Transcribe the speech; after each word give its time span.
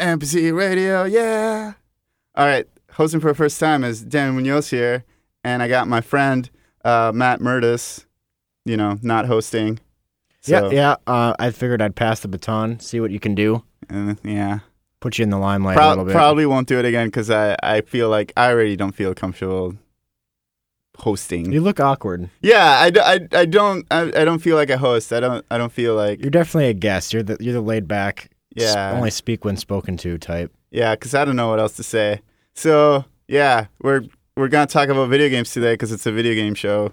MPC 0.00 0.56
Radio, 0.56 1.04
yeah. 1.04 1.74
All 2.34 2.46
right, 2.46 2.66
hosting 2.92 3.20
for 3.20 3.28
the 3.28 3.34
first 3.34 3.58
time 3.60 3.84
is 3.84 4.02
Dan 4.02 4.34
Munoz 4.34 4.70
here, 4.70 5.04
and 5.44 5.62
I 5.62 5.68
got 5.68 5.88
my 5.88 6.00
friend 6.00 6.48
uh, 6.84 7.12
Matt 7.14 7.40
Murtis, 7.40 8.04
you 8.64 8.76
know, 8.76 8.98
not 9.02 9.26
hosting. 9.26 9.78
So, 10.40 10.70
yeah, 10.70 10.96
yeah. 11.06 11.12
Uh, 11.12 11.34
I 11.38 11.50
figured 11.50 11.82
I'd 11.82 11.96
pass 11.96 12.20
the 12.20 12.28
baton, 12.28 12.80
see 12.80 13.00
what 13.00 13.10
you 13.10 13.20
can 13.20 13.34
do. 13.34 13.62
Uh, 13.90 14.14
yeah. 14.24 14.60
Put 15.00 15.18
you 15.18 15.22
in 15.22 15.30
the 15.30 15.38
limelight 15.38 15.76
Pro- 15.76 15.88
a 15.88 15.90
little 15.90 16.04
bit. 16.04 16.12
Probably 16.12 16.46
won't 16.46 16.68
do 16.68 16.78
it 16.78 16.84
again 16.84 17.08
because 17.08 17.30
I, 17.30 17.56
I 17.62 17.80
feel 17.80 18.10
like 18.10 18.32
I 18.36 18.50
already 18.50 18.76
don't 18.76 18.94
feel 18.94 19.14
comfortable 19.14 19.76
hosting. 21.00 21.52
You 21.52 21.60
look 21.60 21.80
awkward. 21.80 22.30
Yeah, 22.42 22.78
I, 22.80 22.90
d- 22.90 23.00
I, 23.00 23.20
I 23.32 23.44
don't 23.46 23.86
I, 23.90 24.02
I 24.20 24.24
don't 24.24 24.38
feel 24.40 24.56
like 24.56 24.70
a 24.70 24.78
host. 24.78 25.12
I 25.12 25.20
don't 25.20 25.44
I 25.50 25.58
don't 25.58 25.72
feel 25.72 25.94
like 25.94 26.20
You're 26.20 26.30
definitely 26.30 26.68
a 26.70 26.74
guest. 26.74 27.12
You're 27.12 27.22
the 27.22 27.36
you're 27.40 27.54
the 27.54 27.60
laid 27.60 27.86
back, 27.88 28.30
Yeah. 28.54 28.92
only 28.94 29.10
speak 29.10 29.44
when 29.44 29.56
spoken 29.56 29.96
to 29.98 30.18
type. 30.18 30.52
yeah, 30.70 30.94
because 30.94 31.14
I 31.14 31.24
don't 31.24 31.36
know 31.36 31.48
what 31.50 31.58
else 31.60 31.76
to 31.76 31.82
say. 31.82 32.20
So 32.54 33.04
yeah, 33.28 33.66
we're 33.82 34.02
we're 34.36 34.48
gonna 34.48 34.66
talk 34.66 34.88
about 34.88 35.08
video 35.08 35.28
games 35.28 35.50
today 35.52 35.74
because 35.74 35.92
it's 35.92 36.06
a 36.06 36.12
video 36.12 36.34
game 36.34 36.54
show. 36.54 36.92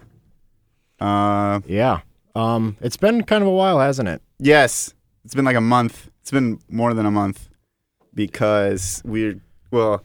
Uh, 0.99 1.59
Yeah. 1.65 2.01
Um, 2.35 2.77
it's 2.81 2.97
been 2.97 3.23
kind 3.23 3.41
of 3.41 3.47
a 3.47 3.51
while, 3.53 3.79
hasn't 3.79 4.07
it? 4.09 4.21
yes, 4.39 4.93
it's 5.25 5.33
been 5.33 5.45
like 5.45 5.55
a 5.55 5.61
month. 5.61 6.09
It's 6.21 6.31
been 6.31 6.59
more 6.69 6.93
than 6.93 7.05
a 7.05 7.11
month 7.11 7.49
because 8.13 9.01
we're 9.05 9.39
well. 9.71 10.03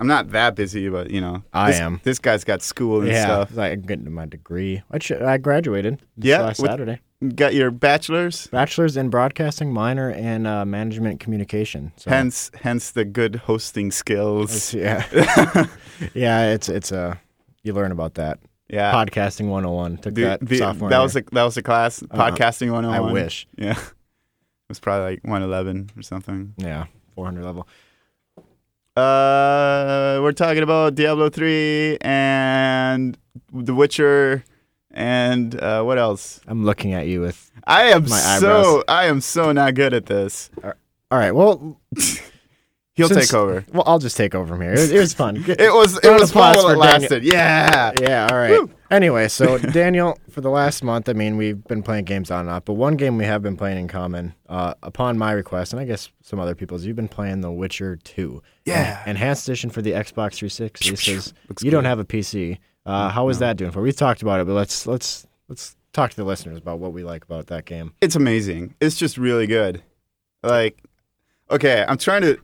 I'm 0.00 0.06
not 0.08 0.30
that 0.30 0.56
busy, 0.56 0.88
but 0.88 1.10
you 1.10 1.20
know, 1.20 1.42
I 1.52 1.70
this, 1.70 1.80
am. 1.80 2.00
This 2.02 2.18
guy's 2.18 2.42
got 2.44 2.60
school 2.62 3.00
and 3.02 3.08
yeah. 3.10 3.24
stuff. 3.24 3.54
Like 3.56 3.72
I'm 3.72 3.82
getting 3.82 4.12
my 4.12 4.26
degree. 4.26 4.82
I, 4.90 4.98
ch- 4.98 5.12
I 5.12 5.38
graduated 5.38 6.00
this 6.16 6.28
Yeah, 6.30 6.40
last 6.42 6.60
with- 6.60 6.70
Saturday. 6.70 7.00
Got 7.36 7.54
your 7.54 7.70
bachelor's, 7.70 8.48
Bachelor's 8.48 8.96
in 8.96 9.08
broadcasting, 9.08 9.72
minor 9.72 10.10
in 10.10 10.44
uh, 10.44 10.64
management 10.64 11.20
communication. 11.20 11.92
So 11.96 12.10
hence 12.10 12.50
hence 12.62 12.90
the 12.90 13.04
good 13.04 13.36
hosting 13.36 13.92
skills. 13.92 14.74
it's- 14.74 15.06
yeah, 15.14 15.66
yeah. 16.14 16.52
It's 16.52 16.68
it's 16.68 16.90
uh, 16.90 17.14
you 17.62 17.74
learn 17.74 17.92
about 17.92 18.14
that. 18.14 18.40
Yeah, 18.68 18.92
Podcasting 18.92 19.48
101. 19.50 19.98
Took 19.98 20.14
The- 20.14 20.22
that 20.22 20.40
the- 20.40 20.58
sophomore. 20.58 20.88
that 20.90 20.96
year. 20.96 21.02
was 21.02 21.14
a, 21.16 21.22
that 21.30 21.42
was 21.44 21.56
a 21.56 21.62
class 21.62 22.02
Uh-uh. 22.02 22.30
podcasting 22.32 22.72
101. 22.72 22.92
I 23.10 23.12
wish. 23.12 23.46
Yeah, 23.56 23.70
it 23.78 23.78
was 24.68 24.80
probably 24.80 25.12
like 25.12 25.22
111 25.22 25.90
or 25.96 26.02
something. 26.02 26.54
Yeah, 26.56 26.86
400 27.14 27.44
level. 27.44 27.68
Uh, 28.96 30.18
we're 30.22 30.32
talking 30.32 30.62
about 30.62 30.94
Diablo 30.94 31.30
3 31.30 31.96
and 32.02 33.16
The 33.50 33.74
Witcher 33.74 34.44
and 34.90 35.58
uh, 35.58 35.82
what 35.82 35.96
else? 35.98 36.40
I'm 36.46 36.64
looking 36.66 36.92
at 36.92 37.06
you 37.06 37.22
with. 37.22 37.50
I 37.66 37.84
am 37.84 38.02
My 38.02 38.38
so. 38.38 38.84
I 38.86 39.06
am 39.06 39.22
so 39.22 39.50
not 39.52 39.72
good 39.74 39.94
at 39.94 40.04
this. 40.04 40.50
All 40.62 41.18
right. 41.18 41.32
Well, 41.34 41.80
He'll 42.94 43.08
Since- 43.08 43.28
take 43.28 43.34
over. 43.34 43.64
well, 43.72 43.84
I'll 43.86 43.98
just 43.98 44.18
take 44.18 44.34
over 44.34 44.46
from 44.46 44.60
here. 44.60 44.72
It 44.74 44.78
was, 44.78 44.90
it 44.92 44.98
was 44.98 45.14
fun. 45.14 45.36
It 45.48 45.72
was 45.72 45.96
it 46.04 46.10
was 46.20 46.30
fun 46.30 46.54
while 46.56 46.66
it 46.66 46.76
Daniel. 46.76 46.78
lasted. 46.78 47.24
Yeah. 47.24 47.92
Yeah, 47.98 48.28
all 48.30 48.36
right. 48.36 48.50
Woo. 48.50 48.70
Anyway, 48.92 49.26
so 49.26 49.56
Daniel, 49.72 50.18
for 50.30 50.42
the 50.42 50.50
last 50.50 50.84
month, 50.84 51.08
I 51.08 51.14
mean, 51.14 51.38
we've 51.38 51.64
been 51.64 51.82
playing 51.82 52.04
games 52.04 52.30
on 52.30 52.40
and 52.40 52.50
off, 52.50 52.66
but 52.66 52.74
one 52.74 52.96
game 52.96 53.16
we 53.16 53.24
have 53.24 53.42
been 53.42 53.56
playing 53.56 53.78
in 53.78 53.88
common, 53.88 54.34
uh, 54.50 54.74
upon 54.82 55.16
my 55.16 55.32
request, 55.32 55.72
and 55.72 55.80
I 55.80 55.86
guess 55.86 56.10
some 56.20 56.38
other 56.38 56.54
people's, 56.54 56.84
you've 56.84 56.94
been 56.94 57.08
playing 57.08 57.40
The 57.40 57.50
Witcher 57.50 57.96
2. 57.96 58.42
Yeah. 58.66 59.00
En- 59.04 59.12
Enhanced 59.12 59.48
edition 59.48 59.70
for 59.70 59.80
the 59.80 59.92
Xbox 59.92 60.34
360. 60.34 60.90
This 60.90 61.08
is, 61.08 61.32
Looks 61.48 61.62
you 61.64 61.70
don't 61.70 61.86
have 61.86 62.00
a 62.00 62.04
PC. 62.04 62.58
Uh, 62.84 63.08
how 63.08 63.30
is 63.30 63.38
that 63.38 63.56
doing 63.56 63.70
for? 63.70 63.80
We've 63.80 63.96
talked 63.96 64.20
about 64.20 64.40
it, 64.40 64.46
but 64.46 64.54
let's 64.54 64.86
let's 64.86 65.26
let's 65.48 65.76
talk 65.92 66.10
to 66.10 66.16
the 66.16 66.24
listeners 66.24 66.58
about 66.58 66.80
what 66.80 66.92
we 66.92 67.04
like 67.04 67.24
about 67.24 67.46
that 67.46 67.64
game. 67.64 67.94
It's 68.00 68.16
amazing. 68.16 68.74
It's 68.80 68.96
just 68.96 69.16
really 69.16 69.46
good. 69.46 69.82
Like, 70.42 70.82
okay, 71.50 71.84
I'm 71.86 71.96
trying 71.96 72.22
to. 72.22 72.38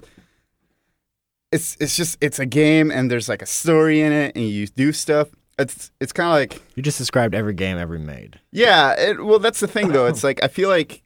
It's 1.51 1.77
it's 1.81 1.97
just 1.97 2.19
it's 2.21 2.39
a 2.39 2.47
game 2.47 2.91
and 2.93 3.11
there's 3.11 3.29
like 3.29 3.43
a 3.43 3.47
story 3.47 4.01
in 4.01 4.13
it 4.13 4.37
and 4.37 4.45
you 4.45 4.67
do 4.69 4.93
stuff. 4.93 5.29
It's 5.59 5.91
it's 6.01 6.13
kind 6.13 6.29
of 6.29 6.35
like 6.35 6.63
You 6.77 6.83
just 6.83 6.99
described 6.99 7.35
every 7.35 7.55
game 7.55 7.79
ever 7.79 7.99
made. 7.99 8.39
yeah. 8.53 8.95
It, 8.99 9.25
well, 9.25 9.39
that's 9.39 9.61
the 9.61 9.67
thing 9.69 9.89
though. 9.89 10.07
It's 10.07 10.23
like 10.25 10.43
I 10.43 10.49
feel 10.49 10.69
like 10.69 11.03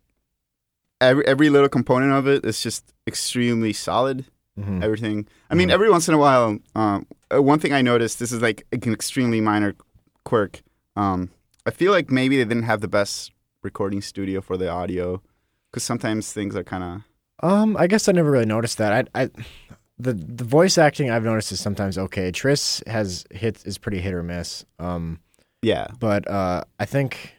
every 1.01 1.27
every 1.27 1.51
little 1.51 1.69
component 1.69 2.13
of 2.13 2.27
it 2.29 2.45
is 2.45 2.61
just 2.63 2.93
extremely 3.07 3.73
solid. 3.73 4.25
Mhm. 4.59 4.83
Everything. 4.85 5.27
I 5.51 5.55
mean, 5.55 5.71
every 5.71 5.89
once 5.91 6.09
in 6.09 6.15
a 6.15 6.19
while, 6.19 6.59
um, 6.75 7.07
uh, 7.35 7.43
one 7.43 7.59
thing 7.59 7.73
I 7.73 7.81
noticed. 7.81 8.19
This 8.19 8.33
is 8.33 8.43
like 8.43 8.67
an 8.73 8.93
extremely 8.93 9.41
minor 9.41 9.75
quirk. 10.25 10.61
Um, 10.95 11.31
I 11.65 11.71
feel 11.71 11.91
like 11.91 12.11
maybe 12.11 12.37
they 12.37 12.45
didn't 12.45 12.65
have 12.65 12.83
the 12.83 12.89
best 12.89 13.33
recording 13.63 14.03
studio 14.03 14.43
for 14.43 14.59
the 14.59 14.69
audio 14.69 15.23
because 15.71 15.83
sometimes 15.84 16.33
things 16.34 16.55
are 16.55 16.65
kind 16.65 16.84
of 16.84 17.03
Um, 17.51 17.77
I 17.79 17.87
guess 17.87 18.09
I 18.09 18.13
never 18.13 18.31
really 18.31 18.45
noticed 18.45 18.77
that. 18.77 19.09
I, 19.15 19.23
I, 19.23 19.31
the 20.03 20.13
the 20.13 20.45
voice 20.45 20.79
acting 20.79 21.11
I've 21.11 21.25
noticed 21.25 21.53
is 21.53 21.61
sometimes 21.61 21.97
okay. 21.99 22.31
Triss 22.33 22.87
has 22.87 23.25
hit 23.31 23.63
is 23.65 23.79
pretty 23.79 24.01
hit 24.01 24.15
or 24.15 24.23
miss. 24.23 24.65
Um, 24.79 25.21
yeah. 25.63 25.87
but 25.99 26.29
uh, 26.29 26.65
I 26.81 26.85
think 26.85 27.35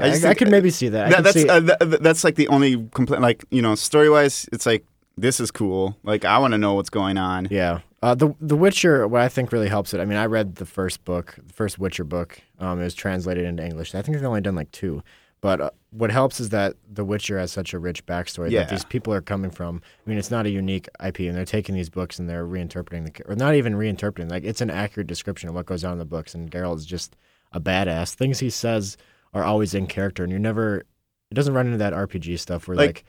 I 0.00 0.06
I, 0.06 0.10
just 0.10 0.24
I, 0.24 0.34
could 0.34 0.50
maybe 0.50 0.70
see 0.70 0.88
that. 0.88 1.10
That, 1.10 1.24
that's 1.24 1.40
see- 1.40 1.48
uh, 1.48 1.60
th- 1.60 1.78
th- 1.78 2.00
that's 2.00 2.24
like 2.24 2.36
the 2.36 2.48
only 2.48 2.88
complaint. 2.94 3.22
Like 3.22 3.44
you 3.50 3.62
know, 3.62 3.74
story 3.74 4.08
wise, 4.10 4.48
it's 4.52 4.66
like 4.66 4.84
this 5.16 5.38
is 5.40 5.50
cool. 5.50 5.96
Like 6.02 6.24
I 6.24 6.38
want 6.38 6.52
to 6.52 6.58
know 6.58 6.74
what's 6.74 6.90
going 6.90 7.18
on. 7.18 7.48
yeah. 7.50 7.80
Uh, 8.02 8.16
the 8.16 8.34
The 8.40 8.56
Witcher, 8.56 9.06
what 9.06 9.20
I 9.20 9.28
think 9.28 9.52
really 9.52 9.68
helps 9.68 9.94
it. 9.94 10.00
I 10.00 10.04
mean, 10.04 10.18
I 10.18 10.26
read 10.26 10.56
the 10.56 10.66
first 10.66 11.04
book, 11.04 11.36
the 11.46 11.52
first 11.52 11.78
Witcher 11.78 12.02
book. 12.02 12.40
Um, 12.58 12.80
it 12.80 12.84
was 12.84 12.94
translated 12.94 13.44
into 13.44 13.64
English. 13.64 13.94
I 13.94 14.02
think 14.02 14.16
they've 14.16 14.26
only 14.26 14.40
done 14.40 14.56
like 14.56 14.72
two. 14.72 15.04
But 15.40 15.60
uh, 15.60 15.70
what 15.92 16.10
helps 16.10 16.40
is 16.40 16.48
that 16.48 16.74
The 16.90 17.04
Witcher 17.04 17.38
has 17.38 17.52
such 17.52 17.72
a 17.74 17.78
rich 17.78 18.04
backstory 18.06 18.50
Yeah. 18.50 18.60
that 18.60 18.70
these 18.70 18.84
people 18.84 19.12
are 19.12 19.20
coming 19.20 19.50
from. 19.50 19.82
I 20.04 20.08
mean, 20.08 20.18
it's 20.18 20.30
not 20.30 20.46
a 20.46 20.50
unique 20.50 20.88
IP, 21.04 21.20
and 21.20 21.36
they're 21.36 21.44
taking 21.44 21.74
these 21.74 21.90
books 21.90 22.18
and 22.18 22.28
they're 22.28 22.46
reinterpreting 22.46 23.04
the, 23.14 23.24
or 23.30 23.36
not 23.36 23.54
even 23.54 23.74
reinterpreting. 23.74 24.30
Like 24.30 24.42
it's 24.44 24.60
an 24.62 24.70
accurate 24.70 25.06
description 25.06 25.48
of 25.50 25.54
what 25.54 25.66
goes 25.66 25.84
on 25.84 25.92
in 25.92 25.98
the 25.98 26.04
books, 26.06 26.34
and 26.34 26.50
Geralt 26.50 26.76
is 26.78 26.86
just 26.86 27.14
a 27.52 27.60
badass. 27.60 28.14
Things 28.14 28.38
he 28.40 28.48
says 28.50 28.96
are 29.34 29.44
always 29.44 29.74
in 29.74 29.86
character, 29.86 30.22
and 30.24 30.30
you're 30.30 30.40
never. 30.40 30.84
It 31.30 31.34
doesn't 31.34 31.54
run 31.54 31.66
into 31.66 31.78
that 31.78 31.92
RPG 31.94 32.38
stuff 32.38 32.66
where 32.68 32.76
Like- 32.76 32.86
like, 32.86 33.04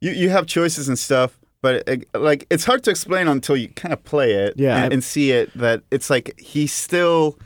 You 0.00 0.10
you 0.12 0.30
have 0.30 0.46
choices 0.46 0.88
and 0.88 0.96
stuff, 0.98 1.38
but 1.62 1.88
it, 1.88 2.08
like 2.14 2.46
it's 2.50 2.64
hard 2.64 2.82
to 2.84 2.90
explain 2.90 3.26
until 3.28 3.56
you 3.56 3.68
kind 3.68 3.92
of 3.92 4.02
play 4.04 4.32
it. 4.32 4.54
Yeah, 4.56 4.76
and, 4.76 4.84
I- 4.92 4.94
and 4.94 5.04
see 5.04 5.30
it. 5.32 5.56
That 5.58 5.82
it's 5.90 6.08
like 6.10 6.38
he's 6.40 6.72
still 6.72 7.38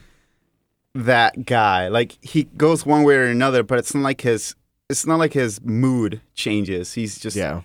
that 0.94 1.46
guy. 1.46 1.88
Like 1.88 2.18
he 2.22 2.44
goes 2.44 2.84
one 2.86 3.04
way 3.04 3.14
or 3.16 3.24
another, 3.24 3.62
but 3.62 3.78
it's 3.78 3.94
not 3.94 4.02
like 4.02 4.20
his. 4.22 4.54
It's 4.90 5.06
not 5.06 5.18
like 5.18 5.32
his 5.32 5.60
mood 5.62 6.20
changes. 6.34 6.92
He's 6.94 7.18
just 7.18 7.36
yeah. 7.36 7.62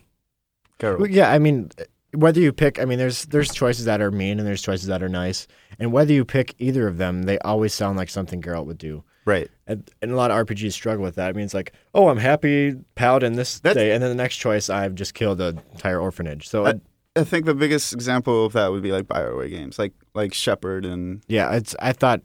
Well, 0.82 1.08
yeah, 1.08 1.32
I 1.32 1.40
mean, 1.40 1.72
whether 2.14 2.40
you 2.40 2.54
pick, 2.54 2.80
I 2.80 2.86
mean, 2.86 3.00
there's 3.00 3.26
there's 3.26 3.52
choices 3.54 3.86
that 3.86 4.00
are 4.02 4.12
mean 4.12 4.38
and 4.40 4.48
there's 4.48 4.62
choices 4.62 4.88
that 4.88 5.02
are 5.02 5.10
nice, 5.10 5.48
and 5.80 5.92
whether 5.92 6.14
you 6.14 6.24
pick 6.24 6.54
either 6.60 6.88
of 6.88 6.98
them, 6.98 7.24
they 7.24 7.40
always 7.40 7.74
sound 7.74 7.98
like 7.98 8.10
something 8.10 8.42
Geralt 8.42 8.66
would 8.68 8.78
do. 8.78 9.04
right. 9.26 9.50
And, 9.70 9.90
and 10.02 10.12
a 10.12 10.16
lot 10.16 10.32
of 10.32 10.46
RPGs 10.48 10.72
struggle 10.72 11.04
with 11.04 11.16
that. 11.16 11.28
I 11.30 11.34
mean, 11.34 11.44
it's 11.44 11.54
like, 11.54 11.74
oh, 11.94 12.08
I'm 12.08 12.18
happy 12.18 12.76
paladin 12.96 13.34
this 13.34 13.60
That's- 13.60 13.76
day, 13.76 13.92
and 13.92 14.02
then 14.02 14.10
the 14.10 14.16
next 14.16 14.38
choice, 14.38 14.70
I've 14.70 14.96
just 14.96 15.14
killed 15.14 15.42
an 15.42 15.60
entire 15.74 16.00
orphanage. 16.00 16.48
So 16.48 16.66
I- 16.66 16.70
uh, 16.70 16.74
I 17.18 17.24
think 17.24 17.46
the 17.48 17.56
biggest 17.56 17.92
example 17.94 18.46
of 18.46 18.54
that 18.54 18.72
would 18.72 18.84
be 18.84 18.92
like 18.92 19.06
Bioware 19.08 19.50
games, 19.50 19.80
like 19.80 19.94
like 20.14 20.36
Shepard 20.36 20.86
and 20.86 21.24
yeah, 21.28 21.52
it's 21.56 21.76
I 21.80 21.92
thought 21.92 22.22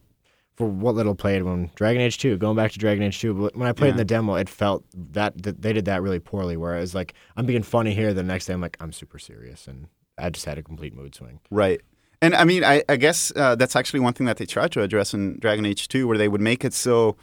for 0.54 0.66
what 0.68 0.94
little 0.94 1.14
played 1.14 1.42
when 1.42 1.70
Dragon 1.74 2.02
Age 2.02 2.18
Two, 2.18 2.36
going 2.36 2.56
back 2.56 2.72
to 2.72 2.78
Dragon 2.78 3.02
Age 3.02 3.20
Two, 3.20 3.34
but 3.34 3.56
when 3.56 3.68
I 3.68 3.72
played 3.72 3.90
in 3.90 3.96
the 3.96 4.04
demo, 4.04 4.34
it 4.34 4.48
felt 4.48 4.84
that, 5.12 5.42
that 5.42 5.62
they 5.62 5.72
did 5.72 5.86
that 5.86 6.02
really 6.02 6.18
poorly. 6.18 6.56
Where 6.56 6.76
it 6.76 6.80
was 6.80 6.94
like, 6.94 7.14
I'm 7.36 7.46
being 7.46 7.62
funny 7.62 7.94
here, 7.94 8.12
the 8.12 8.22
next 8.22 8.46
day 8.46 8.52
I'm 8.52 8.60
like, 8.60 8.76
I'm 8.80 8.92
super 8.92 9.18
serious, 9.18 9.66
and 9.66 9.88
I 10.18 10.30
just 10.30 10.44
had 10.44 10.58
a 10.58 10.62
complete 10.62 10.94
mood 10.94 11.14
swing. 11.14 11.40
Right. 11.50 11.80
And 12.20 12.36
I 12.36 12.44
mean, 12.44 12.62
I, 12.62 12.84
I 12.88 12.96
guess 12.96 13.32
uh, 13.34 13.56
that's 13.56 13.74
actually 13.74 14.00
one 14.00 14.12
thing 14.12 14.26
that 14.26 14.36
they 14.36 14.46
tried 14.46 14.70
to 14.72 14.82
address 14.82 15.12
in 15.12 15.38
Dragon 15.40 15.66
Age 15.66 15.88
2, 15.88 16.06
where 16.06 16.18
they 16.18 16.28
would 16.28 16.40
make 16.40 16.64
it 16.64 16.72
so. 16.72 17.16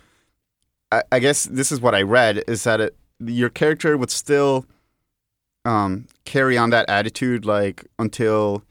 I, 0.91 1.03
I 1.11 1.19
guess 1.19 1.45
this 1.45 1.71
is 1.71 1.79
what 1.79 1.93
I 1.95 2.01
read 2.01 2.43
is 2.47 2.63
that 2.63 2.81
it, 2.81 2.97
your 3.19 3.49
character 3.49 3.95
would 3.95 4.09
still 4.09 4.65
um, 5.63 6.07
carry 6.25 6.57
on 6.57 6.71
that 6.71 6.89
attitude, 6.89 7.45
like 7.45 7.85
until. 7.97 8.63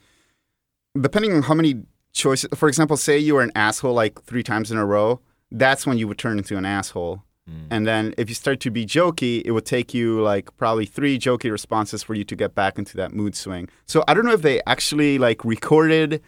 Depending 1.00 1.32
on 1.32 1.42
how 1.42 1.54
many 1.54 1.82
choices. 2.18 2.50
For 2.54 2.68
example, 2.68 2.96
say 2.96 3.16
you 3.16 3.34
were 3.34 3.42
an 3.42 3.52
asshole 3.54 3.94
like 3.94 4.22
three 4.24 4.42
times 4.42 4.70
in 4.70 4.76
a 4.76 4.84
row, 4.84 5.20
that's 5.50 5.86
when 5.86 5.96
you 5.96 6.06
would 6.08 6.18
turn 6.18 6.36
into 6.36 6.58
an 6.58 6.66
asshole. 6.66 7.22
Mm. 7.48 7.66
And 7.70 7.86
then 7.86 8.14
if 8.18 8.28
you 8.28 8.34
start 8.34 8.60
to 8.60 8.70
be 8.70 8.84
jokey, 8.84 9.40
it 9.44 9.52
would 9.52 9.64
take 9.64 9.94
you 9.94 10.20
like 10.20 10.54
probably 10.58 10.84
three 10.84 11.18
jokey 11.18 11.50
responses 11.50 12.02
for 12.02 12.14
you 12.14 12.24
to 12.24 12.36
get 12.36 12.54
back 12.54 12.78
into 12.78 12.96
that 12.98 13.14
mood 13.14 13.34
swing. 13.34 13.68
So 13.86 14.04
I 14.06 14.14
don't 14.14 14.26
know 14.26 14.32
if 14.32 14.42
they 14.42 14.60
actually 14.66 15.18
like 15.18 15.44
recorded 15.44 16.22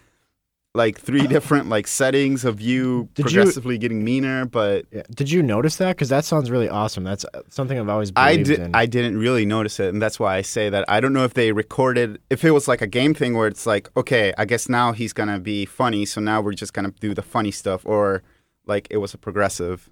like 0.75 1.01
three 1.01 1.27
different 1.27 1.69
like 1.69 1.87
settings 1.87 2.45
of 2.45 2.61
you 2.61 3.09
Did 3.15 3.19
you- 3.19 3.25
progressively 3.25 3.77
getting 3.79 4.05
meaner, 4.05 4.45
but 4.47 4.87
Yeah. 4.93 5.03
Did 5.15 5.31
you 5.31 5.43
notice 5.43 5.77
that? 5.77 5.97
Because 5.97 6.09
that 6.11 6.25
sounds 6.25 6.51
really 6.51 6.69
awesome. 6.69 7.03
That's 7.05 7.25
uh, 7.35 7.43
something 7.49 7.79
I've 7.79 7.89
always 7.89 8.13
I 8.15 8.37
did 8.37 8.61
in. 8.61 8.71
I 8.75 8.87
didn't 8.87 9.19
really 9.19 9.45
notice 9.45 9.81
it, 9.81 9.89
and 9.93 10.01
that's 10.01 10.21
why 10.21 10.37
I 10.37 10.43
say 10.43 10.71
that 10.71 10.85
I 10.89 11.01
don't 11.01 11.13
know 11.13 11.25
if 11.25 11.35
they 11.35 11.53
recorded 11.53 12.21
if 12.31 12.45
it 12.45 12.53
was 12.53 12.69
like 12.69 12.83
a 12.83 12.87
game 12.87 13.15
thing 13.15 13.37
where 13.37 13.49
it's 13.49 13.67
like, 13.67 13.91
okay, 13.97 14.33
I 14.39 14.45
guess 14.45 14.69
now 14.69 14.93
he's 14.93 15.13
gonna 15.13 15.41
be 15.41 15.65
funny, 15.65 16.07
so 16.07 16.21
now 16.21 16.41
we're 16.41 16.53
just 16.55 16.73
gonna 16.73 16.93
do 17.01 17.15
the 17.15 17.23
funny 17.23 17.51
stuff, 17.51 17.85
or 17.85 18.23
like 18.67 18.87
it 18.91 18.99
was 18.99 19.13
a 19.15 19.19
progressive. 19.19 19.91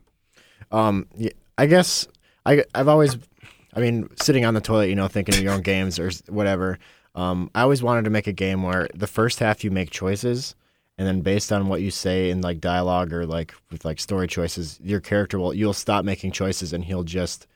Um, 0.70 1.06
yeah, 1.16 1.30
I 1.56 1.66
guess 1.66 2.06
I 2.46 2.64
I've 2.74 2.88
always, 2.88 3.16
I 3.74 3.80
mean, 3.80 4.08
sitting 4.22 4.44
on 4.44 4.54
the 4.54 4.60
toilet, 4.60 4.88
you 4.90 4.94
know, 4.94 5.08
thinking 5.08 5.34
of 5.34 5.40
your 5.42 5.52
own 5.54 5.62
games 5.62 5.98
or 5.98 6.10
whatever. 6.28 6.78
Um, 7.16 7.50
I 7.54 7.62
always 7.62 7.82
wanted 7.82 8.04
to 8.04 8.10
make 8.10 8.28
a 8.28 8.32
game 8.32 8.62
where 8.62 8.86
the 8.94 9.08
first 9.08 9.40
half 9.40 9.64
you 9.64 9.72
make 9.72 9.90
choices, 9.90 10.54
and 10.98 11.06
then 11.06 11.20
based 11.20 11.52
on 11.52 11.68
what 11.68 11.80
you 11.80 11.90
say 11.90 12.28
in 12.30 12.40
like 12.40 12.60
dialogue 12.60 13.12
or 13.12 13.24
like 13.24 13.54
with 13.70 13.84
like 13.84 14.00
story 14.00 14.26
choices, 14.26 14.78
your 14.82 15.00
character 15.00 15.38
will 15.38 15.54
you'll 15.54 15.72
stop 15.72 16.04
making 16.04 16.32
choices 16.32 16.72
and 16.72 16.84
he'll 16.84 17.04
just 17.04 17.46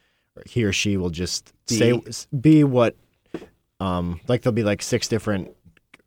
he 0.47 0.65
or 0.65 0.73
she 0.73 0.97
will 0.97 1.11
just 1.11 1.53
Be. 1.69 1.77
say 1.79 2.27
be 2.41 2.65
what 2.65 2.97
um 3.81 4.21
like 4.29 4.43
there'll 4.43 4.55
be 4.55 4.63
like 4.63 4.81
six 4.81 5.09
different 5.09 5.51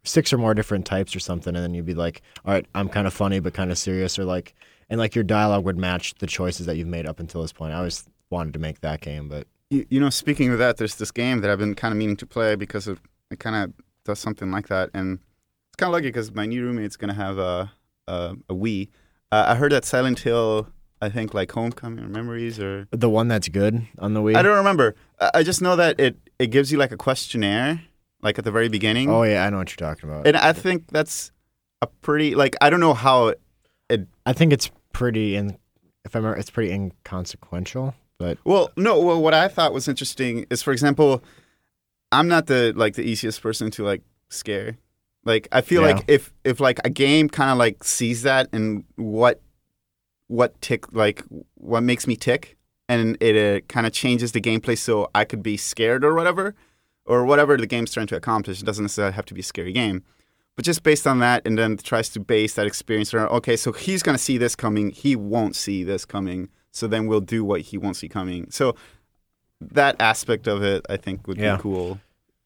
six 0.04 0.32
or 0.32 0.38
more 0.38 0.54
different 0.54 0.86
types 0.86 1.16
or 1.16 1.20
something 1.20 1.56
and 1.56 1.64
then 1.64 1.74
you'd 1.74 1.86
be 1.86 1.94
like 1.94 2.22
all 2.46 2.54
right 2.54 2.66
i'm 2.74 2.90
kind 2.90 3.06
of 3.08 3.14
funny 3.14 3.40
but 3.40 3.54
kind 3.54 3.72
of 3.72 3.78
serious 3.78 4.18
or 4.18 4.24
like 4.26 4.56
and 4.90 5.00
like 5.00 5.16
your 5.16 5.24
dialogue 5.24 5.64
would 5.66 5.78
match 5.78 6.14
the 6.16 6.28
choices 6.28 6.66
that 6.66 6.78
you've 6.78 6.88
made 6.88 7.06
up 7.06 7.20
until 7.20 7.42
this 7.42 7.52
point 7.52 7.74
i 7.74 7.78
always 7.78 8.06
wanted 8.30 8.54
to 8.54 8.60
make 8.60 8.82
that 8.82 9.02
game 9.02 9.28
but 9.28 9.46
You, 9.70 9.86
you 9.90 10.00
know, 10.00 10.12
speaking 10.12 10.52
of 10.52 10.60
that, 10.60 10.78
there's 10.78 10.96
this 10.96 11.12
game 11.12 11.42
that 11.42 11.50
I've 11.50 11.58
been 11.58 11.74
kind 11.74 11.92
of 11.92 11.98
meaning 11.98 12.18
to 12.18 12.26
play 12.28 12.56
because 12.56 12.88
of, 12.88 13.02
it 13.32 13.40
kind 13.40 13.56
of 13.56 13.74
does 14.04 14.20
something 14.20 14.52
like 14.52 14.68
that, 14.68 14.92
and 14.94 15.18
it's 15.76 15.82
kind 15.82 15.90
of 15.90 15.94
lucky 15.94 16.08
because 16.08 16.34
my 16.34 16.46
new 16.46 16.64
roommate's 16.64 16.96
gonna 16.96 17.14
have 17.14 17.38
a 17.38 17.70
a, 18.08 18.38
a 18.48 18.54
Wii. 18.54 18.88
Uh, 19.30 19.44
I 19.50 19.56
heard 19.56 19.74
that 19.74 19.84
Silent 19.84 20.20
Hill, 20.20 20.70
I 21.02 21.10
think 21.10 21.34
like 21.34 21.52
Homecoming 21.52 22.02
or 22.02 22.08
Memories 22.08 22.62
or 22.62 22.88
the 22.92 23.10
one 23.10 23.28
that's 23.28 23.50
good 23.50 23.86
on 24.00 24.14
the 24.14 24.22
Wii. 24.22 24.38
I 24.38 24.42
don't 24.42 24.56
remember. 24.56 24.96
I, 25.20 25.32
I 25.36 25.44
just 25.44 25.62
know 25.62 25.76
that 25.76 26.00
it 26.00 26.16
it 26.40 26.48
gives 26.48 26.72
you 26.72 26.78
like 26.78 26.94
a 26.94 26.98
questionnaire, 26.98 27.82
like 28.22 28.40
at 28.40 28.46
the 28.46 28.52
very 28.52 28.70
beginning. 28.70 29.10
oh 29.10 29.24
yeah 29.24 29.46
i 29.46 29.50
know 29.50 29.58
what 29.58 29.70
you're 29.70 29.86
talking 29.90 30.10
about 30.10 30.26
And 30.26 30.38
I 30.38 30.54
think 30.54 30.88
that's 30.92 31.32
a 31.82 31.88
pretty 31.88 32.36
like 32.36 32.56
I 32.62 32.70
don't 32.70 32.80
know 32.80 32.94
how 32.94 33.34
it 33.90 34.08
i 34.26 34.32
think 34.34 34.54
it's 34.54 34.72
pretty 34.94 35.36
in 35.36 35.58
if 36.06 36.16
i 36.16 36.20
remember 36.20 36.40
it's 36.40 36.50
pretty 36.50 36.72
inconsequential 36.72 37.94
but 38.18 38.38
well 38.46 38.72
no 38.78 39.00
well 39.02 39.22
what 39.22 39.34
I 39.34 39.48
thought 39.50 39.74
was 39.74 39.88
interesting 39.90 40.46
is 40.50 40.64
for 40.64 40.72
example 40.72 41.22
I'm 42.14 42.28
not 42.30 42.48
the 42.48 42.72
like 42.76 42.96
the 42.96 43.04
easiest 43.04 43.42
person 43.42 43.70
to 43.72 43.84
like 43.84 44.02
scare. 44.30 44.78
Like 45.26 45.48
I 45.52 45.62
feel 45.62 45.82
Yeah. 45.82 45.96
like 45.96 46.06
if 46.08 46.32
if 46.44 46.60
like 46.60 46.80
a 46.86 46.90
game 46.90 47.28
kind 47.30 47.50
of 47.52 47.58
like 47.58 47.84
sees 47.84 48.22
that 48.24 48.48
and 48.54 48.84
what 48.96 49.42
what 50.28 50.60
tick 50.62 50.92
like 50.94 51.24
what 51.56 51.82
makes 51.82 52.08
me 52.08 52.16
tick 52.16 52.58
and 52.88 53.18
it 53.20 53.36
uh, 53.36 53.66
kind 53.68 53.86
of 53.88 53.94
changes 53.94 54.32
the 54.32 54.42
gameplay 54.42 54.78
so 54.78 55.10
I 55.16 55.24
could 55.26 55.42
be 55.44 55.58
scared 55.58 56.04
or 56.04 56.14
whatever 56.14 56.56
or 57.06 57.26
whatever 57.26 57.58
the 57.58 57.68
game's 57.68 57.94
trying 57.94 58.08
to 58.08 58.16
accomplish. 58.16 58.62
It 58.62 58.66
doesn't 58.66 58.84
necessarily 58.84 59.14
have 59.14 59.26
to 59.26 59.34
be 59.34 59.42
a 59.42 59.44
scary 59.44 59.72
game. 59.74 60.04
But 60.56 60.64
just 60.66 60.84
based 60.84 61.06
on 61.06 61.20
that, 61.20 61.46
and 61.46 61.58
then 61.58 61.76
tries 61.78 62.08
to 62.12 62.20
base 62.22 62.54
that 62.54 62.66
experience 62.66 63.14
around, 63.14 63.28
okay, 63.30 63.58
so 63.58 63.74
he's 63.74 64.02
going 64.02 64.18
to 64.18 64.24
see 64.24 64.38
this 64.38 64.56
coming. 64.56 64.90
He 64.90 65.14
won't 65.16 65.54
see 65.56 65.84
this 65.84 66.06
coming. 66.06 66.48
So 66.72 66.88
then 66.88 67.08
we'll 67.08 67.20
do 67.20 67.44
what 67.44 67.60
he 67.62 67.78
won't 67.78 67.98
see 67.98 68.08
coming. 68.08 68.50
So 68.52 68.74
that 69.60 69.98
aspect 70.00 70.48
of 70.48 70.64
it, 70.64 70.86
I 70.90 70.96
think, 70.98 71.28
would 71.28 71.38
Yeah. 71.38 71.58
be 71.58 71.62
cool. 71.64 72.00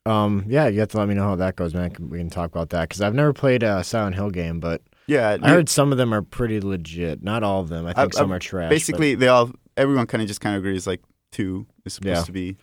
Um 0.06 0.44
yeah 0.48 0.68
you 0.68 0.80
have 0.80 0.90
to 0.90 0.98
let 0.98 1.08
me 1.08 1.14
know 1.14 1.24
how 1.24 1.36
that 1.36 1.56
goes 1.56 1.74
man 1.74 1.94
we 2.00 2.18
can 2.18 2.30
talk 2.30 2.50
about 2.50 2.70
that 2.70 2.88
because 2.88 3.02
i've 3.02 3.14
never 3.14 3.34
played 3.34 3.64
a 3.64 3.84
silent 3.84 4.16
hill 4.16 4.30
game 4.30 4.60
but 4.60 4.82
Yeah. 5.08 5.38
i 5.42 5.50
heard 5.50 5.68
some 5.70 5.92
of 5.92 5.98
them 5.98 6.14
are 6.14 6.22
pretty 6.22 6.62
legit 6.62 7.22
not 7.24 7.44
all 7.44 7.60
of 7.62 7.70
them 7.70 7.86
i 7.86 7.94
think 7.94 8.16
I- 8.16 8.18
some 8.18 8.32
I- 8.32 8.36
are 8.36 8.40
trash 8.40 8.70
but- 8.70 8.76
basically, 8.76 9.16
they 9.16 9.28
all, 9.28 9.52
everyone 9.78 10.08
kind 10.08 10.22
of 10.22 10.28
just 10.28 10.42
kind 10.42 10.56
of 10.56 10.62
agrees 10.62 10.88
like 10.88 11.02
two 11.32 11.68
is 11.86 11.94
supposed 11.94 12.18
Yeah. 12.18 12.24
to 12.24 12.32
be. 12.32 12.58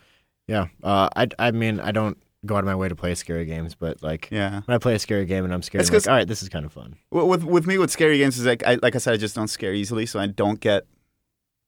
Yeah. 0.48 0.66
Uh, 0.82 1.08
I, 1.16 1.28
I 1.38 1.50
mean, 1.50 1.80
I 1.80 1.90
don't 1.92 2.16
go 2.44 2.54
out 2.56 2.60
of 2.60 2.64
my 2.66 2.74
way 2.74 2.88
to 2.88 2.94
play 2.96 3.14
scary 3.14 3.44
games, 3.44 3.74
but 3.74 4.02
like 4.02 4.28
Yeah. 4.30 4.60
when 4.64 4.74
I 4.74 4.78
play 4.78 4.94
a 4.94 4.98
scary 4.98 5.24
game 5.24 5.44
and 5.44 5.52
I'm 5.54 5.62
scared, 5.62 5.82
It's 5.82 5.90
I'm 5.90 5.96
like, 5.96 6.08
all 6.08 6.14
right, 6.14 6.28
this 6.28 6.42
is 6.42 6.48
kind 6.48 6.64
of 6.66 6.72
fun. 6.72 6.96
With 7.10 7.42
with 7.44 7.66
me 7.66 7.78
with 7.78 7.90
scary 7.90 8.18
games 8.18 8.38
is 8.38 8.44
like 8.46 8.64
I 8.66 8.78
like 8.82 8.94
I 8.94 8.98
said 8.98 9.14
I 9.14 9.16
just 9.18 9.34
don't 9.34 9.48
scare 9.48 9.72
easily, 9.74 10.04
so 10.06 10.18
I 10.20 10.26
don't 10.26 10.60
get 10.60 10.84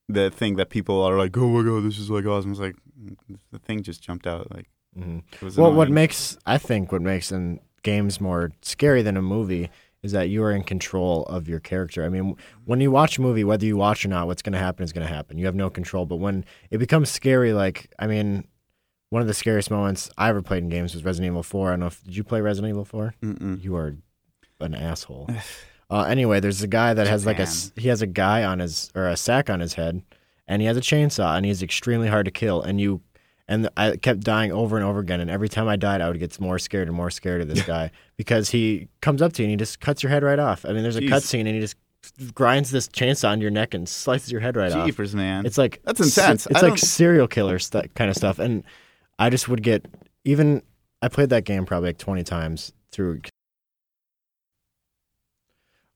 the 0.08 0.30
thing 0.30 0.56
that 0.56 0.70
people 0.70 1.02
are 1.02 1.16
like, 1.18 1.36
oh 1.36 1.48
my 1.48 1.62
god, 1.68 1.84
this 1.84 1.98
is 1.98 2.10
like 2.10 2.24
awesome. 2.26 2.50
It's 2.52 2.60
like 2.60 2.76
mm, 3.00 3.16
the 3.52 3.58
thing 3.58 3.82
just 3.82 4.02
jumped 4.02 4.26
out. 4.26 4.50
Like 4.54 4.68
hmm 5.02 5.18
Well, 5.62 5.72
what 5.76 5.88
makes 5.94 6.36
I 6.46 6.58
think 6.58 6.92
what 6.92 7.02
makes 7.02 7.30
in 7.32 7.60
games 7.82 8.20
more 8.20 8.52
scary 8.62 9.02
than 9.02 9.16
a 9.16 9.22
movie 9.22 9.70
is 10.02 10.12
that 10.12 10.28
you 10.28 10.42
are 10.44 10.52
in 10.52 10.62
control 10.62 11.24
of 11.24 11.48
your 11.48 11.58
character. 11.60 12.04
I 12.04 12.08
mean, 12.08 12.36
when 12.66 12.80
you 12.80 12.90
watch 12.90 13.18
a 13.18 13.20
movie, 13.20 13.42
whether 13.44 13.66
you 13.66 13.76
watch 13.76 14.04
or 14.04 14.08
not, 14.08 14.26
what's 14.28 14.42
going 14.42 14.52
to 14.52 14.58
happen 14.58 14.84
is 14.84 14.92
going 14.92 15.06
to 15.06 15.12
happen. 15.12 15.38
You 15.38 15.46
have 15.46 15.56
no 15.56 15.70
control. 15.70 16.06
But 16.06 16.16
when 16.16 16.44
it 16.70 16.78
becomes 16.78 17.10
scary, 17.10 17.52
like 17.52 17.92
I 17.98 18.06
mean, 18.06 18.46
one 19.10 19.22
of 19.22 19.28
the 19.28 19.34
scariest 19.34 19.70
moments 19.70 20.10
I 20.18 20.28
ever 20.28 20.42
played 20.42 20.62
in 20.62 20.68
games 20.68 20.94
was 20.94 21.04
Resident 21.04 21.32
Evil 21.32 21.42
Four. 21.42 21.68
I 21.68 21.70
don't 21.72 21.80
know 21.80 21.86
if 21.86 22.02
did 22.04 22.16
you 22.16 22.24
play 22.24 22.40
Resident 22.40 22.70
Evil 22.70 22.84
Four? 22.84 23.14
You 23.60 23.74
are 23.76 23.96
an 24.60 24.74
asshole. 24.74 25.28
uh, 25.90 26.02
anyway, 26.02 26.40
there's 26.40 26.62
a 26.62 26.66
guy 26.68 26.94
that 26.94 27.06
has 27.06 27.24
like 27.26 27.38
a 27.76 27.80
he 27.80 27.88
has 27.88 28.02
a 28.02 28.06
guy 28.06 28.44
on 28.44 28.58
his 28.60 28.90
or 28.94 29.08
a 29.08 29.16
sack 29.16 29.48
on 29.50 29.60
his 29.60 29.74
head, 29.74 30.02
and 30.46 30.62
he 30.62 30.66
has 30.68 30.76
a 30.76 30.80
chainsaw, 30.80 31.36
and 31.36 31.44
he's 31.46 31.62
extremely 31.62 32.08
hard 32.08 32.26
to 32.26 32.30
kill. 32.32 32.62
And 32.62 32.80
you, 32.80 33.00
and 33.48 33.68
I 33.76 33.96
kept 33.96 34.20
dying 34.20 34.52
over 34.52 34.76
and 34.76 34.84
over 34.84 35.00
again. 35.00 35.20
And 35.20 35.30
every 35.30 35.48
time 35.48 35.66
I 35.68 35.76
died, 35.76 36.00
I 36.00 36.08
would 36.08 36.18
get 36.18 36.38
more 36.38 36.58
scared 36.58 36.86
and 36.88 36.96
more 36.96 37.10
scared 37.10 37.40
of 37.40 37.48
this 37.48 37.62
guy 37.62 37.90
because 38.16 38.50
he 38.50 38.88
comes 39.00 39.22
up 39.22 39.32
to 39.34 39.42
you 39.42 39.46
and 39.46 39.50
he 39.50 39.56
just 39.56 39.80
cuts 39.80 40.02
your 40.02 40.10
head 40.10 40.22
right 40.22 40.38
off. 40.38 40.64
I 40.66 40.72
mean, 40.72 40.82
there's 40.82 40.96
a 40.96 41.00
Jeez. 41.00 41.08
cutscene 41.08 41.40
and 41.40 41.48
he 41.48 41.60
just 41.60 41.76
grinds 42.34 42.70
this 42.70 42.88
chainsaw 42.88 43.30
on 43.30 43.40
your 43.40 43.50
neck 43.50 43.74
and 43.74 43.88
slices 43.88 44.30
your 44.30 44.40
head 44.40 44.56
right 44.56 44.70
off. 44.72 44.86
Jeepers, 44.86 45.14
man. 45.14 45.46
It's 45.46 45.58
like 45.58 45.80
That's 45.84 46.00
intense. 46.00 46.46
It's 46.46 46.62
like 46.62 46.78
serial 46.78 47.26
killer 47.26 47.58
stu- 47.58 47.88
kind 47.94 48.10
of 48.10 48.16
stuff, 48.16 48.38
and 48.38 48.64
I 49.18 49.30
just 49.30 49.48
would 49.48 49.62
get 49.62 49.86
even. 50.24 50.62
I 51.00 51.08
played 51.08 51.30
that 51.30 51.44
game 51.44 51.64
probably 51.64 51.90
like 51.90 51.98
twenty 51.98 52.22
times 52.24 52.72
through. 52.92 53.22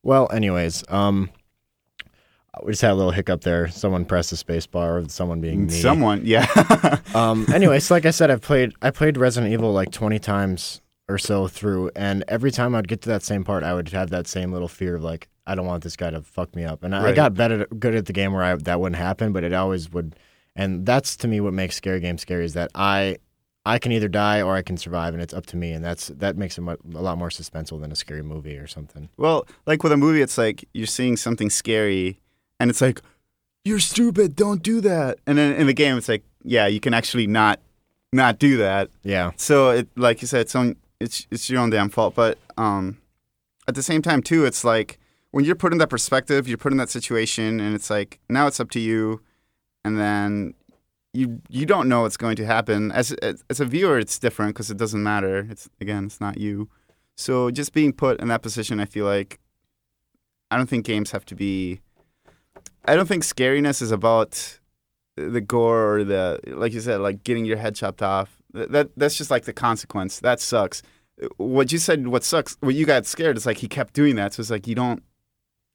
Well, 0.02 0.31
anyways, 0.32 0.84
um, 0.88 1.31
we 2.62 2.72
just 2.72 2.82
had 2.82 2.93
a 2.93 2.94
little 2.94 3.12
hiccup 3.12 3.43
there. 3.43 3.69
Someone 3.69 4.04
pressed 4.04 4.31
the 4.31 4.37
space 4.37 4.66
bar, 4.66 4.99
or 4.99 5.08
someone 5.08 5.40
being 5.40 5.66
me. 5.66 5.72
Someone, 5.72 6.22
yeah. 6.25 6.46
Um, 7.14 7.46
anyways, 7.52 7.90
like 7.90 8.06
I 8.06 8.10
said, 8.10 8.31
I've 8.31 8.40
played 8.40 8.72
I 8.81 8.90
played 8.90 9.19
Resident 9.19 9.52
Evil 9.52 9.72
like 9.72 9.90
twenty 9.90 10.19
times 10.19 10.81
or 11.08 11.19
so 11.19 11.46
through, 11.49 11.90
and 11.94 12.25
every 12.28 12.50
time 12.50 12.75
I'd 12.75 12.88
get 12.88 13.02
to 13.02 13.08
that 13.10 13.22
same 13.22 13.44
part, 13.44 13.64
I 13.64 13.75
would 13.75 13.88
have 13.90 14.10
that 14.10 14.26
same 14.26 14.52
little 14.52 14.69
fear 14.69 14.96
of 14.96 15.02
like, 15.02 15.28
I 15.46 15.54
don't 15.54 15.66
want 15.66 15.82
this 15.82 15.96
guy 15.96 16.10
to 16.10 16.22
fuck 16.22 16.54
me 16.54 16.64
up. 16.64 16.84
And 16.84 16.94
I, 16.94 17.08
I 17.08 17.12
got 17.12 17.34
better 17.34 17.66
good 17.66 17.94
at 17.94 18.06
the 18.06 18.12
game 18.12 18.32
where 18.32 18.43
I, 18.43 18.54
that 18.54 18.81
wouldn't 18.81 18.96
happen, 18.96 19.32
but 19.32 19.44
it 19.44 19.52
always 19.52 19.90
would. 19.93 20.16
And 20.56 20.87
that's 20.87 21.16
to 21.19 21.28
me 21.28 21.40
what 21.40 21.52
makes 21.52 21.76
scary 21.76 22.00
games 22.00 22.22
scary 22.22 22.44
is 22.44 22.54
that 22.54 22.70
I 22.75 23.19
I 23.64 23.78
can 23.78 23.93
either 23.93 24.08
die 24.08 24.43
or 24.43 24.54
I 24.54 24.62
can 24.62 24.76
survive, 24.76 25.14
and 25.14 25.22
it's 25.22 25.34
up 25.34 25.46
to 25.46 25.56
me, 25.56 25.72
and 25.72 25.84
that's 25.84 26.08
that 26.08 26.37
makes 26.37 26.58
it 26.58 26.62
a 26.62 26.76
lot 26.84 27.19
more 27.19 27.28
suspenseful 27.28 27.81
than 27.81 27.93
a 27.93 27.96
scary 27.96 28.22
movie 28.22 28.56
or 28.56 28.66
something. 28.66 29.08
well, 29.16 29.46
like 29.66 29.82
with 29.82 29.93
a 29.93 29.96
movie, 29.96 30.22
it's 30.22 30.38
like 30.38 30.69
you're 30.72 30.87
seeing 30.87 31.16
something 31.16 31.50
scary, 31.50 32.20
and 32.62 32.70
it's 32.70 32.81
like, 32.81 33.03
you're 33.64 33.81
stupid, 33.81 34.37
don't 34.37 34.62
do 34.62 34.81
that. 34.83 35.19
And 35.26 35.37
then 35.37 35.57
in 35.57 35.66
the 35.66 35.73
game, 35.75 35.99
it's 35.99 36.09
like, 36.09 36.23
yeah, 36.45 36.69
you 36.69 36.78
can 36.78 36.95
actually 36.95 37.26
not 37.26 37.59
not 38.12 38.38
do 38.38 38.57
that. 38.59 38.88
Yeah, 39.02 39.33
So 39.37 39.71
it, 39.71 39.88
like 39.97 40.23
you 40.23 40.28
said, 40.28 40.42
it's 40.42 40.54
on 40.54 40.76
it's 41.00 41.26
it's 41.33 41.50
your 41.50 41.61
own 41.61 41.71
damn 41.71 41.88
fault. 41.88 42.14
But 42.14 42.38
um, 42.57 42.99
at 43.66 43.75
the 43.75 43.83
same 43.83 44.00
time, 44.00 44.23
too, 44.23 44.45
it's 44.45 44.62
like 44.62 45.00
when 45.33 45.45
you're 45.45 45.57
put 45.57 45.73
in 45.73 45.78
that 45.78 45.88
perspective, 45.88 46.47
you're 46.47 46.57
put 46.57 46.71
in 46.71 46.78
that 46.78 46.88
situation, 46.88 47.59
and 47.59 47.75
it's 47.75 47.90
like 47.90 48.21
now 48.28 48.47
it's 48.47 48.61
up 48.61 48.71
to 48.71 48.81
you, 48.81 49.21
and 49.85 49.99
then 49.99 50.54
you 51.12 51.40
you 51.49 51.66
don't 51.66 51.88
know 51.88 52.02
what's 52.02 52.16
going 52.16 52.37
to 52.37 52.47
happen. 52.47 52.92
As 52.92 53.11
as, 53.14 53.42
as 53.50 53.59
a 53.59 53.64
viewer, 53.64 53.99
it's 53.99 54.21
different 54.21 54.54
because 54.54 54.71
it 54.71 54.76
doesn't 54.76 55.02
matter. 55.02 55.49
It's 55.50 55.69
again, 55.81 56.04
it's 56.04 56.21
not 56.21 56.38
you. 56.38 56.69
So 57.16 57.50
just 57.50 57.73
being 57.73 57.92
put 57.92 58.21
in 58.21 58.28
that 58.28 58.42
position, 58.42 58.78
I 58.78 58.85
feel 58.85 59.04
like 59.04 59.40
I 60.52 60.57
don't 60.57 60.69
think 60.69 60.87
games 60.87 61.11
have 61.11 61.25
to 61.26 61.35
be. 61.35 61.81
I 62.84 62.96
don't 62.96 63.06
think 63.06 63.22
scariness 63.22 63.80
is 63.82 63.92
about 63.92 64.58
the 65.16 65.40
gore 65.40 65.96
or 65.96 66.04
the 66.04 66.40
like 66.46 66.72
you 66.72 66.80
said, 66.80 67.00
like 67.00 67.24
getting 67.24 67.44
your 67.44 67.56
head 67.56 67.74
chopped 67.74 68.02
off. 68.02 68.36
That, 68.52 68.72
that 68.72 68.90
that's 68.96 69.16
just 69.16 69.30
like 69.30 69.44
the 69.44 69.52
consequence. 69.52 70.20
That 70.20 70.40
sucks. 70.40 70.82
What 71.36 71.70
you 71.70 71.78
said, 71.78 72.08
what 72.08 72.24
sucks, 72.24 72.56
what 72.60 72.74
you 72.74 72.86
got 72.86 73.06
scared 73.06 73.36
is 73.36 73.46
like 73.46 73.58
he 73.58 73.68
kept 73.68 73.94
doing 73.94 74.16
that. 74.16 74.34
So 74.34 74.40
it's 74.40 74.50
like 74.50 74.66
you 74.66 74.74
don't. 74.74 75.02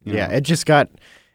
you 0.04 0.14
yeah. 0.14 0.28
know. 0.28 0.36
It 0.36 0.42
just 0.42 0.66
got. 0.66 0.90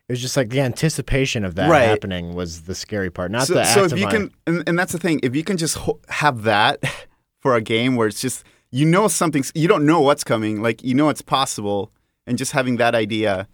It 0.08 0.14
was 0.14 0.20
just 0.20 0.36
like 0.36 0.50
the 0.50 0.60
anticipation 0.60 1.44
of 1.44 1.54
that 1.54 1.70
Right. 1.70 1.84
happening 1.84 2.34
was 2.34 2.62
the 2.62 2.74
scary 2.74 3.08
part, 3.08 3.30
not 3.30 3.46
so, 3.46 3.54
the 3.54 3.64
so 3.64 3.84
if 3.84 3.96
you 3.96 4.08
can, 4.08 4.30
and, 4.46 4.68
and 4.68 4.78
that's 4.78 4.92
the 4.92 4.98
thing. 4.98 5.20
If 5.22 5.34
you 5.34 5.44
can 5.44 5.56
just 5.56 5.76
ho- 5.78 6.00
have 6.08 6.42
that 6.42 6.82
for 7.40 7.54
a 7.54 7.62
game 7.62 7.94
where 7.96 8.08
it's 8.08 8.20
just 8.20 8.44
you 8.70 8.84
know 8.84 9.08
something's, 9.08 9.52
you 9.54 9.68
don't 9.68 9.86
know 9.86 10.00
what's 10.00 10.24
coming. 10.24 10.60
Like 10.60 10.82
you 10.82 10.94
know 10.94 11.08
it's 11.08 11.22
possible, 11.22 11.92
and 12.26 12.36
just 12.36 12.52
having 12.52 12.76
that 12.76 12.94
idea 12.94 13.46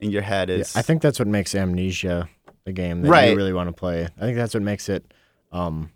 in 0.00 0.10
your 0.10 0.22
head 0.22 0.48
Yeah, 0.48 0.56
is. 0.56 0.76
I 0.76 0.82
think 0.82 1.02
that's 1.02 1.18
what 1.18 1.28
makes 1.28 1.54
Amnesia 1.54 2.28
the 2.64 2.72
game 2.72 3.02
that 3.02 3.10
Right. 3.10 3.30
you 3.30 3.36
really 3.36 3.52
want 3.52 3.68
to 3.68 3.72
play. 3.72 4.04
I 4.04 4.20
think 4.20 4.36
that's 4.36 4.54
what 4.54 4.62
makes 4.62 4.88
it. 4.88 5.12
Um, 5.52 5.90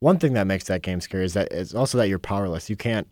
one 0.00 0.18
thing 0.18 0.34
that 0.34 0.46
makes 0.46 0.64
that 0.64 0.82
game 0.82 1.00
scary 1.00 1.24
is 1.24 1.34
that 1.34 1.48
it's 1.52 1.74
also 1.74 1.98
that 1.98 2.08
you're 2.08 2.18
powerless. 2.18 2.70
You 2.70 2.76
can't. 2.76 3.06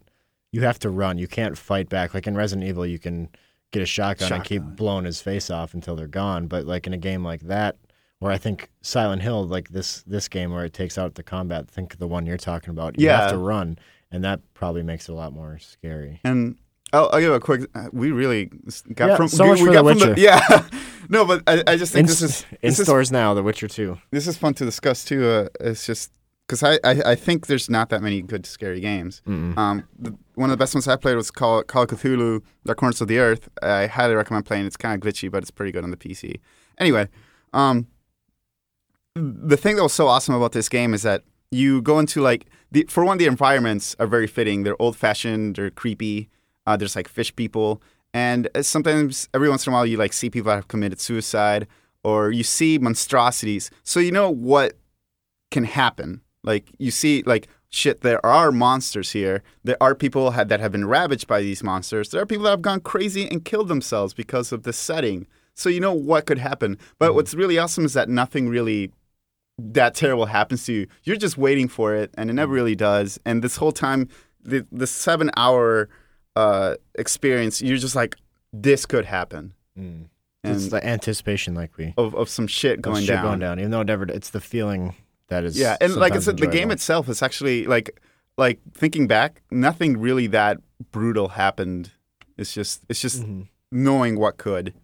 You 0.52 0.62
have 0.62 0.78
to 0.80 0.90
run. 0.90 1.18
You 1.18 1.28
can't 1.28 1.58
fight 1.58 1.88
back. 1.88 2.14
Like 2.14 2.26
in 2.26 2.34
Resident 2.36 2.66
Evil, 2.66 2.86
you 2.86 2.98
can 2.98 3.28
get 3.72 3.82
a 3.82 3.86
shotgun, 3.86 4.32
and 4.32 4.44
keep 4.44 4.62
blowing 4.62 5.04
his 5.04 5.20
face 5.20 5.50
off 5.50 5.74
until 5.74 5.94
they're 5.96 6.06
gone. 6.06 6.46
But 6.46 6.64
like 6.64 6.86
in 6.86 6.94
a 6.94 6.98
game 6.98 7.22
like 7.22 7.42
that, 7.42 7.76
where 8.18 8.32
I 8.32 8.38
think 8.38 8.70
Silent 8.80 9.20
Hill, 9.22 9.46
like 9.46 9.68
this 9.68 10.02
this 10.04 10.26
game 10.28 10.50
where 10.52 10.64
it 10.64 10.72
takes 10.72 10.96
out 10.96 11.14
the 11.16 11.22
combat, 11.22 11.68
think 11.68 11.98
the 11.98 12.06
one 12.06 12.24
you're 12.24 12.38
talking 12.38 12.70
about. 12.70 12.98
You 12.98 13.10
have 13.10 13.24
Yeah. 13.26 13.32
to 13.32 13.38
run, 13.38 13.78
and 14.10 14.24
that 14.24 14.40
probably 14.54 14.82
makes 14.82 15.08
it 15.08 15.12
a 15.12 15.14
lot 15.14 15.34
more 15.34 15.58
scary. 15.58 16.20
And 16.24 16.56
I'll, 16.92 17.10
I'll 17.12 17.20
give 17.20 17.32
a 17.32 17.40
quick. 17.40 17.68
uh, 17.74 17.88
We 17.92 18.10
really 18.12 18.46
got 18.94 19.08
Yeah, 19.10 19.16
from 19.16 19.28
so 19.28 19.44
we, 19.44 19.50
much 19.50 19.60
we 19.60 19.66
for 19.66 19.72
got 19.72 19.84
The 19.84 19.94
from 20.00 20.08
Witcher. 20.10 20.20
yeah. 20.20 20.68
no, 21.08 21.24
but 21.24 21.42
I, 21.46 21.62
I 21.66 21.76
just 21.76 21.94
In, 21.94 22.06
think 22.06 22.08
this 22.08 22.22
is 22.22 22.46
in 22.50 22.70
this 22.70 22.78
is 22.80 22.86
stores 22.86 23.10
now, 23.12 23.34
The 23.34 23.42
Witcher 23.42 23.68
Two. 23.68 23.98
this 24.10 24.26
is 24.26 24.36
fun 24.36 24.54
to 24.54 24.64
discuss 24.64 25.04
too. 25.04 25.24
Uh, 25.26 25.48
it's 25.60 25.84
just 25.86 26.12
because 26.46 26.62
I, 26.62 26.78
I 26.84 27.12
I 27.12 27.14
think 27.14 27.46
there's 27.46 27.68
not 27.68 27.90
that 27.90 28.02
many 28.02 28.22
good 28.22 28.46
scary 28.46 28.80
games. 28.80 29.20
Um, 29.26 29.84
the, 29.98 30.16
one 30.34 30.48
of 30.50 30.52
the 30.58 30.62
best 30.62 30.74
ones 30.74 30.88
I 30.88 30.96
played 30.96 31.16
was 31.16 31.30
called 31.30 31.66
Call 31.66 31.82
of 31.82 31.90
Cthulhu: 31.90 32.42
The 32.64 32.74
Corners 32.74 33.00
of 33.02 33.08
the 33.08 33.18
Earth. 33.18 33.48
I 33.62 33.86
highly 33.86 34.14
recommend 34.14 34.46
playing. 34.46 34.64
It's 34.66 34.76
kind 34.78 34.94
of 34.94 35.00
glitchy, 35.06 35.30
but 35.30 35.42
it's 35.42 35.50
pretty 35.50 35.72
good 35.72 35.84
on 35.84 35.90
the 35.90 35.96
PC. 35.98 36.40
Anyway, 36.78 37.08
um, 37.52 37.86
the 39.14 39.56
thing 39.56 39.76
that 39.76 39.82
was 39.82 39.92
so 39.92 40.06
awesome 40.06 40.34
about 40.34 40.52
this 40.52 40.68
game 40.68 40.94
is 40.94 41.02
that 41.02 41.22
you 41.50 41.82
go 41.82 41.98
into 41.98 42.20
like 42.20 42.46
the 42.70 42.86
for 42.88 43.04
one 43.04 43.18
the 43.18 43.26
environments 43.26 43.96
are 43.98 44.06
very 44.06 44.26
fitting. 44.26 44.62
They're 44.62 44.80
old 44.80 44.96
fashioned. 44.96 45.56
They're 45.56 45.70
creepy. 45.70 46.28
Uh, 46.68 46.76
there's 46.76 46.94
like 46.94 47.08
fish 47.08 47.34
people, 47.34 47.82
and 48.12 48.46
uh, 48.54 48.60
sometimes 48.62 49.26
every 49.32 49.48
once 49.48 49.66
in 49.66 49.72
a 49.72 49.74
while 49.74 49.86
you 49.86 49.96
like 49.96 50.12
see 50.12 50.28
people 50.28 50.50
that 50.50 50.56
have 50.56 50.68
committed 50.68 51.00
suicide, 51.00 51.66
or 52.04 52.30
you 52.30 52.44
see 52.44 52.76
monstrosities. 52.78 53.70
So 53.84 54.00
you 54.00 54.12
know 54.12 54.28
what 54.28 54.74
can 55.50 55.64
happen. 55.64 56.20
Like 56.44 56.70
you 56.78 56.90
see, 56.90 57.22
like 57.24 57.48
shit, 57.70 58.02
there 58.02 58.24
are 58.24 58.52
monsters 58.52 59.12
here. 59.12 59.42
There 59.64 59.82
are 59.82 59.94
people 59.94 60.30
that 60.30 60.60
have 60.60 60.72
been 60.72 60.86
ravaged 60.86 61.26
by 61.26 61.40
these 61.40 61.62
monsters. 61.62 62.10
There 62.10 62.20
are 62.20 62.26
people 62.26 62.44
that 62.44 62.50
have 62.50 62.62
gone 62.62 62.80
crazy 62.80 63.26
and 63.30 63.44
killed 63.44 63.68
themselves 63.68 64.12
because 64.12 64.52
of 64.52 64.64
the 64.64 64.74
setting. 64.74 65.26
So 65.54 65.70
you 65.70 65.80
know 65.80 65.94
what 65.94 66.26
could 66.26 66.38
happen. 66.38 66.78
But 66.98 67.14
what's 67.14 67.34
really 67.34 67.58
awesome 67.58 67.86
is 67.86 67.94
that 67.94 68.10
nothing 68.10 68.50
really 68.50 68.92
that 69.58 69.94
terrible 69.94 70.26
happens 70.26 70.64
to 70.66 70.72
you. 70.72 70.86
You're 71.02 71.16
just 71.16 71.38
waiting 71.38 71.66
for 71.66 71.94
it, 71.94 72.14
and 72.18 72.30
it 72.30 72.34
never 72.34 72.52
really 72.52 72.76
does. 72.76 73.18
And 73.24 73.42
this 73.42 73.56
whole 73.56 73.72
time, 73.72 74.08
the 74.42 74.66
the 74.70 74.86
seven 74.86 75.30
hour 75.36 75.88
uh, 76.38 76.74
experience, 76.94 77.60
you're 77.62 77.78
just 77.86 77.96
like, 77.96 78.16
this 78.52 78.86
could 78.86 79.04
happen, 79.04 79.52
Mm. 79.78 80.06
and 80.44 80.54
it's 80.56 80.68
the 80.68 80.84
anticipation, 80.84 81.54
like 81.54 81.76
we 81.76 81.94
of, 81.96 82.14
of 82.14 82.28
some 82.28 82.46
shit 82.46 82.76
of 82.78 82.82
going 82.82 83.00
shit 83.04 83.14
down. 83.16 83.24
going 83.24 83.38
down. 83.40 83.58
Even 83.58 83.70
though 83.72 83.80
it 83.82 83.86
never, 83.86 84.04
it's 84.04 84.30
the 84.30 84.40
feeling 84.40 84.94
that 85.28 85.44
is. 85.44 85.58
Yeah, 85.58 85.76
and 85.80 85.94
like 85.96 86.12
I 86.12 86.18
sometimes 86.20 86.24
said, 86.24 86.38
the 86.38 86.46
game 86.58 86.70
itself 86.70 87.08
is 87.08 87.22
actually 87.22 87.66
like 87.66 88.00
like 88.36 88.58
thinking 88.72 89.06
back, 89.08 89.42
nothing 89.50 89.98
really 90.00 90.26
that 90.28 90.58
brutal 90.92 91.28
happened. 91.28 91.90
It's 92.36 92.52
just 92.54 92.82
it's 92.88 93.00
just 93.02 93.22
Mhm. 93.22 93.48
knowing 93.72 94.18
what 94.18 94.38
could. 94.38 94.74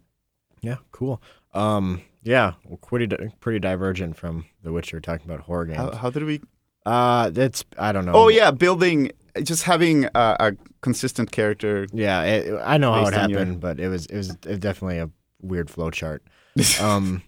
Yeah, 0.61 0.77
cool. 0.91 1.21
Um, 1.53 2.01
yeah, 2.23 2.53
well, 2.65 2.77
pretty 2.77 3.07
di- 3.07 3.31
pretty 3.39 3.59
divergent 3.59 4.17
from 4.17 4.45
The 4.63 4.71
Witcher. 4.71 4.99
Talking 4.99 5.25
about 5.29 5.41
horror 5.45 5.65
games. 5.65 5.77
How, 5.77 5.91
how 5.95 6.09
did 6.09 6.23
we? 6.23 6.41
Uh, 6.85 7.31
it's 7.35 7.63
I 7.79 7.91
don't 7.91 8.05
know. 8.05 8.13
Oh 8.13 8.27
yeah, 8.29 8.51
building 8.51 9.11
just 9.43 9.63
having 9.63 10.05
a, 10.05 10.35
a 10.47 10.51
consistent 10.85 11.31
character. 11.31 11.87
yeah. 11.91 12.21
It, 12.23 12.61
I 12.63 12.77
know 12.77 12.93
how 12.93 13.07
it 13.07 13.13
on 13.13 13.29
your- 13.29 13.39
happened, 13.39 13.59
but 13.59 13.79
it 13.79 13.89
was 13.89 14.05
it 14.05 14.15
was 14.17 14.29
definitely 14.29 14.99
a 14.99 15.09
weird 15.41 15.67
flowchart. 15.67 16.19
Um, 16.81 17.21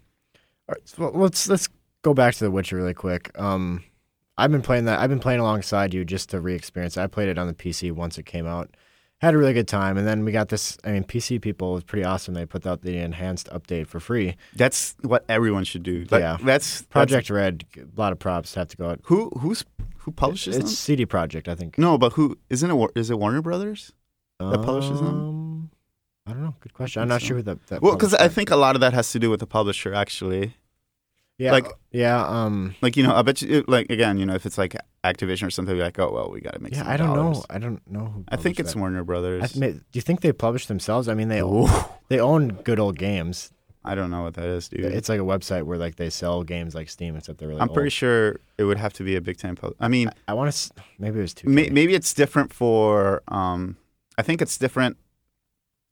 right, 0.69 0.77
so 0.85 1.09
let's 1.13 1.49
let's 1.49 1.67
go 2.03 2.13
back 2.13 2.33
to 2.35 2.43
The 2.45 2.51
Witcher 2.51 2.77
really 2.77 2.93
quick. 2.93 3.31
Um, 3.37 3.83
I've 4.37 4.51
been 4.51 4.61
playing 4.61 4.85
that. 4.85 4.99
I've 5.01 5.09
been 5.09 5.19
playing 5.19 5.39
alongside 5.41 5.93
you 5.93 6.05
just 6.05 6.29
to 6.29 6.39
re-experience. 6.39 6.95
it. 6.95 7.01
I 7.01 7.07
played 7.07 7.27
it 7.29 7.37
on 7.37 7.47
the 7.47 7.53
PC 7.53 7.91
once 7.91 8.17
it 8.17 8.25
came 8.25 8.45
out. 8.47 8.69
Had 9.19 9.33
a 9.33 9.37
really 9.37 9.53
good 9.53 9.67
time, 9.67 9.97
and 9.97 10.07
then 10.07 10.23
we 10.23 10.31
got 10.31 10.49
this. 10.49 10.77
I 10.83 10.91
mean, 10.91 11.03
PC 11.03 11.41
people 11.41 11.73
was 11.73 11.83
pretty 11.83 12.03
awesome. 12.05 12.35
They 12.35 12.45
put 12.45 12.67
out 12.67 12.83
the 12.83 12.97
enhanced 12.97 13.49
update 13.49 13.87
for 13.87 13.99
free. 13.99 14.35
That's 14.55 14.95
what 15.01 15.25
everyone 15.27 15.63
should 15.63 15.81
do. 15.81 16.05
Like, 16.11 16.21
Yeah. 16.21 16.37
that's 16.43 16.83
Projekt 16.83 17.33
Red, 17.33 17.63
a 17.77 17.99
lot 17.99 18.11
of 18.13 18.19
props 18.19 18.53
have 18.53 18.67
to 18.67 18.77
go 18.77 18.89
out. 18.91 18.99
Who 19.05 19.29
who's 19.39 19.65
who 19.99 20.11
publishes 20.11 20.55
It, 20.55 20.59
It's 20.59 20.69
them? 20.69 20.75
CD 20.75 21.05
Projekt, 21.07 21.47
I 21.47 21.55
think. 21.55 21.79
No, 21.79 21.97
but 21.97 22.13
who 22.13 22.37
isn't 22.51 22.69
it? 22.69 22.91
Is 22.95 23.09
it 23.09 23.17
Warner 23.17 23.41
Brothers? 23.41 23.91
that 24.39 24.61
publishes 24.61 24.99
them? 24.99 25.07
Um, 25.07 25.71
I 26.27 26.33
don't 26.33 26.43
know. 26.43 26.53
Good 26.59 26.75
question. 26.75 27.01
I'm 27.01 27.07
not 27.07 27.21
so. 27.21 27.27
sure 27.27 27.37
who 27.37 27.43
that. 27.43 27.65
that 27.67 27.81
Well, 27.81 27.93
because 27.95 28.13
I 28.13 28.27
think 28.27 28.51
a 28.51 28.55
lot 28.55 28.75
of 28.75 28.81
that 28.81 28.93
has 28.93 29.11
to 29.13 29.19
do 29.19 29.31
with 29.31 29.39
the 29.39 29.47
publisher. 29.47 29.95
Actually, 29.95 30.53
yeah, 31.37 31.51
like- 31.51 31.71
yeah, 31.91 32.25
um, 32.27 32.75
like 32.81 32.95
you 32.97 33.03
know, 33.03 33.13
I 33.15 33.21
bet 33.21 33.41
you, 33.41 33.63
like 33.67 33.89
again, 33.89 34.17
you 34.17 34.25
know, 34.25 34.35
if 34.35 34.45
it's 34.45 34.57
like 34.57 34.75
Activision 35.03 35.47
or 35.47 35.49
something, 35.49 35.77
like, 35.77 35.97
oh 35.99 36.11
well, 36.11 36.29
we 36.31 36.41
got 36.41 36.53
to 36.53 36.59
make. 36.59 36.73
yeah. 36.73 36.83
I 36.89 36.97
don't 36.97 37.15
dollars. 37.15 37.37
know. 37.37 37.45
I 37.49 37.57
don't 37.59 37.81
know. 37.89 38.05
Who 38.05 38.23
I 38.29 38.35
think 38.35 38.59
it's 38.59 38.73
that. 38.73 38.79
Warner 38.79 39.03
Brothers. 39.03 39.43
I 39.43 39.47
th- 39.47 39.75
do 39.75 39.81
you 39.93 40.01
think 40.01 40.21
they 40.21 40.31
publish 40.33 40.65
themselves? 40.67 41.07
I 41.07 41.13
mean, 41.13 41.27
they 41.29 41.39
Ooh. 41.41 41.67
they 42.09 42.19
own 42.19 42.49
good 42.63 42.79
old 42.79 42.97
games. 42.97 43.51
I 43.85 43.95
don't 43.95 44.11
know 44.11 44.23
what 44.23 44.33
that 44.33 44.43
is, 44.45 44.67
dude. 44.67 44.83
It's 44.83 45.07
like 45.07 45.19
a 45.21 45.23
website 45.23 45.63
where 45.63 45.77
like 45.77 45.95
they 45.95 46.09
sell 46.09 46.43
games 46.43 46.75
like 46.75 46.89
Steam, 46.89 47.15
except 47.15 47.39
they're 47.39 47.47
really. 47.47 47.61
I'm 47.61 47.69
pretty 47.69 47.89
sure 47.89 48.37
it 48.57 48.65
would 48.65 48.77
have 48.77 48.91
to 48.93 49.03
be 49.03 49.15
a 49.15 49.21
big 49.21 49.37
time. 49.37 49.55
Pub- 49.55 49.75
I 49.79 49.87
mean, 49.87 50.09
I 50.27 50.33
want 50.33 50.51
to. 50.53 50.71
Maybe 50.99 51.19
it 51.19 51.21
was 51.21 51.33
two. 51.33 51.47
may- 51.47 51.69
maybe 51.69 51.93
it's 51.95 52.13
different 52.13 52.51
for. 52.51 53.23
Um, 53.29 53.77
I 54.17 54.23
think 54.23 54.41
it's 54.41 54.57
different 54.57 54.97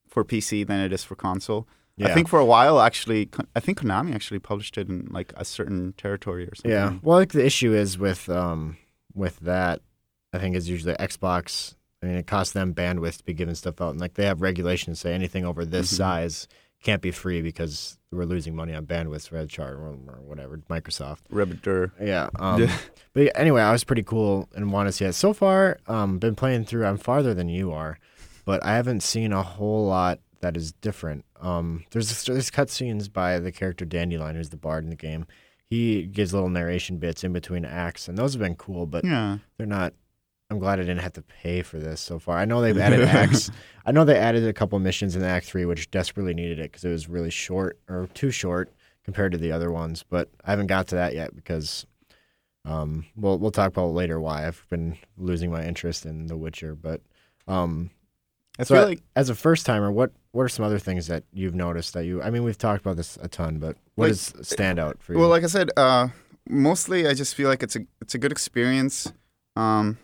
for 0.10 0.26
PC 0.26 0.66
than 0.68 0.80
it 0.82 0.92
is 0.92 1.04
for 1.06 1.16
console. 1.16 1.68
Yeah. 1.98 2.10
I 2.10 2.14
think 2.14 2.28
for 2.28 2.40
a 2.40 2.46
while, 2.46 2.80
actually, 2.82 3.30
I 3.56 3.60
think 3.62 3.80
Konami 3.80 4.14
actually 4.14 4.40
published 4.40 4.78
it 4.78 4.90
in 4.90 5.08
like 5.12 5.32
a 5.38 5.46
certain 5.46 5.94
territory 5.94 6.44
or 6.46 6.56
something. 6.56 6.72
Yeah. 6.72 6.94
Well, 7.02 7.18
like 7.18 7.32
the 7.32 7.46
issue 7.46 7.74
is 7.74 7.98
with 7.98 8.28
um 8.30 8.78
with 9.14 9.40
that, 9.42 9.82
I 10.34 10.40
think 10.40 10.56
is 10.56 10.70
usually 10.70 10.94
Xbox. 10.96 11.76
I 12.04 12.08
mean, 12.08 12.16
it 12.16 12.28
costs 12.28 12.54
them 12.54 12.74
bandwidth 12.74 13.18
to 13.20 13.24
be 13.24 13.34
giving 13.34 13.56
stuff 13.56 13.80
out, 13.82 13.92
and 13.92 14.00
like 14.02 14.16
they 14.16 14.26
have 14.26 14.42
regulations 14.42 15.00
say 15.00 15.14
anything 15.14 15.46
over 15.46 15.66
this 15.66 15.92
Mhm. 15.94 15.98
size 15.98 16.48
can't 16.84 17.02
be 17.02 17.10
free 17.12 17.42
because 17.42 17.98
we're 18.12 18.26
losing 18.26 18.56
money 18.56 18.74
on 18.76 18.86
bandwidth, 18.86 19.32
Red 19.32 19.50
Chart 19.50 19.74
or, 19.74 19.88
or 19.88 20.20
whatever, 20.22 20.58
Microsoft. 20.70 21.20
Rebiter. 21.32 21.92
Yeah. 22.00 22.30
Um, 22.40 22.62
Yeah. 22.62 22.78
But 23.14 23.24
yeah, 23.24 23.32
anyway, 23.36 23.62
I 23.62 23.72
was 23.72 23.84
pretty 23.86 24.04
cool 24.04 24.50
and 24.54 24.72
want 24.72 24.88
to 24.88 24.92
see 24.92 25.06
it. 25.06 25.14
So 25.14 25.34
far, 25.34 25.80
um, 25.88 26.20
been 26.20 26.36
playing 26.36 26.66
through. 26.66 26.86
I'm 26.86 26.98
farther 26.98 27.34
than 27.34 27.48
you 27.50 27.72
are, 27.72 27.98
but 28.44 28.64
I 28.64 28.76
haven't 28.76 29.02
seen 29.02 29.32
a 29.34 29.42
whole 29.42 29.88
lot 29.88 30.20
that 30.42 30.56
is 30.58 30.72
different. 30.74 31.26
Um, 31.42 31.84
there's 31.92 32.24
there's 32.26 32.52
cutscenes 32.52 33.12
by 33.12 33.40
the 33.40 33.52
character 33.52 33.86
Dandelion, 33.86 34.36
who's 34.36 34.50
the 34.50 34.58
bard 34.58 34.84
in 34.84 34.90
the 34.90 34.96
game. 34.96 35.26
He 35.66 36.04
gives 36.04 36.34
little 36.34 36.50
narration 36.50 36.98
bits 36.98 37.24
in 37.24 37.34
between 37.34 37.66
acts, 37.66 38.08
and 38.08 38.18
those 38.18 38.34
have 38.34 38.42
been 38.42 38.56
cool, 38.56 38.86
but 38.86 39.04
Yeah. 39.04 39.40
they're 39.58 39.66
not. 39.68 39.94
I'm 40.52 40.60
glad 40.60 40.80
I 40.80 40.84
didn't 40.84 41.00
have 41.02 41.14
to 41.14 41.24
pay 41.24 41.64
for 41.64 41.80
this 41.80 42.00
so 42.00 42.20
far. 42.20 42.38
I 42.38 42.46
know 42.46 42.62
they've 42.62 42.78
added 42.78 43.02
acts. 43.08 43.50
I 43.84 43.92
know 43.92 44.06
they 44.06 44.16
added 44.18 44.46
a 44.48 44.54
couple 44.54 44.78
missions 44.78 45.16
in 45.16 45.24
Act 45.24 45.48
Three, 45.48 45.66
which 45.66 45.90
desperately 45.90 46.36
needed 46.36 46.60
it 46.60 46.72
because 46.72 46.86
it 46.86 46.90
was 46.92 47.10
really 47.10 47.32
short 47.32 47.80
or 47.90 48.08
too 48.14 48.30
short 48.30 48.72
compared 49.04 49.32
to 49.32 49.40
the 49.40 49.52
other 49.52 49.72
ones. 49.72 50.04
But 50.08 50.30
I 50.46 50.52
haven't 50.52 50.68
got 50.68 50.88
to 50.90 50.96
that 50.96 51.16
yet 51.16 51.36
because 51.36 51.88
um, 52.64 53.06
we'll 53.16 53.40
we'll 53.40 53.50
talk 53.52 53.70
about 53.70 53.88
later 53.94 54.20
why 54.20 54.46
I've 54.48 54.66
been 54.70 54.98
losing 55.18 55.52
my 55.52 55.66
interest 55.66 56.06
in 56.06 56.28
The 56.28 56.38
Witcher. 56.38 56.76
But 56.76 57.02
um, 57.48 57.90
I 58.58 58.64
so 58.64 58.76
feel 58.76 58.86
like 58.86 59.02
as 59.16 59.30
a 59.30 59.36
first 59.36 59.66
timer, 59.66 59.92
what 59.92 60.12
what 60.32 60.44
are 60.44 60.50
some 60.50 60.66
other 60.66 60.80
things 60.80 61.08
that 61.08 61.24
you've 61.34 61.56
noticed 61.56 61.94
that 61.94 62.06
you? 62.06 62.22
I 62.22 62.30
mean, 62.30 62.44
we've 62.44 62.58
talked 62.58 62.82
about 62.82 62.96
this 62.98 63.18
a 63.22 63.28
ton, 63.28 63.60
but 63.60 63.76
what 63.96 64.06
Like- 64.06 64.12
does 64.14 64.34
stand 64.48 64.80
out 64.80 65.02
for 65.02 65.14
you? 65.14 65.20
Well, 65.20 65.30
like 65.30 65.44
I 65.44 65.48
said, 65.48 65.70
uh, 65.78 66.10
mostly 66.50 67.08
I 67.08 67.14
just 67.14 67.36
feel 67.36 67.50
like 67.50 67.64
it's 67.64 67.76
a 67.76 67.82
it's 68.02 68.16
a 68.16 68.18
good 68.18 68.32
experience. 68.32 69.12
Um, 69.56 69.98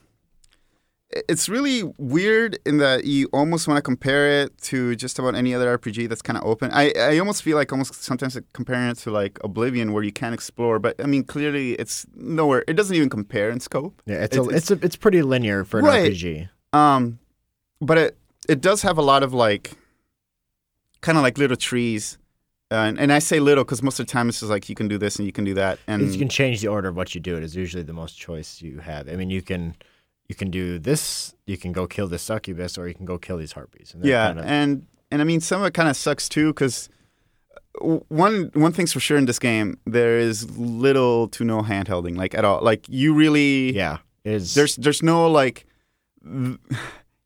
it's 1.27 1.49
really 1.49 1.83
weird 1.97 2.57
in 2.65 2.77
that 2.77 3.03
you 3.03 3.27
almost 3.33 3.67
want 3.67 3.77
to 3.77 3.81
compare 3.81 4.43
it 4.43 4.57
to 4.61 4.95
just 4.95 5.19
about 5.19 5.35
any 5.35 5.53
other 5.53 5.77
RPG 5.77 6.07
that's 6.07 6.21
kind 6.21 6.37
of 6.37 6.45
open. 6.45 6.71
I, 6.71 6.93
I 6.97 7.19
almost 7.19 7.43
feel 7.43 7.57
like 7.57 7.69
almost 7.73 8.01
sometimes 8.01 8.37
comparing 8.53 8.89
it 8.89 8.97
to 8.99 9.11
like 9.11 9.37
Oblivion, 9.43 9.91
where 9.91 10.03
you 10.03 10.13
can 10.13 10.33
explore, 10.33 10.79
but 10.79 10.95
I 11.03 11.07
mean 11.07 11.25
clearly 11.25 11.73
it's 11.73 12.05
nowhere. 12.15 12.63
It 12.67 12.73
doesn't 12.75 12.95
even 12.95 13.09
compare 13.09 13.49
in 13.49 13.59
scope. 13.59 14.01
yeah, 14.05 14.23
it's 14.23 14.37
a, 14.37 14.41
it's- 14.43 14.57
it's 14.57 14.71
a, 14.71 14.85
it's 14.85 14.95
pretty 14.95 15.21
linear 15.21 15.65
for 15.65 15.79
an 15.79 15.85
Right. 15.85 16.11
RPG. 16.13 16.49
Um, 16.71 17.19
but 17.81 17.97
it 17.97 18.17
it 18.49 18.61
does 18.61 18.81
have 18.81 18.97
a 18.97 19.01
lot 19.01 19.23
of 19.23 19.33
like 19.33 19.71
kind 21.01 21.17
of 21.17 21.23
like 21.23 21.37
little 21.37 21.57
trees. 21.57 22.17
And, 22.69 22.97
and 22.97 23.11
I 23.11 23.19
say 23.19 23.41
little 23.41 23.65
because 23.65 23.83
most 23.83 23.99
of 23.99 24.07
the 24.07 24.11
time 24.11 24.29
it's 24.29 24.39
just 24.39 24.49
like 24.49 24.69
you 24.69 24.75
can 24.75 24.87
do 24.87 24.97
this 24.97 25.17
and 25.17 25.25
you 25.25 25.33
can 25.33 25.43
do 25.43 25.53
that, 25.55 25.77
and 25.87 26.01
you 26.13 26.17
can 26.17 26.29
change 26.29 26.61
the 26.61 26.69
order 26.69 26.87
of 26.87 26.95
what 26.95 27.13
you 27.13 27.19
do. 27.19 27.35
It 27.35 27.43
is 27.43 27.53
usually 27.55 27.83
the 27.83 27.91
most 27.93 28.17
choice 28.17 28.61
you 28.61 28.79
have. 28.79 29.09
I 29.09 29.15
mean, 29.17 29.29
you 29.29 29.41
can 29.41 29.75
you 30.29 30.35
can 30.35 30.49
do 30.49 30.79
this. 30.79 31.35
You 31.45 31.57
can 31.57 31.73
go 31.73 31.85
kill 31.85 32.07
this 32.07 32.21
succubus, 32.21 32.77
or 32.77 32.87
you 32.87 32.93
can 32.93 33.05
go 33.05 33.17
kill 33.17 33.35
these 33.37 33.51
harpies. 33.51 33.93
And 33.93 34.05
yeah, 34.05 34.27
kinda- 34.27 34.43
and 34.45 34.85
and 35.11 35.21
I 35.21 35.25
mean 35.25 35.41
some 35.41 35.59
of 35.61 35.67
it 35.67 35.73
kind 35.73 35.89
of 35.89 35.97
sucks 35.97 36.29
too 36.29 36.53
because 36.53 36.87
uh, 37.81 37.97
one 38.07 38.51
one 38.53 38.71
thing's 38.71 38.93
for 38.93 39.01
sure 39.01 39.17
in 39.17 39.25
this 39.25 39.39
game 39.39 39.77
there 39.85 40.17
is 40.17 40.49
little 40.57 41.27
to 41.27 41.43
no 41.43 41.63
handholding 41.63 42.15
like 42.15 42.33
at 42.33 42.45
all. 42.45 42.61
Like 42.61 42.87
you 42.87 43.13
really 43.13 43.75
yeah. 43.75 43.97
Is 44.23 44.53
there's 44.53 44.77
there's 44.77 45.03
no 45.03 45.29
like 45.29 45.65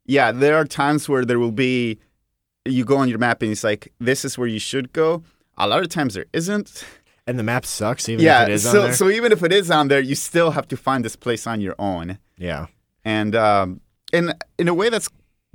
yeah 0.06 0.32
there 0.32 0.56
are 0.56 0.64
times 0.64 1.08
where 1.08 1.24
there 1.24 1.38
will 1.38 1.52
be 1.52 1.98
you 2.64 2.84
go 2.84 2.96
on 2.96 3.08
your 3.08 3.18
map 3.18 3.42
and 3.42 3.52
it's 3.52 3.62
like 3.64 3.92
this 4.00 4.24
is 4.24 4.36
where 4.38 4.48
you 4.48 4.58
should 4.58 4.92
go. 4.92 5.22
A 5.56 5.66
lot 5.68 5.82
of 5.82 5.88
times 5.88 6.14
there 6.14 6.26
isn't. 6.32 6.84
and 7.26 7.38
the 7.38 7.42
map 7.42 7.64
sucks 7.64 8.08
even 8.08 8.24
yeah, 8.24 8.42
if 8.42 8.48
it 8.48 8.52
is 8.54 8.62
so 8.62 8.80
on 8.80 8.84
there. 8.86 8.94
so 8.94 9.08
even 9.08 9.32
if 9.32 9.42
it 9.42 9.52
is 9.52 9.70
on 9.70 9.88
there, 9.88 10.00
you 10.00 10.14
still 10.14 10.50
have 10.52 10.66
to 10.68 10.76
find 10.76 11.04
this 11.04 11.16
place 11.16 11.46
on 11.46 11.60
your 11.60 11.74
own. 11.78 12.18
yeah, 12.36 12.66
And 13.04 13.34
um, 13.34 13.80
in 14.12 14.32
in 14.58 14.68
a 14.68 14.74
way 14.74 14.88
that's 14.90 15.08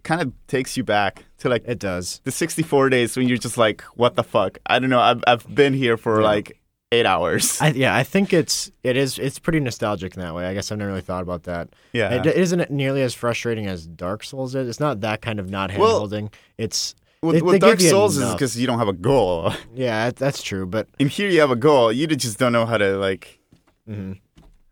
kind 0.03 0.21
of 0.21 0.33
takes 0.47 0.75
you 0.77 0.83
back 0.83 1.25
to 1.39 1.47
like 1.49 1.63
it 1.67 1.77
does. 1.79 2.21
the 2.23 2.31
64 2.31 2.89
days 2.89 3.15
when 3.17 3.27
you're 3.27 3.37
just 3.37 3.57
like, 3.57 3.81
what 3.95 4.15
the 4.15 4.23
fuck? 4.23 4.57
I 4.65 4.79
don't 4.79 4.89
know. 4.89 4.99
I've, 4.99 5.23
I've 5.27 5.45
been 5.53 5.73
here 5.73 5.95
for 5.97 6.21
Yeah. 6.21 6.27
like 6.27 6.57
eight 6.91 7.05
hours. 7.05 7.61
I, 7.61 7.69
yeah, 7.69 7.95
I 7.95 8.03
think 8.03 8.33
it's 8.33 8.71
it 8.83 8.97
is 8.97 9.17
it's 9.19 9.39
pretty 9.39 9.59
nostalgic 9.59 10.15
in 10.15 10.21
that 10.21 10.35
way. 10.35 10.45
I 10.45 10.53
guess 10.53 10.71
I've 10.71 10.77
never 10.77 10.89
really 10.91 11.01
thought 11.01 11.23
about 11.23 11.43
that. 11.43 11.69
yeah. 11.93 12.13
It 12.13 12.25
isn't 12.25 12.69
nearly 12.69 13.01
as 13.01 13.13
frustrating 13.13 13.67
as 13.67 13.87
Dark 13.87 14.23
Souls 14.23 14.55
is. 14.55 14.67
It's 14.67 14.79
not 14.79 15.01
that 15.01 15.21
kind 15.21 15.39
of 15.39 15.49
not 15.49 15.75
Well- 15.77 16.07
handholding. 16.07 16.33
it's 16.57 16.95
with, 17.21 17.35
They- 17.35 17.41
with 17.41 17.53
they 17.53 17.59
Dark 17.59 17.79
Souls 17.79 18.17
is 18.17 18.31
because 18.33 18.59
you 18.59 18.65
don't 18.67 18.79
have 18.79 18.87
a 18.87 18.93
goal. 18.93 19.53
Yeah, 19.75 20.11
that's 20.11 20.41
true. 20.43 20.65
But 20.65 20.87
In 20.99 21.07
here, 21.07 21.29
you 21.29 21.39
have 21.41 21.51
a 21.51 21.55
goal. 21.55 21.91
You 21.91 22.07
just 22.07 22.37
don't 22.39 22.51
know 22.51 22.65
how 22.65 22.77
to 22.77 22.97
like. 22.97 23.39
mhm. 23.87 24.19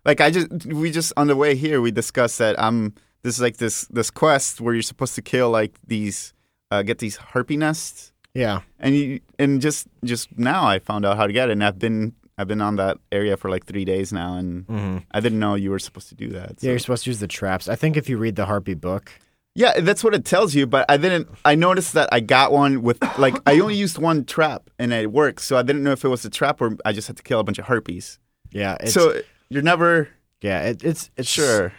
Like 0.06 0.22
I 0.22 0.32
just 0.32 0.66
we 0.66 0.92
just 0.92 1.14
on 1.18 1.28
the 1.28 1.36
way 1.36 1.56
here 1.56 1.80
we 1.82 1.92
discussed 1.92 2.38
that 2.40 2.60
I'm 2.60 2.94
this 3.22 3.36
is 3.36 3.42
like 3.42 3.58
this 3.58 3.86
this 3.92 4.10
quest 4.10 4.60
where 4.62 4.74
you're 4.74 4.82
supposed 4.82 5.14
to 5.16 5.22
kill 5.22 5.50
like 5.52 5.78
these 5.86 6.34
uh, 6.72 6.82
get 6.84 6.98
these 7.00 7.18
harpy 7.18 7.58
nests 7.58 8.12
yeah, 8.40 8.62
and 8.80 8.96
you 8.96 9.20
and 9.38 9.62
just 9.62 9.88
just 10.04 10.26
now 10.38 10.62
I 10.74 10.80
found 10.80 11.06
out 11.06 11.18
how 11.18 11.28
to 11.28 11.34
get 11.34 11.50
it 11.50 11.54
and 11.54 11.64
I've 11.64 11.80
been 11.80 12.14
I've 12.38 12.48
been 12.48 12.62
on 12.62 12.76
that 12.78 12.98
area 13.12 13.36
for 13.38 13.50
like 13.52 13.66
three 13.66 13.86
days 13.86 14.14
now 14.14 14.36
and 14.40 14.66
hmm 14.66 14.98
I 15.12 15.20
didn't 15.20 15.40
know 15.40 15.56
you 15.56 15.72
were 15.72 15.80
supposed 15.88 16.10
to 16.10 16.16
do 16.16 16.30
that. 16.38 16.60
so- 16.60 16.66
yeah, 16.68 16.72
you're 16.72 16.80
supposed 16.86 17.04
to 17.04 17.10
use 17.10 17.20
the 17.20 17.28
traps. 17.28 17.68
I 17.68 17.76
think 17.76 17.98
if 17.98 18.08
you 18.10 18.18
read 18.18 18.36
the 18.36 18.46
Harpy 18.46 18.76
book, 18.76 19.12
Yeah, 19.56 19.74
that's 19.82 20.04
what 20.06 20.14
it 20.14 20.24
tells 20.26 20.56
you. 20.56 20.66
But 20.68 20.86
I 20.94 20.96
didn't. 20.98 21.28
I 21.44 21.56
noticed 21.56 21.94
that 21.94 22.08
I 22.18 22.20
got 22.22 22.52
one 22.54 22.82
with 22.88 22.98
like 23.18 23.36
I 23.50 23.60
only 23.60 23.76
used 23.76 23.98
one 23.98 24.24
trap 24.26 24.70
and 24.80 24.94
it 24.94 25.12
worked. 25.12 25.42
So 25.42 25.58
I 25.58 25.64
didn't 25.64 25.84
know 25.84 25.92
if 25.92 26.06
it 26.06 26.10
was 26.10 26.24
a 26.24 26.30
trap 26.30 26.62
or 26.62 26.78
I 26.86 26.92
just 26.94 27.08
had 27.10 27.18
to 27.18 27.24
kill 27.24 27.40
a 27.40 27.44
bunch 27.44 27.60
of 27.60 27.66
harpies. 27.66 28.20
yeah, 28.52 28.78
it's, 28.80 28.94
so 28.94 29.02
you're 29.50 29.64
never 29.74 30.08
yeah, 30.42 30.70
it, 30.70 30.84
it's 30.84 31.10
it's 31.18 31.28
sure. 31.28 31.74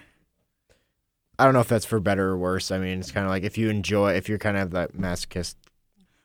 I 1.39 1.45
don't 1.45 1.55
know 1.55 1.61
if 1.61 1.69
that's 1.69 1.87
for 1.87 2.01
better 2.01 2.29
or 2.29 2.37
worse. 2.37 2.71
I 2.71 2.79
mean, 2.79 2.99
it's 3.01 3.11
kind 3.13 3.25
of 3.25 3.31
like 3.31 3.45
if 3.45 3.57
you 3.57 3.71
enjoy, 3.71 4.13
if 4.13 4.29
you're 4.29 4.37
kind 4.39 4.59
of 4.59 4.73
that 4.73 4.93
masochist 4.93 5.55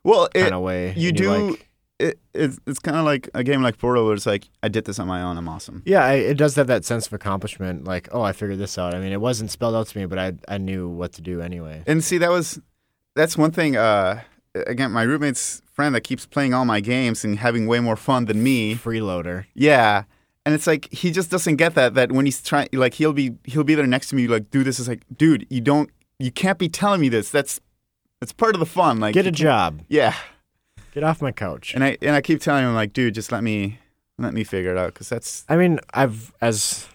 Well, 0.05 0.29
it, 0.33 0.41
kind 0.43 0.53
of 0.53 0.61
way, 0.61 0.93
you 0.95 1.09
and 1.09 1.17
do. 1.17 1.29
like- 1.49 1.69
it, 1.97 2.19
it's 2.33 2.59
it's 2.67 2.79
kind 2.79 2.97
of 2.97 3.05
like 3.05 3.29
a 3.33 3.43
game 3.43 3.61
like 3.61 3.77
Portal, 3.77 4.05
where 4.05 4.13
it's 4.13 4.25
like 4.25 4.49
I 4.61 4.67
did 4.67 4.85
this 4.85 4.99
on 4.99 5.07
my 5.07 5.21
own. 5.21 5.37
I'm 5.37 5.47
awesome. 5.47 5.81
yeah, 5.85 6.03
I, 6.03 6.13
it 6.13 6.37
does 6.37 6.55
have 6.55 6.67
that 6.67 6.83
sense 6.83 7.07
of 7.07 7.13
accomplishment. 7.13 7.85
Like, 7.85 8.09
oh, 8.11 8.21
I 8.21 8.33
figured 8.33 8.59
this 8.59 8.77
out. 8.77 8.93
I 8.93 8.99
mean, 8.99 9.13
it 9.13 9.21
wasn't 9.21 9.49
spelled 9.49 9.75
out 9.75 9.87
to 9.87 9.97
me, 9.97 10.05
but 10.05 10.19
I 10.19 10.33
I 10.47 10.57
knew 10.57 10.89
what 10.89 11.13
to 11.13 11.21
do 11.21 11.41
anyway. 11.41 11.83
And 11.87 12.03
see, 12.03 12.17
that 12.17 12.31
was 12.31 12.59
that's 13.15 13.37
one 13.37 13.51
thing. 13.51 13.77
Uh, 13.77 14.21
again, 14.67 14.91
my 14.91 15.03
roommate's 15.03 15.61
friend 15.73 15.95
that 15.95 16.01
keeps 16.01 16.25
playing 16.25 16.53
all 16.53 16.65
my 16.65 16.81
games 16.81 17.23
and 17.23 17.39
having 17.39 17.65
way 17.65 17.79
more 17.79 17.95
fun 17.95 18.25
than 18.25 18.43
me. 18.43 18.75
Freeloader. 18.75 19.45
Yeah. 19.53 20.03
And 20.45 20.53
it's 20.53 20.67
like 20.67 20.91
he 20.93 21.11
just 21.11 21.31
doesn't 21.31 21.55
get 21.55 21.75
that 21.75 21.95
that 21.95 22.11
when 22.11 22.25
he's 22.25 22.41
trying 22.41 22.67
like 22.73 22.95
he'll 22.95 23.13
be 23.13 23.35
he'll 23.45 23.63
be 23.63 23.73
there 23.73 23.87
next 23.87 24.09
to 24.09 24.15
me 24.15 24.27
like 24.27 24.51
do 24.51 24.63
this 24.63 24.79
is 24.79 24.87
like 24.87 25.01
dude 25.17 25.47
you 25.49 25.59
don't 25.59 25.89
you 26.19 26.31
can't 26.31 26.59
be 26.59 26.69
telling 26.69 27.01
me 27.01 27.09
this 27.09 27.31
that's 27.31 27.59
that's 28.19 28.31
part 28.33 28.55
of 28.55 28.59
the 28.59 28.65
fun 28.65 28.99
like 28.99 29.13
Get 29.13 29.27
a 29.27 29.31
job. 29.31 29.81
yeah 29.87 30.15
Get 30.93 31.03
off 31.03 31.21
my 31.21 31.31
couch. 31.31 31.73
and 31.75 31.83
I 31.83 31.97
and 32.01 32.15
I 32.15 32.21
keep 32.21 32.39
telling 32.41 32.63
him 32.65 32.73
like 32.73 32.93
dude 32.93 33.13
just 33.15 33.31
let 33.31 33.43
me 33.43 33.79
let 34.17 34.33
me 34.33 34.43
figure 34.43 34.71
it 34.71 34.77
out 34.77 34.93
because 34.93 35.09
that's 35.09 35.43
I 35.49 35.57
mean, 35.57 35.79
I've 35.93 36.33
as 36.41 36.87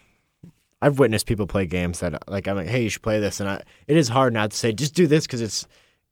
I've 0.81 0.99
witnessed 0.99 1.27
people 1.27 1.47
play 1.47 1.67
games 1.67 2.01
that 2.01 2.27
like 2.29 2.49
I'm 2.49 2.57
like, 2.57 2.69
hey, 2.69 2.83
you 2.85 2.89
should 2.89 3.03
play 3.03 3.21
this, 3.21 3.41
and 3.41 3.49
I 3.51 3.63
it 3.87 3.97
is 3.99 4.09
hard 4.09 4.33
not 4.33 4.53
to 4.53 4.57
say 4.57 4.73
just 4.73 4.95
do 4.95 5.07
this 5.07 5.27
because 5.27 5.43
it's 5.43 5.67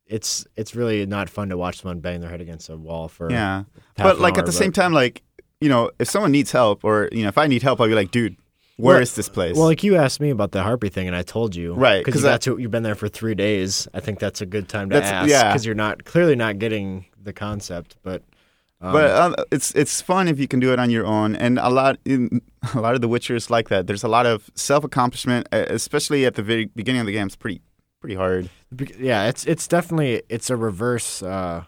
it's 0.07 0.47
it's 0.57 0.75
really 0.75 1.07
not 1.07 1.31
fun 1.31 1.49
to 1.49 1.57
watch 1.57 1.81
someone 1.81 2.01
bang 2.01 2.21
their 2.21 2.29
head 2.29 2.43
against 2.43 2.69
a 2.69 2.77
wall 2.77 3.09
for 3.09 3.31
yeah 3.31 3.65
but 3.97 4.19
like 4.21 4.35
hour, 4.35 4.41
at 4.41 4.45
the 4.47 4.53
but- 4.53 4.59
same 4.59 4.73
time 4.73 4.93
like 4.93 5.23
you 5.63 5.71
know 5.71 5.91
if 5.99 6.09
someone 6.11 6.31
needs 6.33 6.53
help 6.53 6.85
or 6.85 7.09
you 7.13 7.23
know 7.23 7.29
if 7.29 7.39
I 7.39 7.47
need 7.47 7.63
help 7.63 7.81
I'll 7.81 7.89
be 7.89 7.95
like 7.95 8.11
dude 8.11 8.37
where 8.79 8.95
Well- 8.95 9.03
is 9.03 9.15
this 9.15 9.29
place 9.29 9.55
Well, 9.57 9.67
like 9.67 9.83
you 9.85 9.97
asked 9.97 10.21
me 10.21 10.31
about 10.31 10.53
the 10.53 10.63
harpy 10.63 10.89
thing, 10.89 11.07
and 11.07 11.15
I 11.17 11.23
told 11.23 11.55
you, 11.55 11.75
Right, 11.75 11.99
Because 12.05 12.15
'cause 12.15 12.23
you 12.23 12.29
I- 12.29 12.33
got 12.33 12.41
to, 12.43 12.59
you've 12.59 12.71
been 12.71 12.83
there 12.85 12.95
for 12.95 13.09
three 13.09 13.35
days. 13.35 13.87
I 13.93 14.01
think 14.01 14.19
that's 14.19 14.41
a 14.41 14.47
good 14.47 14.69
time 14.69 14.89
to 14.91 15.03
ask, 15.05 15.29
yeah. 15.29 15.53
because 15.53 15.67
you're 15.67 15.75
not 15.75 16.05
clearly 16.05 16.35
not 16.37 16.59
getting 16.59 17.05
the 17.23 17.33
concept. 17.33 17.97
But, 18.03 18.23
um, 18.81 18.93
but 18.93 19.05
uh, 19.11 19.35
it's 19.51 19.73
it's 19.75 20.01
fun 20.01 20.29
if 20.29 20.39
you 20.39 20.47
can 20.49 20.61
do 20.61 20.73
it 20.73 20.79
on 20.79 20.89
your 20.91 21.05
own, 21.05 21.35
and 21.37 21.59
a 21.59 21.69
lot 21.69 21.99
in, 22.05 22.41
a 22.75 22.81
lot 22.81 22.95
of 22.95 23.01
the 23.01 23.09
Witchers 23.09 23.51
like 23.51 23.69
that. 23.69 23.87
There's 23.89 24.05
a 24.05 24.09
lot 24.09 24.25
of 24.27 24.49
self 24.55 24.85
accomplishment, 24.85 25.49
especially 25.53 26.25
at 26.25 26.35
the 26.37 26.43
very 26.43 26.67
beginning 26.67 27.01
of 27.01 27.07
the 27.07 27.13
game. 27.13 27.27
It's 27.27 27.37
pretty 27.37 27.61
pretty 28.01 28.15
hard. 28.15 28.49
Yeah, 29.01 29.27
it's 29.29 29.45
it's 29.47 29.67
definitely 29.67 30.23
it's 30.29 30.49
a 30.51 30.57
reverse 30.57 31.21
uh, 31.25 31.65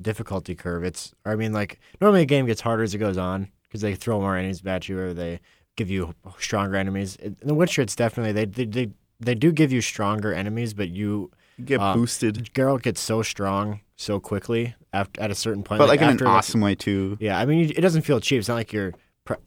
difficulty 0.00 0.54
curve. 0.54 0.84
It's 0.84 1.12
I 1.24 1.34
mean 1.34 1.52
like 1.52 1.80
normally 2.00 2.22
a 2.22 2.26
game 2.26 2.46
gets 2.46 2.60
harder 2.60 2.82
as 2.84 2.94
it 2.94 2.98
goes 2.98 3.18
on 3.18 3.48
because 3.64 3.80
they 3.80 3.94
throw 3.96 4.20
more 4.20 4.36
enemies 4.36 4.62
at 4.64 4.88
you 4.88 4.98
or 4.98 5.12
they 5.14 5.40
give 5.76 5.90
you 5.90 6.14
stronger 6.38 6.76
enemies. 6.76 7.16
In 7.16 7.36
The 7.42 7.54
Witcher, 7.54 7.82
it's 7.82 7.96
definitely 7.96 8.32
they 8.32 8.44
they 8.44 8.64
they, 8.64 8.90
they 9.20 9.34
do 9.34 9.52
give 9.52 9.72
you 9.72 9.80
stronger 9.80 10.32
enemies, 10.32 10.74
but 10.74 10.88
you 10.88 11.30
You 11.56 11.64
get 11.64 11.80
Um, 11.80 11.98
boosted, 12.00 12.50
Geralt 12.54 12.82
gets 12.82 13.00
so 13.00 13.22
strong 13.22 13.80
so 13.96 14.18
quickly 14.20 14.74
after, 14.92 15.20
at 15.20 15.30
a 15.30 15.34
certain 15.34 15.62
point. 15.62 15.78
but 15.78 15.88
like, 15.88 16.00
in 16.00 16.08
an 16.08 16.16
like- 16.18 16.26
awesome 16.26 16.60
way 16.60 16.74
too. 16.74 17.16
yeah, 17.20 17.38
I 17.38 17.44
mean 17.46 17.58
you- 17.60 17.74
it 17.76 17.80
doesn't 17.80 18.02
feel 18.02 18.20
cheap. 18.20 18.38
It's 18.40 18.48
not 18.48 18.56
like 18.56 18.72
you're. 18.72 18.92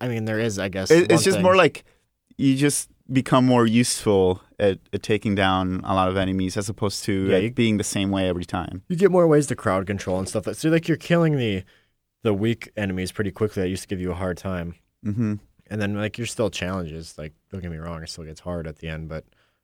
I 0.02 0.08
mean 0.08 0.26
there 0.26 0.40
is 0.40 0.58
I 0.58 0.70
guess. 0.70 0.90
It, 0.92 1.12
it's 1.12 1.24
just 1.24 1.38
thing. 1.38 1.44
more 1.44 1.56
like 1.56 1.84
you 2.38 2.56
just 2.56 2.90
become 3.12 3.46
more 3.46 3.66
useful 3.66 4.42
at, 4.60 4.80
at 4.92 5.02
taking 5.02 5.34
down 5.36 5.80
a 5.86 5.94
lot 5.96 6.10
of 6.10 6.18
enemies 6.18 6.58
as 6.58 6.68
opposed 6.70 7.04
to 7.06 7.14
Yeah, 7.30 7.38
you- 7.38 7.52
being 7.52 7.78
the 7.78 7.84
same 7.84 8.10
way 8.12 8.28
every 8.28 8.44
time. 8.46 8.84
you 8.90 8.96
get 8.98 9.12
more 9.12 9.28
ways 9.28 9.48
to 9.48 9.56
crowd 9.56 9.86
control 9.88 10.18
and 10.20 10.28
stuff. 10.28 10.46
Like, 10.48 10.56
so 10.58 10.70
like 10.70 10.88
you're 10.88 10.98
killing 10.98 11.38
the 11.38 11.64
the 12.24 12.34
weak 12.34 12.72
enemies 12.76 13.12
pretty 13.12 13.32
quickly. 13.32 13.62
That 13.64 13.70
used 13.70 13.84
to 13.84 13.88
give 13.88 14.02
you 14.02 14.12
a 14.12 14.16
hard 14.16 14.38
time. 14.38 14.76
hmm 15.04 15.36
and 15.70 15.82
then 15.82 15.96
like 15.96 16.18
you're 16.18 16.28
still 16.28 16.50
challenges. 16.50 17.18
Like 17.18 17.34
don't 17.52 17.62
get 17.62 17.72
me 17.72 17.78
wrong, 17.78 18.04
it 18.04 18.10
still 18.10 18.24
gets 18.24 18.40
hard 18.42 18.68
at 18.68 18.78
the 18.80 18.88
end, 18.90 19.10
but 19.10 19.24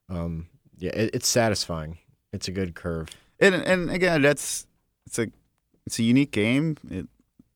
um, 0.10 0.48
yeah, 0.78 0.92
it, 0.92 1.12
it's 1.16 1.28
satisfying. 1.28 1.98
It's 2.32 2.48
a 2.48 2.52
good 2.52 2.76
curve. 2.76 3.10
And 3.40 3.56
and 3.56 3.90
again, 3.92 4.22
that's 4.22 4.66
it's 5.06 5.20
a 5.20 5.28
it's 5.86 6.00
a 6.00 6.04
unique 6.04 6.32
game. 6.32 6.78
It, 6.90 7.08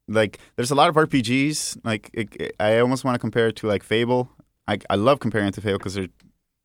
like 0.07 0.39
there's 0.55 0.71
a 0.71 0.75
lot 0.75 0.89
of 0.89 0.95
RPGs. 0.95 1.79
Like 1.83 2.09
it, 2.13 2.35
it- 2.35 2.55
I 2.59 2.79
almost 2.79 3.03
want 3.03 3.15
to 3.15 3.19
compare 3.19 3.47
it 3.47 3.55
to 3.57 3.67
like 3.67 3.83
Fable. 3.83 4.29
I 4.67 4.79
I 4.89 4.95
love 4.95 5.19
comparing 5.19 5.47
it 5.47 5.53
to 5.55 5.61
Fable 5.61 5.77
because 5.79 5.95
they're 5.95 6.07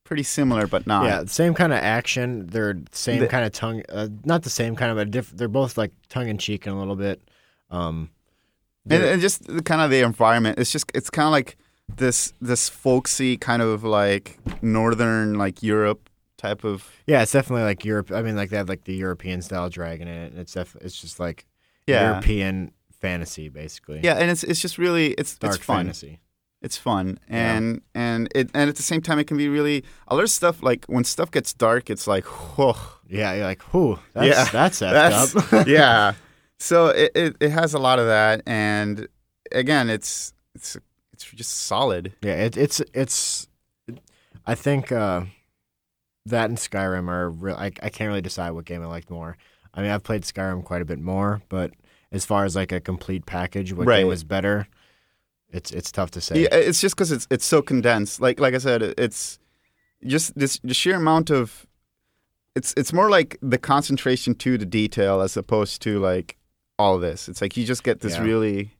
pretty 0.04 0.22
similar, 0.24 0.66
but 0.66 0.86
not. 0.86 1.04
yeah, 1.04 1.24
same 1.26 1.54
kind 1.54 1.72
of 1.72 1.78
action. 1.78 2.46
They're 2.48 2.78
same 2.92 3.20
The- 3.20 3.28
kind 3.28 3.44
of 3.44 3.52
tongue. 3.52 3.82
Uh, 3.88 4.08
not 4.24 4.42
the 4.42 4.50
same 4.50 4.76
kind 4.76 4.90
of, 4.90 4.96
but 4.96 5.10
diff- 5.10 5.30
they're 5.30 5.48
both 5.48 5.76
like 5.78 5.92
tongue 6.08 6.28
in 6.28 6.38
cheek 6.38 6.66
and 6.66 6.74
a 6.76 6.78
little 6.78 6.96
bit. 6.96 7.22
Um, 7.70 8.10
and, 8.90 9.02
and 9.02 9.20
just 9.22 9.46
the, 9.46 9.62
kind 9.62 9.80
of 9.80 9.90
the 9.90 10.00
environment. 10.00 10.58
It's 10.58 10.70
just 10.72 10.90
it's 10.94 11.08
kind 11.10 11.26
of 11.26 11.32
like 11.32 11.56
this 11.96 12.32
this 12.40 12.68
folksy 12.68 13.36
kind 13.36 13.62
of 13.62 13.84
like 13.84 14.38
northern 14.62 15.34
like 15.34 15.62
Europe 15.62 16.08
type 16.38 16.64
of 16.64 16.90
yeah, 17.06 17.22
it's 17.22 17.32
definitely 17.32 17.64
like 17.64 17.84
Europe. 17.84 18.10
I 18.12 18.22
mean, 18.22 18.36
like 18.36 18.50
they 18.50 18.56
have 18.56 18.68
like 18.68 18.84
the 18.84 18.94
European 18.94 19.42
style 19.42 19.68
dragon 19.70 20.08
in 20.08 20.22
it. 20.22 20.32
And 20.32 20.40
it's 20.40 20.52
def- 20.52 20.76
it's 20.80 21.00
just 21.00 21.20
like 21.20 21.46
yeah 21.86 22.10
European 22.10 22.72
fantasy, 23.00 23.48
basically. 23.48 24.00
yeah, 24.02 24.14
and 24.14 24.30
it's 24.30 24.42
it's 24.44 24.60
just 24.60 24.78
really 24.78 25.12
it's 25.12 25.36
dark 25.38 25.56
it's 25.56 25.64
fun. 25.64 25.76
fantasy. 25.86 26.20
It's 26.60 26.76
fun, 26.76 27.18
Yeah. 27.28 27.56
and 27.56 27.80
and 27.92 28.28
it 28.36 28.48
and 28.54 28.68
at 28.70 28.76
the 28.76 28.84
same 28.84 29.02
time 29.02 29.18
it 29.18 29.24
can 29.26 29.36
be 29.36 29.48
really 29.48 29.82
a 30.06 30.14
lot 30.14 30.22
of 30.22 30.30
stuff. 30.30 30.62
Like 30.62 30.84
when 30.86 31.02
stuff 31.02 31.30
gets 31.32 31.52
dark, 31.52 31.90
it's 31.90 32.06
like 32.06 32.24
whoa. 32.24 32.76
Yeah, 33.08 33.34
you're 33.34 33.44
like, 33.44 33.60
that's 34.14 34.26
Yeah, 34.26 34.44
that's 34.52 34.78
That's, 34.78 35.52
up. 35.52 35.66
yeah. 35.66 36.14
So 36.58 36.86
it, 36.86 37.10
it, 37.16 37.36
it 37.40 37.50
has 37.50 37.74
a 37.74 37.80
lot 37.80 37.98
of 37.98 38.06
that, 38.06 38.42
and 38.46 39.08
again, 39.50 39.90
it's 39.90 40.32
it's 40.54 40.76
it's 41.22 41.32
just 41.32 41.52
solid. 41.66 42.14
Yeah, 42.22 42.34
it, 42.44 42.56
it's 42.56 42.80
it's. 42.94 43.48
I 44.46 44.54
think 44.54 44.90
uh, 44.90 45.22
that 46.26 46.48
and 46.48 46.58
Skyrim 46.58 47.08
are 47.08 47.30
real. 47.30 47.54
I 47.56 47.66
I 47.82 47.88
can't 47.90 48.08
really 48.08 48.22
decide 48.22 48.50
what 48.52 48.64
game 48.64 48.82
I 48.82 48.86
liked 48.86 49.10
more. 49.10 49.36
I 49.74 49.82
mean, 49.82 49.90
I've 49.90 50.02
played 50.02 50.22
Skyrim 50.22 50.64
quite 50.64 50.82
a 50.82 50.84
bit 50.84 50.98
more, 51.00 51.42
but 51.48 51.72
as 52.10 52.24
far 52.24 52.44
as 52.44 52.54
like 52.56 52.72
a 52.72 52.80
complete 52.80 53.24
package, 53.26 53.72
what 53.72 53.86
Right. 53.86 53.98
game 54.00 54.08
was 54.08 54.24
better? 54.24 54.66
It's 55.50 55.70
it's 55.70 55.92
tough 55.92 56.10
to 56.12 56.20
say. 56.20 56.42
Yeah, 56.42 56.54
it's 56.54 56.80
just 56.80 56.94
because 56.96 57.12
it's 57.12 57.26
it's 57.30 57.44
so 57.44 57.62
condensed. 57.62 58.20
Like 58.20 58.40
like 58.40 58.54
I 58.54 58.58
said, 58.58 58.82
it's 58.82 59.38
just 60.04 60.34
this 60.38 60.58
the 60.64 60.74
sheer 60.74 60.96
amount 60.96 61.30
of 61.30 61.66
it's 62.56 62.74
it's 62.76 62.92
more 62.92 63.08
like 63.10 63.38
the 63.40 63.58
concentration 63.58 64.34
to 64.36 64.58
the 64.58 64.66
detail 64.66 65.20
as 65.20 65.36
opposed 65.36 65.80
to 65.82 65.98
like 66.00 66.36
all 66.78 66.98
this. 66.98 67.28
It's 67.28 67.40
like 67.40 67.56
you 67.56 67.64
just 67.64 67.84
get 67.84 68.00
this 68.00 68.14
Yeah. 68.16 68.24
really 68.24 68.76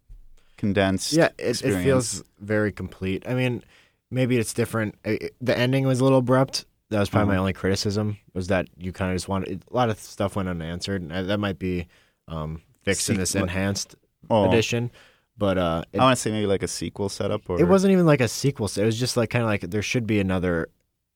condensed. 0.62 1.12
Yeah, 1.12 1.29
it, 1.38 1.61
it 1.62 1.83
feels 1.83 2.22
very 2.40 2.70
complete. 2.72 3.25
I 3.29 3.35
mean, 3.35 3.62
maybe 4.11 4.38
it's 4.38 4.55
different. 4.55 4.94
The 5.03 5.59
ending 5.59 5.87
was 5.87 5.98
a 6.01 6.05
little 6.05 6.20
abrupt. 6.20 6.64
That 6.90 7.01
was 7.01 7.11
probably 7.11 7.29
my 7.29 7.35
Uh-huh. 7.35 7.40
only 7.40 7.53
criticism 7.53 8.18
was 8.35 8.46
that 8.48 8.68
you 8.79 8.92
kind 8.92 9.11
of 9.11 9.16
just 9.16 9.29
wanted 9.29 9.64
a 9.70 9.75
lot 9.75 9.90
of 9.90 9.98
stuff 9.98 10.37
went 10.37 10.48
unanswered. 10.48 11.03
And 11.03 11.11
that 11.29 11.38
might 11.38 11.59
be 11.59 11.88
um, 12.29 12.62
fixed 12.83 13.11
in 13.11 13.16
this 13.16 13.35
enhanced 13.35 13.96
Oh, 14.31 14.48
edition, 14.48 14.90
but 15.37 15.59
uh, 15.59 15.83
it, 15.92 15.98
I 15.98 16.05
want 16.05 16.16
to 16.16 16.20
say 16.22 16.31
maybe 16.31 16.46
like 16.46 16.62
a 16.62 16.68
sequel 16.68 17.09
setup 17.09 17.51
or 17.51 17.59
It 17.61 17.64
wasn't 17.64 17.92
even 17.92 18.07
like 18.07 18.20
a 18.20 18.29
sequel. 18.29 18.66
It 18.77 18.85
was 18.85 18.98
just 19.01 19.16
like 19.16 19.31
kind 19.31 19.42
of 19.42 19.48
like 19.48 19.62
there 19.62 19.83
should 19.83 20.07
be 20.07 20.20
another. 20.20 20.68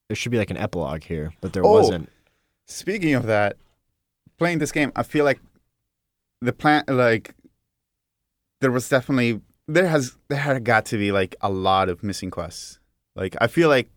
There 0.09 0.17
should 0.17 0.33
be 0.33 0.39
like 0.39 0.51
an 0.51 0.57
epilogue 0.57 1.05
here, 1.05 1.33
but 1.41 1.53
there 1.53 1.65
Oh. 1.65 1.71
wasn't. 1.73 2.11
Speaking 2.67 3.15
of 3.15 3.27
that, 3.27 3.57
playing 4.39 4.59
this 4.59 4.73
game, 4.73 4.91
I 4.97 5.05
feel 5.05 5.25
like 5.25 5.41
the 6.43 6.53
plan 6.53 6.83
like 6.89 7.33
there 8.67 8.73
was 8.73 8.89
definitely 8.89 9.41
there 9.69 9.87
has 9.87 10.17
there 10.29 10.39
had 10.39 10.65
got 10.65 10.87
to 10.87 10.99
be 10.99 11.13
like 11.13 11.37
a 11.41 11.49
lot 11.49 11.89
of 11.89 12.03
missing 12.03 12.33
quests. 12.33 12.81
Like 13.15 13.37
I 13.41 13.47
feel 13.47 13.69
like 13.69 13.89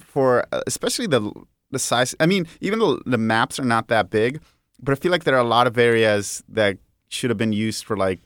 for 0.00 0.44
especially 0.66 1.06
the 1.06 1.30
the 1.70 1.78
size. 1.78 2.12
I 2.18 2.26
mean, 2.26 2.48
even 2.60 2.80
though 2.80 2.96
the 3.06 3.18
maps 3.18 3.60
are 3.60 3.64
not 3.64 3.86
that 3.86 4.10
big, 4.10 4.40
but 4.82 4.90
I 4.90 4.96
feel 4.96 5.12
like 5.12 5.22
there 5.22 5.36
are 5.36 5.46
a 5.46 5.54
lot 5.56 5.68
of 5.68 5.78
areas 5.78 6.42
that 6.48 6.78
should 7.08 7.30
have 7.30 7.38
been 7.38 7.52
used 7.52 7.84
for 7.84 7.96
like 7.96 8.18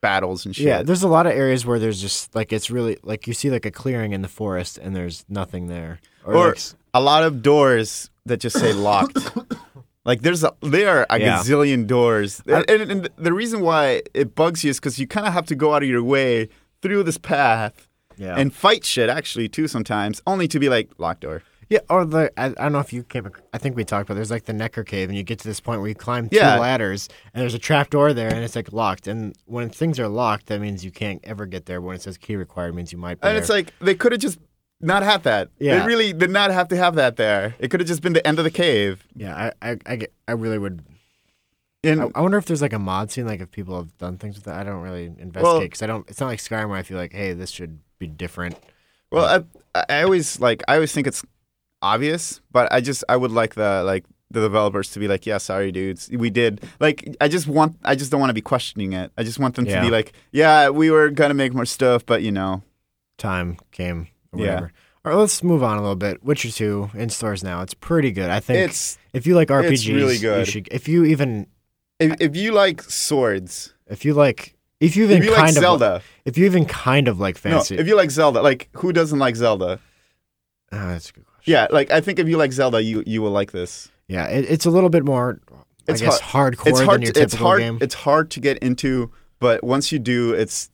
battles 0.00 0.46
and 0.46 0.54
shit. 0.54 0.66
Yeah, 0.66 0.82
there's 0.84 1.02
a 1.02 1.08
lot 1.08 1.26
of 1.26 1.32
areas 1.32 1.66
where 1.66 1.80
there's 1.80 2.00
just 2.00 2.32
like 2.32 2.52
it's 2.52 2.70
really 2.70 2.98
like 3.02 3.26
you 3.26 3.34
see 3.34 3.50
like 3.50 3.66
a 3.66 3.72
clearing 3.72 4.12
in 4.12 4.22
the 4.22 4.28
forest 4.28 4.78
and 4.78 4.94
there's 4.94 5.24
nothing 5.28 5.66
there. 5.66 5.98
Or- 6.24 6.46
like 6.46 6.56
s- 6.56 6.76
a 6.94 7.00
lot 7.00 7.24
of 7.24 7.42
doors 7.42 8.08
that 8.26 8.36
just 8.36 8.56
say 8.56 8.72
locked. 8.72 9.18
Like 10.04 10.22
there's 10.22 10.42
a 10.42 10.52
there 10.62 10.88
are 10.98 11.06
a 11.10 11.20
Yeah. 11.20 11.38
gazillion 11.38 11.86
doors, 11.86 12.42
and, 12.46 12.68
and, 12.68 12.90
and 12.90 13.10
the 13.16 13.32
reason 13.32 13.60
why 13.60 14.02
it 14.14 14.34
bugs 14.34 14.64
you 14.64 14.70
is 14.70 14.78
because 14.80 14.98
you 14.98 15.06
kind 15.06 15.26
of 15.26 15.32
have 15.32 15.46
to 15.46 15.54
go 15.54 15.74
out 15.74 15.82
of 15.82 15.88
your 15.88 16.02
way 16.02 16.48
through 16.82 17.04
this 17.04 17.18
path 17.18 17.88
Yeah. 18.16 18.34
and 18.36 18.52
fight 18.52 18.84
shit 18.84 19.08
actually 19.08 19.48
too 19.48 19.68
sometimes, 19.68 20.20
only 20.26 20.48
to 20.48 20.58
be 20.58 20.68
like 20.68 20.90
locked 20.98 21.20
door. 21.20 21.42
yeah, 21.70 21.78
or 21.88 22.04
the 22.04 22.32
I, 22.36 22.46
I 22.46 22.48
don't 22.50 22.72
know 22.72 22.80
if 22.80 22.92
you 22.92 23.04
came. 23.04 23.30
I 23.54 23.58
think 23.58 23.76
we 23.76 23.84
talked 23.84 24.08
about. 24.10 24.16
There's 24.16 24.30
like 24.32 24.44
the 24.44 24.52
Nekker 24.52 24.84
cave, 24.84 25.08
and 25.08 25.16
you 25.16 25.22
get 25.22 25.38
to 25.38 25.46
this 25.48 25.60
point 25.60 25.80
where 25.80 25.88
you 25.88 25.94
climb 25.94 26.28
two 26.28 26.36
Yeah. 26.36 26.58
ladders, 26.58 27.08
and 27.32 27.40
there's 27.40 27.54
a 27.54 27.58
trap 27.60 27.88
door 27.90 28.12
there, 28.12 28.28
and 28.28 28.38
it's 28.44 28.56
like 28.56 28.72
locked. 28.72 29.06
And 29.06 29.34
when 29.46 29.70
things 29.70 29.98
are 30.00 30.08
locked, 30.08 30.46
that 30.46 30.60
means 30.60 30.84
you 30.84 30.90
can't 30.90 31.20
ever 31.24 31.46
get 31.46 31.66
there. 31.66 31.80
When 31.80 31.94
it 31.94 32.02
says 32.02 32.18
key 32.18 32.34
required, 32.36 32.70
it 32.70 32.74
means 32.74 32.90
you 32.92 32.98
might. 32.98 33.20
Be 33.20 33.28
And 33.28 33.36
there. 33.36 33.40
it's 33.40 33.48
like 33.48 33.72
they 33.78 33.94
could 33.94 34.10
have 34.12 34.20
just 34.20 34.38
not 34.82 35.02
have 35.02 35.22
that. 35.24 35.48
Yeah. 35.58 35.80
They 35.80 35.86
really 35.86 36.12
did 36.12 36.30
not 36.30 36.50
have 36.50 36.68
to 36.68 36.76
have 36.76 36.94
that 36.96 37.16
there. 37.16 37.54
It 37.58 37.68
could 37.70 37.80
have 37.80 37.86
just 37.86 38.02
been 38.02 38.12
the 38.12 38.26
end 38.26 38.38
of 38.38 38.44
the 38.44 38.50
cave. 38.50 39.04
yeah, 39.14 39.50
I 39.62 39.70
I 39.70 39.78
I, 39.86 39.96
get, 39.96 40.12
I 40.28 40.32
really 40.32 40.58
would. 40.58 40.82
And 41.84 42.00
I, 42.02 42.08
I 42.14 42.20
wonder 42.20 42.38
if 42.38 42.44
there's 42.46 42.62
like 42.62 42.72
a 42.72 42.78
mod 42.78 43.10
scene, 43.10 43.26
like 43.26 43.40
if 43.40 43.50
people 43.50 43.76
have 43.76 43.96
done 43.98 44.16
things 44.18 44.36
with 44.36 44.44
that. 44.44 44.54
I 44.54 44.62
don't 44.64 44.82
really 44.82 45.06
investigate 45.06 45.42
Well- 45.42 45.60
because 45.60 45.82
I 45.82 45.86
don't. 45.86 46.08
It's 46.08 46.20
not 46.20 46.26
like 46.28 46.38
Skyrim 46.38 46.68
where 46.68 46.78
I 46.78 46.82
feel 46.82 46.96
like, 46.98 47.12
hey, 47.12 47.32
this 47.32 47.50
should 47.50 47.80
be 47.98 48.06
different. 48.06 48.56
well, 49.10 49.44
I, 49.74 49.84
I 49.88 50.02
always 50.02 50.38
like 50.40 50.62
I 50.68 50.74
always 50.74 50.92
think 50.92 51.06
it's 51.06 51.24
obvious, 51.80 52.40
but 52.52 52.72
I 52.72 52.80
just 52.80 53.02
I 53.08 53.16
would 53.16 53.32
like 53.32 53.54
the 53.54 53.82
like 53.84 54.04
the 54.30 54.40
developers 54.40 54.90
to 54.92 54.98
be 54.98 55.08
like, 55.08 55.26
yeah, 55.26 55.36
sorry, 55.38 55.70
dudes, 55.72 56.08
we 56.10 56.30
did. 56.30 56.62
Like, 56.80 57.16
I 57.20 57.28
just 57.28 57.46
want 57.46 57.76
I 57.84 57.94
just 57.94 58.10
don't 58.10 58.20
want 58.20 58.30
to 58.30 58.34
be 58.34 58.40
questioning 58.40 58.92
it. 58.94 59.10
I 59.18 59.24
just 59.24 59.38
want 59.38 59.56
them 59.56 59.66
to 59.66 59.80
be 59.82 59.90
like, 59.90 60.12
yeah, 60.30 60.68
we 60.70 60.90
were 60.90 61.10
gonna 61.10 61.34
make 61.34 61.52
more 61.52 61.66
stuff, 61.66 62.06
but 62.06 62.22
you 62.22 62.32
know, 62.32 62.62
Time 63.18 63.58
came. 63.72 64.06
Or 64.32 64.40
Yeah. 64.44 64.68
All 65.04 65.10
right, 65.12 65.18
let's 65.18 65.42
move 65.42 65.62
on 65.64 65.78
a 65.78 65.80
little 65.80 65.96
bit. 65.96 66.22
Witcher 66.22 66.50
Two 66.50 66.90
in 66.94 67.08
stores 67.10 67.42
now. 67.42 67.62
It's 67.62 67.74
pretty 67.74 68.12
good. 68.12 68.30
I 68.30 68.38
think 68.40 68.70
it's 68.70 68.98
if 69.12 69.26
you 69.26 69.34
like 69.34 69.48
RPGs, 69.48 69.72
it's 69.72 69.88
really 69.88 70.14
You 70.14 70.20
good. 70.20 70.46
should, 70.46 70.68
if 70.70 70.86
you 70.88 71.04
even 71.04 71.46
if, 71.98 72.20
if 72.20 72.36
you 72.36 72.52
like 72.52 72.82
swords, 72.82 73.74
if 73.88 74.04
you 74.04 74.14
like 74.14 74.56
if 74.80 74.96
you 74.96 75.04
even 75.04 75.18
if 75.18 75.24
you 75.24 75.30
kind 75.30 75.42
like 75.48 75.56
of 75.56 75.60
Zelda, 75.62 76.02
if 76.24 76.38
you 76.38 76.44
even 76.46 76.66
kind 76.66 77.08
of 77.08 77.18
like 77.18 77.36
fancy, 77.36 77.74
no, 77.74 77.80
if 77.80 77.88
you 77.88 77.96
like 77.96 78.10
Zelda, 78.12 78.42
like 78.42 78.68
who 78.74 78.92
doesn't 78.92 79.18
like 79.18 79.34
Zelda? 79.34 79.80
Ah, 80.70 80.88
that's 80.88 81.10
a 81.10 81.12
good 81.14 81.26
question. 81.26 81.52
Yeah, 81.52 81.66
like 81.70 81.90
I 81.90 82.00
think 82.00 82.18
if 82.20 82.28
you 82.28 82.36
like 82.36 82.52
Zelda, 82.52 82.80
you 82.80 83.02
you 83.04 83.22
will 83.22 83.30
like 83.32 83.50
this. 83.50 83.90
Yeah, 84.06 84.26
it, 84.26 84.44
it's 84.48 84.66
a 84.66 84.70
little 84.70 84.90
bit 84.90 85.04
more. 85.04 85.40
It's 85.88 86.00
I 86.00 86.04
guess 86.04 86.20
hardcore 86.20 86.66
it's 86.68 86.80
hard. 86.80 87.00
than 87.00 87.02
your 87.02 87.12
to, 87.12 87.22
it's 87.22 87.34
hard. 87.34 87.60
game. 87.60 87.78
It's 87.80 87.94
hard 87.94 88.30
to 88.30 88.40
get 88.40 88.58
into, 88.58 89.10
but 89.40 89.64
once 89.64 89.90
you 89.90 89.98
do, 89.98 90.32
it's 90.32 90.70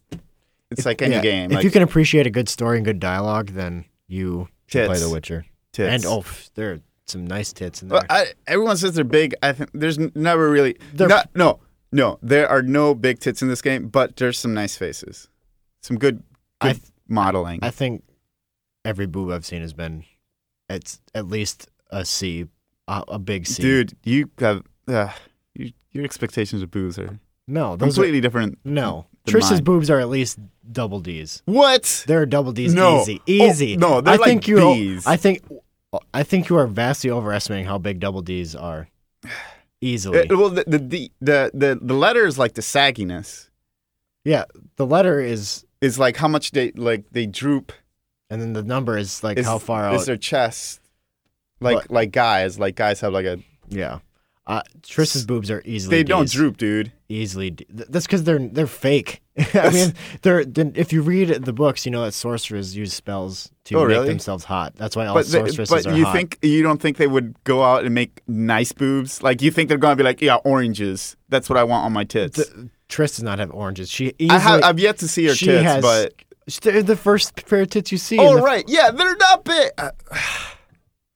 it's 0.71 0.85
like 0.87 1.03
any 1.03 1.15
Yeah, 1.15 1.23
game. 1.23 1.51
If 1.51 1.57
like 1.57 1.65
you 1.65 1.71
can 1.71 1.83
appreciate 1.83 2.27
a 2.27 2.31
good 2.31 2.49
story 2.49 2.77
and 2.79 2.85
good 2.85 3.01
dialogue, 3.01 3.49
then 3.49 3.85
you 4.07 4.49
should 4.67 4.87
play 4.87 4.99
The 4.99 5.11
Witcher. 5.11 5.47
tits. 5.73 6.05
And 6.05 6.07
oh, 6.07 6.25
there 6.55 6.73
are 6.73 6.81
some 7.07 7.27
nice 7.27 7.53
tits 7.53 7.83
in 7.83 7.89
there. 7.89 7.97
Well, 7.99 8.07
I, 8.11 8.33
everyone 8.47 8.77
says 8.77 8.95
they're 8.95 9.05
big. 9.05 9.35
I 9.43 9.53
think 9.53 9.71
there's 9.73 9.99
never 10.15 10.51
really. 10.51 10.77
Not, 10.95 11.31
no, 11.35 11.61
no. 11.93 12.19
There 12.23 12.49
are 12.49 12.63
no 12.63 12.95
big 12.95 13.19
tits 13.21 13.41
in 13.43 13.49
this 13.49 13.63
game, 13.63 13.89
but 13.89 14.17
there's 14.17 14.39
some 14.39 14.55
nice 14.55 14.77
faces, 14.77 15.29
some 15.83 15.99
good, 15.99 16.23
I 16.61 16.73
good 16.73 16.83
modeling. 17.09 17.61
I 17.63 17.71
think 17.71 18.05
every 18.85 19.07
boob 19.07 19.31
I've 19.31 19.47
seen 19.47 19.63
has 19.63 19.73
been, 19.73 20.05
it's 20.69 21.01
at 21.15 21.27
least 21.27 21.69
a 21.91 22.05
C, 22.05 22.47
a, 22.87 23.05
a 23.09 23.19
big 23.19 23.47
C. 23.47 23.63
Dude, 23.63 23.97
you 24.05 24.31
have 24.39 24.63
uh, 24.87 25.11
you, 25.55 25.73
your 25.93 26.05
expectations 26.05 26.63
of 26.63 26.71
boobs 26.71 26.99
are 26.99 27.19
no, 27.47 27.77
those 27.77 27.95
are, 27.99 28.03
completely 28.03 28.21
different. 28.21 28.59
no. 28.65 29.07
Triss's 29.31 29.53
mine. 29.53 29.65
boobs 29.65 29.91
are 29.91 29.99
at 30.01 30.09
least 30.09 30.39
double 30.71 31.01
D's. 31.01 31.43
What? 31.47 32.05
They're 32.07 32.27
double 32.27 32.53
D's 32.53 32.75
No. 32.75 33.01
easy, 33.03 33.19
Oh, 33.21 33.23
easy. 33.27 33.77
no, 33.77 34.01
they're 34.01 34.15
I 34.15 34.17
like 34.17 34.25
think 34.27 34.49
you. 34.49 35.01
I 35.07 35.17
think. 35.17 35.43
I 36.13 36.23
think 36.23 36.49
you 36.51 36.57
are 36.59 36.67
vastly 36.67 37.11
overestimating 37.11 37.67
how 37.67 37.79
big 37.79 37.99
double 38.01 38.21
D's 38.21 38.55
are. 38.55 38.89
Easily, 39.81 40.29
Uh, 40.29 40.37
well, 40.37 40.51
the 40.51 40.65
the, 40.67 41.11
the 41.21 41.51
the 41.55 41.79
the 41.81 41.95
letter 41.95 42.27
is 42.27 42.37
like 42.39 42.55
the 42.55 42.63
sagginess. 42.63 43.49
yeah. 44.25 44.45
The 44.77 44.85
letter 44.87 45.21
is, 45.21 45.65
Is 45.81 45.99
like 45.99 46.17
how 46.17 46.27
much 46.29 46.51
they 46.51 46.73
like 46.73 47.05
they 47.13 47.27
droop. 47.27 47.73
and 48.29 48.43
then 48.43 48.53
the 48.55 48.63
number 48.65 48.99
is 48.99 49.23
like 49.23 49.39
Is, 49.39 49.47
how 49.47 49.59
far 49.59 49.95
is 49.95 50.03
out. 50.03 50.07
their 50.07 50.17
chest? 50.17 50.81
Like 51.61 51.91
like 51.91 52.11
guys, 52.11 52.59
like 52.59 52.75
guys 52.77 53.01
have 53.01 53.13
like 53.13 53.25
a. 53.27 53.39
Yeah. 53.69 54.01
Uh, 54.49 54.63
Triss's 54.83 55.27
boobs 55.27 55.51
are 55.51 55.61
easily. 55.67 55.99
They 55.99 56.03
don't 56.03 56.29
droop, 56.31 56.57
dude. 56.57 56.91
Easily. 57.11 57.51
D- 57.51 57.67
th- 57.67 57.89
That's 57.91 58.07
because 58.07 58.25
they're 58.25 58.39
they're 58.39 58.67
fake. 58.67 59.21
I 59.55 59.69
mean, 59.71 59.93
they're 60.23 60.43
then 60.45 60.73
if 60.75 60.91
you 60.91 61.03
read 61.03 61.29
the 61.45 61.53
books, 61.53 61.85
you 61.85 61.93
know 61.93 62.03
that 62.05 62.13
sorcerers 62.13 62.75
use 62.75 62.95
spells 62.95 63.51
to 63.65 63.75
Oh, 63.77 63.81
make 63.81 63.89
really? 63.89 64.09
themselves 64.09 64.45
hot. 64.45 64.75
That's 64.77 64.97
why 64.97 65.05
all 65.07 65.15
But 65.15 65.27
they, 65.27 65.39
sorceresses 65.41 65.85
but 65.85 65.93
are 65.93 65.97
you 65.97 66.07
hot. 66.07 66.15
think 66.17 66.39
you 66.41 66.63
don't 66.63 66.81
think 66.81 66.97
they 66.97 67.07
would 67.07 67.35
go 67.45 67.63
out 67.63 67.85
and 67.85 67.95
make 67.95 68.23
nice 68.27 68.73
boobs? 68.73 69.23
Like 69.23 69.43
you 69.43 69.51
think 69.51 69.69
they're 69.69 69.77
gonna 69.77 69.97
be 69.97 70.03
like, 70.03 70.23
yeah, 70.23 70.37
oranges. 70.37 71.15
That's 71.29 71.51
what 71.51 71.59
I 71.59 71.65
want 71.65 71.85
on 71.85 71.93
my 71.93 72.05
tits. 72.05 72.39
The- 72.39 72.71
Trish 72.89 73.17
does 73.17 73.23
not 73.23 73.39
have 73.39 73.51
oranges. 73.51 73.91
She 73.91 74.15
easily. 74.19 74.31
I 74.31 74.39
have 74.39 74.63
I've 74.65 74.79
yet 74.79 74.97
to 75.01 75.09
see 75.09 75.27
her 75.27 75.35
she 75.35 75.45
tits, 75.45 75.63
has- 75.63 75.83
but 75.83 76.15
they're 76.63 76.83
the 76.83 76.97
first 76.97 77.37
pair 77.47 77.61
of 77.61 77.69
tits 77.69 77.93
you 77.93 77.99
see. 77.99 78.19
oh 78.19 78.41
right, 78.41 78.65
yeah, 78.67 78.91
they're 78.93 79.17
not 79.17 79.45
big. 79.45 79.71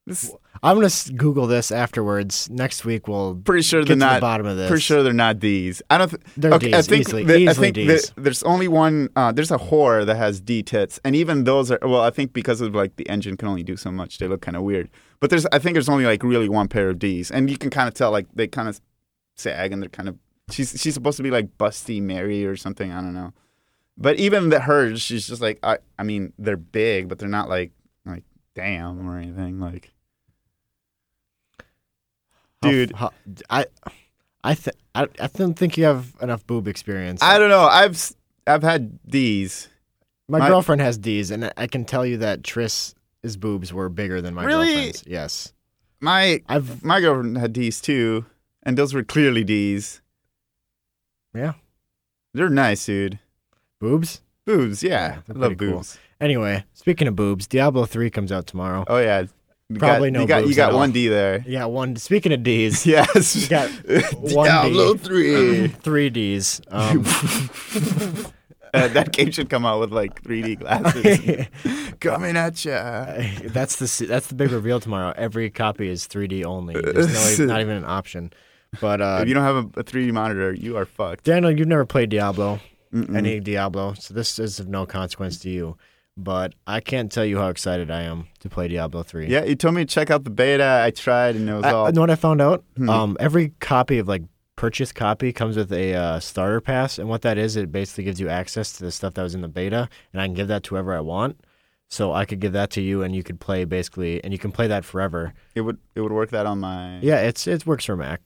This, 0.05 0.33
I'm 0.65 0.77
gonna 0.81 0.91
Google 1.17 1.47
this 1.47 1.71
afterwards. 1.71 2.51
Next 2.51 2.85
week 2.85 3.07
we'll 3.07 3.37
pretty 3.37 3.62
sure 3.62 3.83
get 3.83 3.87
they're 3.88 3.95
to 3.97 4.01
not. 4.01 4.15
the 4.15 4.21
bottom 4.21 4.47
of 4.47 4.57
this. 4.57 4.67
Pretty 4.69 4.81
sure 4.83 5.05
they're 5.05 5.12
not 5.12 5.38
D's. 5.38 5.81
I 5.91 5.99
don't. 5.99 6.09
Th- 6.09 6.23
They're 6.37 6.53
okay, 6.55 6.75
I 6.75 6.83
think 6.83 7.07
easily- 7.07 7.23
that- 7.25 7.49
I 7.49 7.53
think 7.55 7.75
Ds. 7.77 8.11
that 8.11 8.23
there's 8.25 8.43
only 8.43 8.67
one. 8.67 9.11
Uh, 9.15 9.31
there's 9.31 9.53
a 9.53 9.59
whore 9.59 10.05
that 10.05 10.17
has 10.17 10.41
D 10.41 10.62
tits, 10.65 10.99
and 11.05 11.15
even 11.15 11.45
those 11.45 11.71
are. 11.71 11.79
Well, 11.83 12.01
I 12.01 12.11
think 12.11 12.33
because 12.33 12.61
of 12.61 12.75
like 12.75 12.97
the 12.97 13.09
engine 13.09 13.37
can 13.37 13.47
only 13.47 13.62
do 13.62 13.77
so 13.77 13.93
much, 13.93 14.19
they 14.19 14.27
look 14.27 14.41
kind 14.43 14.57
of 14.57 14.65
weird. 14.65 14.91
But 15.21 15.31
there's. 15.31 15.47
I 15.53 15.61
think 15.61 15.75
there's 15.75 15.88
only 15.88 16.05
like 16.05 16.25
really 16.25 16.49
one 16.49 16.67
pair 16.67 16.88
of 16.88 16.99
D's, 16.99 17.31
and 17.31 17.49
you 17.49 17.57
can 17.57 17.71
kind 17.71 17.87
of 17.87 17.95
tell 17.95 18.11
like 18.11 18.27
they 18.35 18.49
kind 18.49 18.69
of 18.69 18.81
sag 19.37 19.73
and 19.73 19.81
they're 19.81 19.88
kind 19.88 20.09
of. 20.09 20.17
She's 20.51 20.71
she's 20.81 20.95
supposed 20.95 21.17
to 21.19 21.23
be 21.23 21.31
like 21.31 21.57
busty 21.59 22.03
Mary 22.03 22.45
or 22.45 22.57
something. 22.57 22.91
I 22.91 22.97
don't 23.01 23.15
know. 23.15 23.33
But 23.97 24.17
even 24.17 24.49
the 24.49 24.59
hers, 24.61 25.01
she's 25.01 25.29
just 25.29 25.41
like 25.41 25.61
I. 25.62 25.79
I 25.97 26.03
mean, 26.03 26.33
they're 26.38 26.57
big, 26.57 27.09
but 27.09 27.21
they're 27.21 27.29
not 27.29 27.49
like 27.49 27.71
damn 28.55 29.09
or 29.09 29.19
anything 29.19 29.61
like. 29.61 29.91
Dude, 32.61 32.93
how- 32.95 33.12
I, 33.51 33.67
I, 34.45 34.55
th- 34.55 34.77
I, 34.95 35.07
I 35.21 35.27
don't 35.35 35.55
think 35.55 35.77
you 35.77 35.85
have 35.85 36.15
enough 36.23 36.47
boob 36.47 36.69
experience. 36.69 37.21
I 37.23 37.38
don't 37.38 37.49
know. 37.49 37.65
I've 37.65 38.12
i've 38.47 38.62
had 38.62 38.99
D's. 39.09 39.69
My, 40.29 40.38
My- 40.38 40.49
girlfriend 40.49 40.81
has 40.81 40.97
D's, 40.99 41.31
and 41.33 41.53
I- 41.57 41.67
can 41.67 41.85
tell 41.85 42.07
you 42.07 42.19
that 42.19 42.45
Triss's 42.45 43.37
boobs 43.37 43.73
were 43.73 43.88
bigger 43.88 44.23
than 44.23 44.35
my 44.35 44.45
Really? 44.45 44.67
girlfriend's. 44.69 45.05
Yes, 45.07 45.53
My 46.01 46.41
I've 46.49 46.85
my 46.85 47.01
girlfriend 47.01 47.38
had 47.38 47.53
D's 47.53 47.81
too, 47.81 48.27
and 48.62 48.79
those 48.79 48.95
were 48.95 49.03
clearly 49.03 49.43
D's. 49.45 50.01
Yeah. 51.35 51.55
they're 52.35 52.49
nice, 52.51 52.85
dude. 52.87 53.19
boobs. 53.81 54.21
Boobs, 54.46 54.83
Yeah, 54.83 55.18
I 55.28 55.33
love 55.33 55.57
cool. 55.59 55.72
boobs. 55.74 55.98
Anyway, 56.20 56.64
speaking 56.74 57.09
of 57.09 57.16
boobs, 57.16 57.46
Diablo 57.46 57.85
three 57.87 58.11
comes 58.11 58.31
out 58.33 58.46
tomorrow. 58.46 58.85
Oh 58.88 58.98
yeah, 58.98 59.26
you 59.68 59.78
Probably 59.78 60.11
got, 60.11 60.14
no 60.14 60.20
You 60.22 60.26
got 60.26 60.46
you 60.48 60.55
got 60.55 60.68
at 60.68 60.72
all. 60.74 60.78
one 60.81 60.92
D 60.92 61.09
there. 61.09 61.44
Yeah, 61.46 61.64
one. 61.66 61.96
Speaking 61.96 62.33
of 62.33 62.42
D's, 62.42 62.85
Yes, 62.87 63.37
You 63.37 63.48
got 63.48 63.68
one 64.18 64.46
Diablo 64.46 64.94
D. 64.94 64.98
three. 64.98 65.68
three 65.68 66.11
D's. 66.11 66.61
Um, 66.68 67.05
Uh, 68.74 68.88
that 68.88 69.12
game 69.12 69.31
should 69.31 69.50
come 69.50 69.66
out 69.66 69.78
with 69.81 69.92
like 69.92 70.22
3D 70.22 70.61
glasses. 70.61 71.46
Coming 72.00 72.38
at 72.38 72.64
ya. 72.64 73.05
that's 73.48 73.76
the 73.76 74.07
that's 74.07 74.28
the 74.28 74.35
big 74.35 74.50
reveal 74.50 74.81
tomorrow. 74.81 75.12
Every 75.14 75.50
copy 75.50 75.90
is 75.90 76.09
3D 76.09 76.46
only. 76.46 76.81
There's 76.81 77.38
no, 77.38 77.44
not 77.44 77.61
even 77.61 77.76
an 77.76 77.85
option. 77.85 78.33
But 78.81 79.02
uh, 79.02 79.18
if 79.20 79.28
you 79.28 79.35
don't 79.35 79.42
have 79.44 79.57
a, 79.57 79.81
a 79.81 79.85
3D 79.85 80.11
monitor, 80.12 80.55
you 80.55 80.78
are 80.78 80.87
fucked. 80.87 81.24
Daniel, 81.24 81.50
you've 81.50 81.68
never 81.68 81.85
played 81.85 82.09
Diablo, 82.09 82.61
Mm-mm. 82.92 83.16
any 83.16 83.40
Diablo, 83.40 83.94
so 83.94 84.14
this 84.14 84.38
is 84.38 84.61
of 84.61 84.68
no 84.68 84.87
consequence 84.87 85.38
to 85.40 85.50
you. 85.50 85.76
But 86.16 86.55
I 86.66 86.81
can't 86.81 87.11
tell 87.11 87.24
you 87.24 87.38
how 87.38 87.48
excited 87.48 87.90
I 87.90 88.02
am 88.02 88.28
to 88.40 88.50
play 88.50 88.68
Diablo 88.68 89.02
3. 89.02 89.28
Yeah, 89.28 89.44
you 89.44 89.55
told 89.55 89.74
me 89.74 89.85
to 89.85 89.87
check 89.87 90.11
out 90.11 90.24
the 90.24 90.31
beta. 90.31 90.83
I 90.85 90.90
tried, 90.90 91.37
and 91.37 91.48
it 91.48 91.55
was 91.55 91.64
I, 91.64 91.72
all. 91.72 91.87
you 91.87 91.92
know 91.92 92.02
what 92.02 92.11
I 92.11 92.16
found 92.16 92.42
out? 92.42 92.64
Hmm. 92.76 92.90
Um, 92.90 93.16
every 93.18 93.55
copy 93.61 93.98
of 93.98 94.09
like 94.09 94.22
purchase 94.57 94.92
copy 94.92 95.33
comes 95.33 95.57
with 95.57 95.72
a 95.72 95.94
uh, 95.94 96.20
starter 96.20 96.61
pass, 96.61 96.98
and 96.98 97.09
what 97.09 97.22
that 97.22 97.38
is, 97.38 97.57
it 97.57 97.72
basically 97.72 98.05
gives 98.05 98.20
you 98.20 98.28
access 98.28 98.72
to 98.74 98.85
the 98.85 98.92
stuff 98.92 99.14
that 99.14 99.22
was 99.22 99.35
in 99.35 99.40
the 99.40 99.48
beta, 99.48 99.88
and 100.12 100.20
I 100.20 100.26
can 100.26 100.35
give 100.35 100.48
that 100.48 100.64
to 100.64 100.70
whoever 100.70 100.94
I 100.94 101.00
want. 101.00 101.40
So 101.88 102.12
I 102.12 102.24
could 102.24 102.40
give 102.40 102.52
that 102.52 102.70
to 102.70 102.81
you, 102.81 103.02
and 103.02 103.14
you 103.14 103.22
could 103.22 103.40
play 103.40 103.64
basically, 103.64 104.22
and 104.22 104.33
you 104.33 104.38
can 104.38 104.52
play 104.52 104.66
that 104.66 104.85
forever. 104.85 105.33
It 105.55 105.62
would 105.62 105.78
it 105.94 106.00
would 106.02 106.12
work 106.12 106.31
that 106.31 106.46
on 106.46 106.61
my. 106.61 106.98
Yeah, 107.00 107.20
it's 107.20 107.46
it 107.46 107.66
works 107.66 107.87
for 107.87 107.96
Mac. 107.96 108.20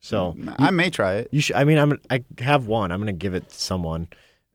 So 0.00 0.34
I 0.58 0.70
may 0.70 0.88
try 0.90 1.16
it. 1.16 1.28
You 1.30 1.40
should. 1.40 1.56
I 1.56 1.64
mean, 1.64 1.78
I'm. 1.78 1.98
I 2.10 2.24
have 2.38 2.66
one. 2.66 2.90
I'm 2.90 3.00
gonna 3.00 3.12
give 3.12 3.34
it 3.34 3.48
to 3.50 3.54
someone, 3.54 4.08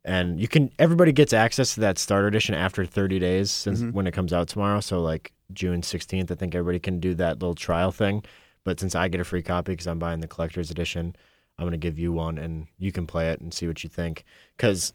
and 0.03 0.39
you 0.39 0.47
can. 0.47 0.71
Everybody 0.79 1.11
gets 1.11 1.33
access 1.33 1.75
to 1.75 1.81
that 1.81 1.99
starter 1.99 2.27
edition 2.27 2.55
after 2.55 2.83
30 2.85 3.19
days 3.19 3.51
since 3.51 3.81
Mhm. 3.81 3.93
when 3.93 4.07
it 4.07 4.11
comes 4.13 4.33
out 4.33 4.47
tomorrow. 4.47 4.79
So 4.79 5.01
like 5.01 5.33
June 5.53 5.81
16th, 5.83 6.31
I 6.31 6.35
think 6.35 6.55
everybody 6.55 6.79
can 6.79 6.99
do 6.99 7.13
that 7.15 7.39
little 7.39 7.53
trial 7.55 7.91
thing. 7.91 8.23
But 8.63 8.79
since 8.79 8.95
I 8.95 9.07
get 9.07 9.21
a 9.21 9.23
free 9.23 9.43
copy 9.43 9.73
because 9.73 9.85
I'm 9.85 9.99
buying 9.99 10.19
the 10.19 10.27
collector's 10.27 10.71
edition, 10.71 11.15
I'm 11.59 11.65
gonna 11.67 11.77
give 11.77 11.99
you 11.99 12.11
one, 12.11 12.39
and 12.39 12.65
you 12.79 12.91
can 12.91 13.05
play 13.05 13.29
it 13.29 13.39
and 13.39 13.53
see 13.53 13.67
what 13.67 13.83
you 13.83 13.89
think. 13.89 14.23
Because 14.57 14.93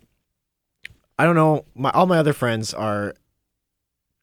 I 1.17 1.25
don't 1.27 1.37
know, 1.37 1.65
my 1.77 1.91
all 1.91 2.07
my 2.07 2.19
other 2.19 2.33
friends 2.33 2.75
are 2.75 3.15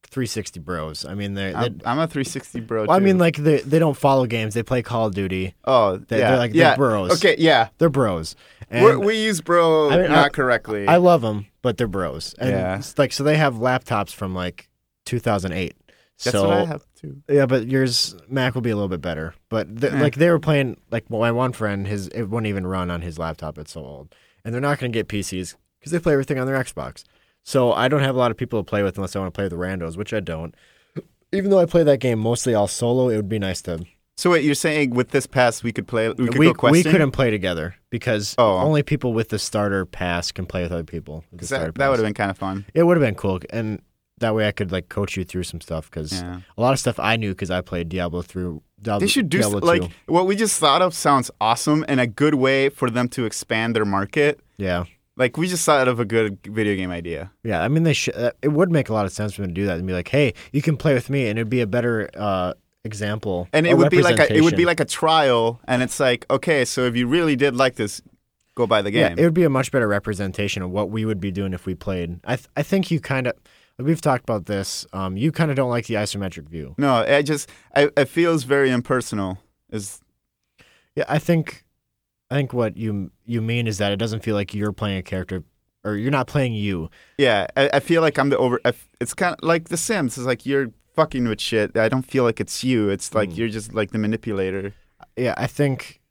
360 0.04 0.60
bros. 0.62 1.06
I 1.06 1.16
mean, 1.16 1.34
they're. 1.34 1.56
I'm, 1.56 1.82
I'm 1.86 2.00
a 2.00 2.08
360 2.08 2.62
bro. 2.62 2.86
well, 2.86 2.96
I 2.96 3.00
mean, 3.00 3.18
like 3.18 3.36
they 3.38 3.60
they 3.62 3.78
don't 3.80 3.98
follow 3.98 4.26
games. 4.26 4.54
They 4.54 4.64
play 4.64 4.82
Call 4.82 5.08
of 5.08 5.14
Duty. 5.16 5.54
oh, 5.66 5.98
they- 5.98 6.20
yeah, 6.20 6.30
they're 6.32 6.38
like- 6.40 6.52
they're 6.54 6.62
yeah. 6.62 6.76
bros. 6.76 7.12
Okay, 7.14 7.36
yeah. 7.40 7.70
They're 7.78 7.90
bros. 7.90 8.36
And 8.70 8.84
We're, 8.84 9.12
use 9.12 9.42
bro 9.42 9.90
I 9.90 9.98
mean, 9.98 10.10
not 10.12 10.26
I- 10.26 10.30
correctly. 10.30 10.88
I 10.88 10.98
love 10.98 11.22
them, 11.22 11.48
but 11.62 11.78
they're 11.78 11.88
bros. 11.88 12.34
And 12.38 12.50
Yeah. 12.52 12.78
it's 12.78 12.98
like 12.98 13.12
so 13.12 13.24
they 13.24 13.38
have 13.38 13.56
laptops 13.56 14.14
from 14.14 14.34
like 14.34 14.70
2008. 15.06 15.76
That's 16.24 16.32
so 16.36 16.48
what 16.48 16.58
I 16.58 16.66
have 16.66 16.84
too. 16.96 17.22
yeah, 17.30 17.46
but 17.46 17.68
yours 17.68 18.16
Mac 18.28 18.56
will 18.56 18.62
be 18.64 18.72
a 18.72 18.76
little 18.76 18.88
bit 18.90 19.02
better. 19.02 19.36
But 19.50 19.80
th- 19.82 19.94
Eh. 19.94 20.02
like 20.02 20.16
they 20.16 20.30
were 20.32 20.40
playing 20.40 20.78
like 20.90 21.10
my 21.10 21.32
one 21.32 21.52
friend, 21.54 21.88
his 21.88 22.08
it 22.10 22.24
wouldn't 22.24 22.48
even 22.48 22.66
run 22.66 22.90
on 22.90 23.02
his 23.02 23.20
laptop. 23.20 23.58
It's 23.58 23.74
so 23.74 23.82
old, 23.86 24.16
and 24.44 24.54
they're 24.54 24.62
not 24.62 24.80
going 24.80 24.92
to 24.92 24.98
get 24.98 25.08
PCs 25.08 25.56
because 25.80 25.92
they 25.92 26.00
play 26.00 26.14
everything 26.14 26.40
on 26.40 26.48
their 26.48 26.56
Xbox. 26.58 27.04
So 27.48 27.72
I 27.72 27.88
don't 27.88 28.02
have 28.02 28.14
a 28.14 28.20
lot 28.20 28.30
of 28.30 28.36
people 28.36 28.60
to 28.60 28.64
play 28.66 28.84
with 28.84 28.98
unless 28.98 29.16
I 29.16 29.20
want 29.20 29.34
to 29.34 29.38
play 29.38 29.46
with 29.46 29.52
the 29.52 29.58
randos, 29.58 29.96
which 29.96 30.14
I 30.14 30.20
don't. 30.20 30.54
Even 31.32 31.50
though 31.50 31.60
I 31.60 31.66
play 31.66 31.82
that 31.82 32.02
game 32.02 32.20
mostly 32.20 32.54
all 32.54 32.68
solo, 32.68 33.08
it 33.08 33.16
would 33.16 33.30
be 33.30 33.40
nice 33.40 33.62
to. 33.62 33.86
So 34.18 34.32
wait, 34.32 34.44
you're 34.44 34.54
saying 34.54 34.90
with 34.90 35.12
this 35.12 35.26
pass 35.26 35.64
we 35.64 35.72
could 35.72 35.88
play? 35.88 36.10
We 36.10 36.28
could 36.28 36.40
we, 36.40 36.48
go 36.48 36.54
question. 36.54 36.74
we 36.74 36.92
couldn't 36.92 37.12
play 37.12 37.32
together 37.32 37.76
because 37.90 38.36
oh, 38.38 38.56
oh. 38.56 38.58
only 38.58 38.84
people 38.84 39.14
with 39.14 39.30
the 39.30 39.40
starter 39.40 39.86
pass 39.86 40.30
can 40.34 40.46
play 40.46 40.64
with 40.64 40.74
other 40.74 40.84
people. 40.84 41.24
with 41.32 41.40
the 41.40 41.44
'Cause 41.44 41.50
that, 41.50 41.76
that 41.76 41.88
would 41.90 42.00
have 42.00 42.06
been 42.06 42.14
kind 42.14 42.30
of 42.32 42.38
fun. 42.38 42.66
It 42.74 42.84
would 42.84 42.98
have 42.98 43.06
been 43.06 43.16
cool, 43.16 43.40
and 43.52 43.82
that 44.18 44.36
way 44.36 44.46
I 44.46 44.52
could 44.52 44.74
like 44.74 44.90
coach 44.90 45.16
you 45.16 45.24
through 45.24 45.44
some 45.44 45.62
stuff 45.62 45.90
because 45.90 46.12
Yeah. 46.12 46.42
a 46.58 46.62
lot 46.62 46.74
of 46.74 46.80
stuff 46.80 47.00
I 47.00 47.16
knew 47.16 47.30
because 47.32 47.50
I 47.50 47.62
played 47.62 47.88
Diablo 47.88 48.24
through. 48.24 48.62
Diablo, 48.82 49.00
They 49.00 49.08
should 49.08 49.30
do 49.30 49.40
Diablo 49.40 49.60
like 49.60 49.84
2. 49.84 49.90
what 50.08 50.28
we 50.28 50.36
just 50.36 50.60
thought 50.60 50.82
of. 50.82 50.94
Sounds 50.94 51.32
awesome 51.40 51.86
and 51.88 52.02
a 52.02 52.08
good 52.08 52.34
way 52.36 52.68
for 52.68 52.90
them 52.90 53.08
to 53.10 53.26
expand 53.26 53.74
their 53.74 53.86
market. 53.86 54.42
yeah, 54.58 54.84
Like 55.18 55.36
we 55.36 55.48
just 55.48 55.66
thought 55.66 55.88
of 55.88 56.00
a 56.00 56.06
good 56.06 56.40
video 56.44 56.76
game 56.76 56.92
idea. 56.92 57.32
yeah. 57.44 57.64
I 57.64 57.68
mean, 57.68 57.84
they 57.84 57.94
should. 57.94 58.16
Uh, 58.16 58.32
it 58.42 58.50
would 58.50 58.72
make 58.72 58.90
a 58.90 58.94
lot 58.94 59.06
of 59.06 59.12
sense 59.12 59.34
for 59.34 59.42
them 59.42 59.50
to 59.50 59.54
do 59.54 59.66
that 59.66 59.78
and 59.78 59.88
be 59.88 59.94
like, 59.94 60.08
"Hey, 60.08 60.34
you 60.52 60.62
can 60.62 60.78
play 60.78 60.94
with 60.94 61.10
me," 61.10 61.28
and 61.28 61.38
it'd 61.40 61.50
be 61.50 61.62
a 61.62 61.68
better 61.68 62.10
uh, 62.16 62.54
example. 62.84 63.48
And 63.52 63.68
it 63.68 63.78
would 63.78 63.90
be 63.90 64.02
like 64.02 64.20
a, 64.20 64.34
it 64.34 64.42
would 64.42 64.56
be 64.56 64.66
like 64.66 64.80
a 64.80 64.86
trial, 64.86 65.60
and 65.68 65.82
it's 65.84 66.00
like 66.00 66.26
okay, 66.30 66.66
so 66.66 66.86
if 66.86 66.96
you 66.96 67.08
really 67.08 67.36
did 67.36 67.56
like 67.56 67.76
this, 67.76 68.02
go 68.56 68.68
buy 68.68 68.82
the 68.82 68.92
yeah, 68.92 69.10
game. 69.10 69.20
it 69.20 69.24
would 69.24 69.34
be 69.34 69.44
a 69.44 69.50
much 69.50 69.72
better 69.72 69.88
representation 69.88 70.62
of 70.64 70.72
what 70.72 70.90
we 70.90 71.06
would 71.06 71.20
be 71.20 71.32
doing 71.32 71.54
if 71.54 71.66
we 71.66 71.76
played. 71.76 72.20
I 72.24 72.36
th- 72.36 72.48
I 72.56 72.64
think 72.64 72.92
you 72.92 73.00
kind 73.00 73.28
of. 73.28 73.34
We've 73.80 74.02
talked 74.02 74.24
about 74.24 74.48
this. 74.48 74.88
Um, 74.92 75.18
you 75.18 75.32
kind 75.32 75.52
of 75.52 75.56
don't 75.56 75.70
like 75.70 75.86
the 75.86 75.96
isometric 75.96 76.50
view. 76.50 76.74
no, 76.80 77.06
I 77.08 77.22
just 77.22 77.48
I, 77.76 77.92
it 77.96 78.06
feels 78.10 78.44
very 78.44 78.72
impersonal. 78.72 79.38
Is 79.72 80.02
Yeah, 80.96 81.06
I 81.08 81.20
think, 81.20 81.64
I 82.30 82.36
think 82.36 82.54
what 82.54 82.78
you 82.78 83.12
you 83.26 83.42
mean 83.42 83.68
is 83.68 83.78
that 83.78 83.92
it 83.92 83.98
doesn't 83.98 84.22
feel 84.24 84.36
like 84.36 84.54
you're 84.54 84.74
playing 84.74 84.98
a 84.98 85.04
character, 85.04 85.44
or 85.84 85.96
you're 85.96 86.12
not 86.12 86.28
playing 86.28 86.54
you. 86.54 86.90
yeah, 87.18 87.48
I, 87.56 87.70
I 87.76 87.80
feel 87.80 88.02
like 88.02 88.18
I'm 88.20 88.30
the 88.30 88.38
over. 88.38 88.60
I 88.66 88.74
It's 89.00 89.14
kind 89.14 89.34
of 89.34 89.44
like 89.48 89.70
The 89.70 89.78
Sims. 89.78 90.18
It's 90.18 90.28
like 90.28 90.46
you're 90.46 90.72
fucking 90.96 91.28
with 91.28 91.40
shit. 91.40 91.78
I 91.78 91.88
don't 91.90 92.02
feel 92.06 92.24
like 92.24 92.40
it's 92.40 92.64
you. 92.64 92.90
It's 92.90 93.14
like 93.14 93.30
Mm. 93.30 93.38
you're 93.38 93.48
just 93.50 93.74
like 93.74 93.92
the 93.92 93.98
manipulator. 94.00 94.74
Yeah, 95.16 95.36
I 95.38 95.48
think 95.48 96.02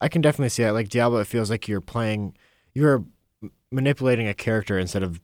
I 0.00 0.08
can 0.08 0.22
definitely 0.22 0.48
see 0.50 0.62
that. 0.62 0.72
Like 0.72 0.88
Diablo, 0.88 1.18
it 1.20 1.26
feels 1.26 1.50
like 1.50 1.68
you're 1.68 1.80
playing, 1.80 2.36
you're 2.74 3.04
manipulating 3.70 4.28
a 4.28 4.34
character 4.34 4.78
instead 4.78 5.02
of 5.02 5.20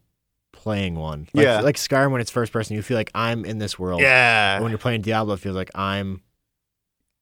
playing 0.53 0.97
one. 0.97 1.29
Like, 1.33 1.45
Yeah. 1.45 1.61
like 1.61 1.77
Skyrim 1.77 2.11
when 2.12 2.21
it's 2.21 2.31
first 2.31 2.53
person, 2.53 2.77
you 2.77 2.83
feel 2.83 2.97
like 2.97 3.11
I'm 3.15 3.45
in 3.45 3.59
this 3.59 3.79
world. 3.79 4.01
Yeah, 4.01 4.61
When 4.61 4.71
you're 4.71 4.79
playing 4.79 5.03
Diablo, 5.03 5.35
it 5.35 5.41
feels 5.41 5.57
like 5.57 5.71
I'm. 5.75 6.23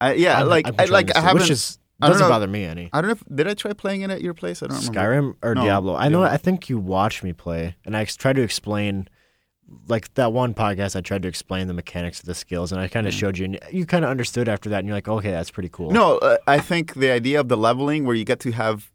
I, 0.00 0.14
yeah. 0.14 0.40
I'm, 0.40 0.48
like 0.48 0.66
I'm 0.66 0.74
I, 0.78 0.84
like 0.86 1.14
I 1.16 1.20
haven't. 1.20 1.42
which 1.42 1.50
is 1.50 1.78
doesn't 2.08 2.28
bother 2.28 2.46
me 2.46 2.64
any. 2.64 2.88
I 2.92 3.00
don't 3.00 3.08
know. 3.08 3.12
If, 3.12 3.24
did 3.36 3.46
I 3.48 3.54
try 3.54 3.72
playing 3.72 4.02
it 4.02 4.10
at 4.10 4.20
your 4.22 4.34
place? 4.34 4.62
I 4.62 4.66
don't 4.68 4.78
remember. 4.78 5.00
Skyrim 5.00 5.36
or 5.42 5.54
No, 5.54 5.62
Diablo? 5.62 5.94
I 5.96 6.08
know. 6.08 6.20
Diablo. 6.20 6.34
I 6.34 6.36
think 6.36 6.68
you 6.68 6.78
watched 6.78 7.22
me 7.22 7.32
play, 7.32 7.76
and 7.84 7.96
I 7.96 8.04
tried 8.04 8.36
to 8.36 8.42
explain. 8.42 9.08
Like 9.86 10.12
that 10.14 10.32
one 10.32 10.52
podcast, 10.52 10.96
I 10.96 11.00
tried 11.00 11.22
to 11.22 11.28
explain 11.28 11.68
the 11.68 11.74
mechanics 11.74 12.18
of 12.18 12.26
the 12.26 12.34
skills, 12.34 12.72
and 12.72 12.80
I 12.80 12.88
kind 12.88 13.06
of 13.06 13.12
Mm. 13.14 13.18
showed 13.18 13.38
you, 13.38 13.44
and 13.44 13.58
you 13.70 13.86
kind 13.86 14.04
of 14.04 14.10
understood 14.10 14.48
after 14.48 14.68
that, 14.70 14.78
and 14.80 14.88
you're 14.88 14.96
like, 14.96 15.06
okay, 15.06 15.30
that's 15.30 15.52
pretty 15.52 15.68
cool. 15.68 15.92
No, 15.92 16.18
uh, 16.18 16.38
I 16.48 16.58
think 16.58 16.94
the 16.94 17.10
idea 17.12 17.38
of 17.38 17.46
the 17.48 17.56
leveling 17.56 18.04
where 18.04 18.16
you 18.16 18.24
get 18.24 18.40
to 18.40 18.50
have 18.50 18.90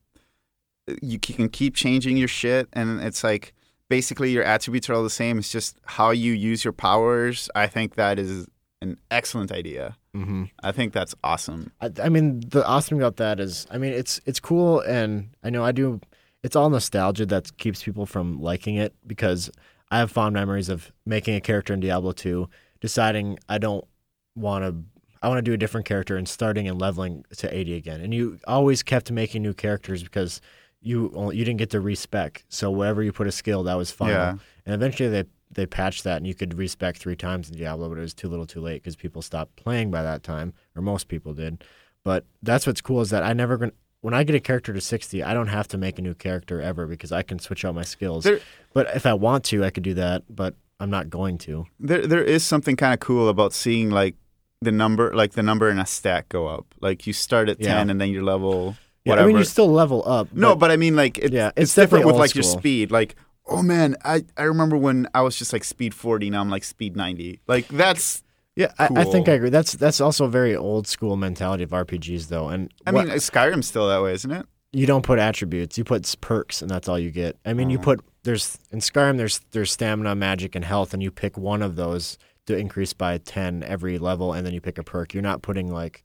you 1.01 1.17
can 1.17 1.49
keep 1.49 1.75
changing 1.75 2.15
your 2.17 2.27
shit 2.27 2.67
and 2.73 2.99
it's 3.01 3.23
like 3.23 3.53
basically 3.89 4.31
your 4.31 4.43
attributes 4.43 4.89
are 4.89 4.93
all 4.93 5.01
the 5.03 5.09
same. 5.09 5.39
It's 5.39 5.51
just 5.51 5.77
how 5.83 6.11
you 6.11 6.33
use 6.33 6.63
your 6.63 6.73
powers. 6.73 7.49
I 7.55 7.67
think 7.67 7.95
that 7.95 8.19
is 8.19 8.47
an 8.81 8.97
excellent 9.11 9.51
idea. 9.51 9.97
hmm 10.13 10.45
I 10.63 10.71
think 10.71 10.93
that's 10.93 11.15
awesome. 11.23 11.71
I, 11.81 11.91
I 12.03 12.09
mean, 12.09 12.41
the 12.47 12.65
awesome 12.65 12.97
about 12.97 13.17
that 13.17 13.39
is, 13.39 13.67
I 13.71 13.77
mean, 13.77 13.93
it's 13.93 14.21
it's 14.25 14.39
cool, 14.39 14.79
and 14.81 15.29
I 15.43 15.49
know 15.49 15.63
I 15.63 15.71
do. 15.71 15.99
It's 16.43 16.55
all 16.55 16.69
nostalgia 16.69 17.25
that 17.27 17.57
keeps 17.57 17.83
people 17.83 18.05
from 18.05 18.39
liking 18.39 18.75
it 18.75 18.93
because 19.07 19.49
I 19.89 19.99
have 19.99 20.11
fond 20.11 20.33
memories 20.33 20.69
of 20.69 20.91
making 21.05 21.35
a 21.35 21.41
character 21.41 21.73
in 21.73 21.79
Diablo 21.79 22.11
2, 22.11 22.47
deciding 22.81 23.39
I 23.49 23.57
don't 23.57 23.85
want 24.35 24.63
to. 24.65 24.83
I 25.21 25.27
want 25.27 25.39
to 25.39 25.41
do 25.41 25.53
a 25.53 25.57
different 25.57 25.87
character 25.87 26.17
and 26.17 26.29
starting 26.29 26.67
and 26.67 26.79
leveling 26.79 27.25
to 27.37 27.51
80 27.51 27.73
again. 27.73 27.99
And 28.01 28.13
you 28.13 28.37
always 28.45 28.83
kept 28.83 29.11
making 29.11 29.41
new 29.41 29.55
characters 29.55 30.03
because 30.03 30.39
you 30.81 31.11
only, 31.15 31.35
you 31.35 31.43
didn't 31.43 31.57
get 31.57 31.71
to 31.71 31.79
respec. 31.79 32.43
So 32.47 32.69
wherever 32.69 33.01
you 33.01 33.11
put 33.11 33.25
a 33.25 33.31
skill, 33.31 33.63
that 33.63 33.73
was 33.73 33.89
final. 33.89 34.13
Yeah. 34.13 34.35
And 34.67 34.75
eventually 34.75 35.09
they 35.09 35.23
they 35.51 35.65
patched 35.65 36.03
that, 36.03 36.17
and 36.17 36.27
you 36.27 36.35
could 36.35 36.57
respec 36.57 36.97
three 36.97 37.15
times 37.15 37.49
in 37.49 37.57
Diablo, 37.57 37.89
but 37.89 37.97
it 37.97 38.01
was 38.01 38.13
too 38.13 38.27
little, 38.27 38.45
too 38.45 38.61
late 38.61 38.81
because 38.83 38.95
people 38.95 39.21
stopped 39.21 39.55
playing 39.55 39.91
by 39.91 40.01
that 40.03 40.23
time, 40.23 40.53
or 40.75 40.81
most 40.81 41.07
people 41.07 41.33
did. 41.33 41.63
But 42.03 42.25
that's 42.43 42.67
what's 42.67 42.81
cool 42.81 43.01
is 43.01 43.09
that 43.11 43.23
I 43.23 43.33
never 43.33 43.57
gonna 43.57 43.71
when 44.01 44.13
I 44.13 44.23
get 44.23 44.35
a 44.35 44.39
character 44.39 44.73
to 44.73 44.81
sixty, 44.81 45.23
I 45.23 45.33
don't 45.33 45.47
have 45.47 45.67
to 45.69 45.77
make 45.77 45.97
a 45.97 46.01
new 46.01 46.13
character 46.13 46.61
ever 46.61 46.85
because 46.85 47.11
I 47.11 47.21
can 47.23 47.39
switch 47.39 47.65
out 47.65 47.73
my 47.75 47.83
skills. 47.83 48.23
There- 48.23 48.39
but 48.73 48.87
if 48.95 49.05
I 49.05 49.13
want 49.13 49.45
to, 49.45 49.63
I 49.63 49.69
could 49.69 49.83
do 49.83 49.93
that, 49.95 50.23
but 50.29 50.53
I'm 50.79 50.89
not 50.89 51.09
going 51.09 51.37
to. 51.39 51.65
There 51.79 52.05
there 52.05 52.23
is 52.23 52.43
something 52.43 52.75
kind 52.75 52.93
of 52.93 52.99
cool 52.99 53.29
about 53.29 53.53
seeing 53.53 53.89
like 53.89 54.15
the 54.61 54.71
number 54.71 55.13
like 55.15 55.31
the 55.33 55.43
number 55.43 55.69
in 55.69 55.79
a 55.79 55.85
stack 55.85 56.29
go 56.29 56.47
up. 56.47 56.65
Like 56.81 57.07
you 57.07 57.13
start 57.13 57.49
at 57.49 57.59
Yeah. 57.61 57.75
10 57.75 57.89
and 57.89 58.01
then 58.01 58.09
your 58.09 58.23
level 58.23 58.75
Yeah. 59.05 59.15
I 59.15 59.25
mean, 59.25 59.37
you 59.37 59.43
still 59.43 59.71
level 59.71 60.03
up. 60.07 60.33
No, 60.33 60.55
but 60.55 60.71
I 60.71 60.77
mean, 60.77 60.95
like, 60.95 61.17
it, 61.19 61.31
Yeah, 61.31 61.47
it's, 61.55 61.69
it's 61.71 61.75
different 61.75 62.05
with 62.05 62.15
like 62.15 62.33
your 62.35 62.43
speed. 62.43 62.91
Like, 62.91 63.15
oh 63.47 63.61
man, 63.63 63.95
I, 64.03 64.23
I 64.37 64.43
remember 64.43 64.77
when 64.77 65.07
I 65.13 65.21
was 65.21 65.35
just 65.37 65.53
like 65.53 65.63
speed 65.63 65.93
forty. 65.93 66.29
Now 66.29 66.41
I'm 66.41 66.49
like 66.49 66.63
speed 66.63 66.95
ninety. 66.95 67.39
Like 67.47 67.67
that's. 67.67 68.23
yeah, 68.55 68.71
I, 68.79 68.89
I 68.95 69.03
think. 69.03 69.27
I 69.29 69.33
agree. 69.33 69.49
That's 69.49 69.73
that's 69.73 69.99
also 70.01 70.25
a 70.25 70.29
very 70.29 70.55
old 70.55 70.87
school 70.87 71.15
mentality 71.15 71.63
of 71.63 71.71
RPGs, 71.71 72.27
though. 72.29 72.49
And 72.49 72.71
I 72.85 72.91
what- 72.91 73.07
mean, 73.07 73.15
Skyrim's 73.17 73.67
still 73.67 73.87
that 73.89 74.01
way, 74.01 74.13
isn't 74.13 74.31
it? 74.31 74.45
you 74.73 74.85
don't 74.85 75.03
put 75.03 75.19
attributes. 75.19 75.77
You 75.77 75.85
put 75.85 76.13
perks, 76.19 76.61
and 76.61 76.69
that's 76.69 76.89
all 76.89 76.99
you 76.99 77.09
get. 77.09 77.37
I 77.45 77.53
mean, 77.53 77.69
you 77.69 77.79
Mhm. 77.79 77.83
put 77.83 77.99
there's 78.23 78.57
in 78.71 78.79
Skyrim 78.79 79.15
there's 79.17 79.39
there's 79.51 79.71
stamina, 79.71 80.15
magic, 80.15 80.53
and 80.55 80.65
health, 80.65 80.93
and 80.93 81.01
you 81.01 81.11
pick 81.11 81.37
one 81.37 81.61
of 81.61 81.75
those 81.77 82.17
to 82.47 82.57
increase 82.57 82.91
by 82.93 83.17
ten 83.19 83.63
every 83.63 83.97
level, 83.97 84.33
and 84.33 84.45
then 84.45 84.53
you 84.53 84.59
pick 84.61 84.77
a 84.77 84.83
perk. 84.83 85.13
You're 85.13 85.23
not 85.23 85.41
putting 85.41 85.71
like 85.71 86.03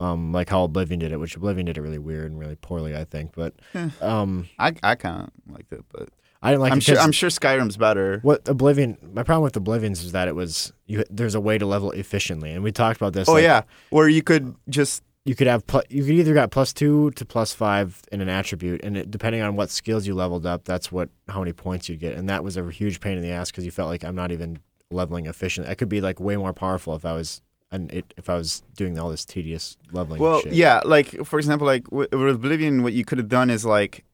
um 0.00 0.32
like 0.32 0.48
how 0.48 0.64
Oblivion 0.64 1.00
did 1.00 1.12
it, 1.12 1.18
which 1.18 1.36
Oblivion 1.36 1.66
did 1.66 1.76
it 1.76 1.80
really 1.80 1.98
weird 1.98 2.30
and 2.30 2.38
really 2.40 2.56
poorly, 2.56 2.96
I 2.96 3.04
think. 3.04 3.32
But 3.34 3.54
Eh. 3.74 3.90
um 4.00 4.48
I 4.58 4.72
I 4.82 4.94
kind 4.94 5.24
of 5.24 5.52
liked 5.52 5.72
it, 5.72 5.84
but 5.92 6.08
I 6.40 6.50
didn't 6.50 6.60
like 6.60 6.72
I'm 6.72 6.78
it 6.78 6.84
sure 6.84 6.98
I'm 6.98 7.12
sure 7.12 7.30
Skyrim's 7.30 7.76
better. 7.76 8.20
what 8.22 8.48
Oblivion. 8.48 8.96
My 9.12 9.22
problem 9.22 9.42
with 9.42 9.56
Oblivions 9.56 10.04
is 10.04 10.12
that 10.12 10.28
it 10.28 10.36
was 10.36 10.72
you. 10.86 11.04
There's 11.10 11.34
a 11.34 11.40
way 11.40 11.58
to 11.58 11.66
level 11.66 11.90
efficiently, 11.90 12.52
and 12.52 12.62
we 12.62 12.70
talked 12.70 13.00
about 13.00 13.12
this. 13.12 13.28
Oh 13.28 13.34
like, 13.34 13.42
yeah, 13.42 13.62
where 13.90 14.08
you 14.08 14.22
could 14.22 14.54
just 14.68 15.02
you 15.24 15.34
could 15.34 15.48
have 15.48 15.66
pl- 15.66 15.82
you 15.88 16.04
could 16.04 16.14
either 16.14 16.34
got 16.34 16.50
plus 16.50 16.72
two 16.72 17.10
to 17.12 17.24
plus 17.24 17.52
five 17.52 18.00
in 18.12 18.20
an 18.20 18.28
attribute, 18.28 18.82
and 18.84 18.96
it, 18.96 19.10
depending 19.10 19.42
on 19.42 19.56
what 19.56 19.68
skills 19.70 20.06
you 20.06 20.14
leveled 20.14 20.46
up, 20.46 20.64
that's 20.64 20.92
what 20.92 21.08
how 21.28 21.40
many 21.40 21.52
points 21.52 21.88
you 21.88 21.96
get, 21.96 22.14
and 22.14 22.28
that 22.28 22.44
was 22.44 22.56
a 22.56 22.70
huge 22.70 23.00
pain 23.00 23.16
in 23.16 23.22
the 23.22 23.30
ass 23.30 23.50
because 23.50 23.64
you 23.64 23.72
felt 23.72 23.88
like 23.88 24.04
I'm 24.04 24.14
not 24.14 24.30
even 24.30 24.60
leveling 24.90 25.26
efficient. 25.26 25.68
I 25.68 25.74
could 25.74 25.88
be 25.88 26.00
like 26.00 26.20
way 26.20 26.36
more 26.36 26.52
powerful 26.52 26.94
if 26.94 27.04
I 27.04 27.14
was 27.14 27.42
and 27.70 27.92
it, 27.92 28.14
if 28.16 28.30
I 28.30 28.36
was 28.36 28.62
doing 28.76 28.98
all 28.98 29.10
this 29.10 29.24
tedious 29.24 29.76
leveling. 29.92 30.20
well, 30.20 30.40
shit. 30.40 30.52
yeah, 30.52 30.80
like 30.84 31.08
for 31.26 31.38
example, 31.38 31.66
like 31.66 31.90
with 31.90 32.12
Oblivion, 32.12 32.82
what 32.82 32.92
you 32.92 33.04
could 33.04 33.18
have 33.18 33.28
done 33.28 33.50
is 33.50 33.64
like 33.64 34.04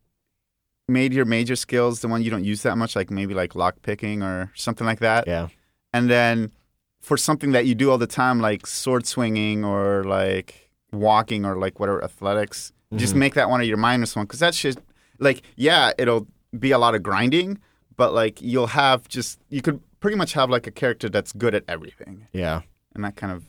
made 0.88 1.12
your 1.14 1.25
major 1.25 1.57
skills 1.57 2.01
the 2.01 2.09
one 2.09 2.23
you 2.23 2.31
don't 2.31 2.44
use 2.44 2.62
that 2.62 2.77
much, 2.77 2.94
like 2.97 3.11
maybe 3.11 3.35
like 3.35 3.55
lock 3.55 3.77
picking 3.83 4.23
or 4.23 4.51
something 4.55 4.87
like 4.87 5.01
that. 5.01 5.27
yeah, 5.27 5.49
and 5.92 6.11
then 6.11 6.53
for 7.01 7.16
something 7.16 7.53
that 7.53 7.66
you 7.66 7.75
do 7.75 7.90
all 7.90 7.99
the 7.99 8.07
time 8.07 8.40
like 8.40 8.66
sword 8.66 9.07
swinging 9.07 9.64
or 9.64 10.05
like 10.05 10.70
walking 10.92 11.44
or 11.44 11.57
like 11.57 11.79
whatever 11.79 12.03
athletics 12.03 12.73
just 12.97 13.14
Mhm. 13.14 13.18
make 13.18 13.35
that 13.35 13.51
one 13.51 13.61
of 13.61 13.66
your 13.66 13.77
minus 13.77 14.14
one 14.16 14.25
because 14.25 14.38
that's 14.40 14.59
just 14.59 14.79
like 15.18 15.42
yeah 15.57 15.92
it'll 15.99 16.27
be 16.59 16.70
a 16.70 16.79
lot 16.79 16.94
of 16.94 17.03
grinding 17.03 17.59
but 17.97 18.14
like 18.14 18.40
you'll 18.40 18.68
have 18.68 19.07
just 19.09 19.38
you 19.51 19.61
could 19.61 19.81
pretty 20.01 20.16
much 20.16 20.33
have 20.33 20.49
like 20.49 20.66
a 20.66 20.70
character 20.70 21.09
that's 21.11 21.33
good 21.33 21.55
at 21.55 21.64
everything 21.68 22.27
yeah. 22.33 22.62
and 22.94 23.05
that 23.05 23.16
kind 23.16 23.33
of 23.33 23.44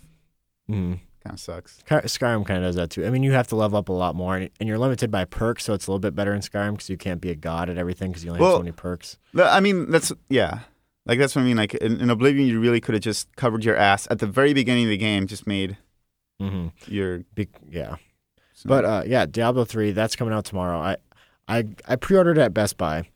Mm. 0.69 1.00
Kind 1.25 1.33
of 1.33 1.39
sucks 1.39 1.79
Skyrim 1.89 2.45
kind 2.45 2.63
of 2.63 2.69
does 2.69 2.75
that 2.75 2.89
too. 2.91 3.05
I 3.05 3.09
mean, 3.09 3.23
you 3.23 3.31
have 3.33 3.47
to 3.47 3.55
level 3.55 3.77
up 3.77 3.89
a 3.89 3.93
lot 3.93 4.15
more, 4.15 4.38
and, 4.38 4.49
and 4.59 4.69
you're 4.69 4.77
limited 4.77 5.09
by 5.11 5.25
perks, 5.25 5.65
so 5.65 5.73
it's 5.73 5.88
a 5.88 5.91
little 5.91 5.99
bit 5.99 6.15
better 6.15 6.33
in 6.33 6.41
Skyrim 6.41 6.73
because 6.73 6.89
you 6.89 6.97
can't 6.97 7.19
be 7.19 7.31
a 7.31 7.35
god 7.35 7.69
at 7.69 7.77
everything 7.77 8.11
because 8.11 8.23
you 8.23 8.31
only 8.31 8.43
have 8.43 8.53
so 8.53 8.59
many 8.59 8.71
perks. 8.71 9.17
I 9.38 9.59
mean 9.59 9.89
that's 9.91 10.11
yeah 10.29 10.59
like 11.07 11.19
that's 11.19 11.35
what 11.35 11.43
i 11.43 11.45
mean 11.45 11.57
like 11.57 11.73
in, 11.75 11.99
in 12.01 12.09
oblivion 12.09 12.47
you 12.47 12.59
really 12.59 12.81
could 12.81 12.95
have 12.95 13.03
just 13.03 13.35
covered 13.35 13.63
your 13.63 13.75
ass 13.75 14.07
at 14.09 14.17
the 14.19 14.25
very 14.25 14.53
beginning 14.55 14.85
of 14.85 14.89
the 14.89 14.97
game 14.97 15.27
just 15.27 15.45
made 15.45 15.77
hmm 16.39 16.67
your 16.88 17.19
Be- 17.35 17.47
yeah. 17.69 17.97
so- 18.53 18.69
But 18.69 18.85
uh, 18.85 19.03
yeah, 19.05 19.25
Diablo 19.25 19.65
three 19.65 19.91
that's 19.91 20.15
coming 20.15 20.33
out 20.33 20.45
tomorrow. 20.45 20.79
I 20.79 20.97
I 21.47 21.65
I 21.88 21.95
pre-ordered 21.95 22.38
at 22.38 22.53
Best 22.53 22.77
Buy. 22.77 23.07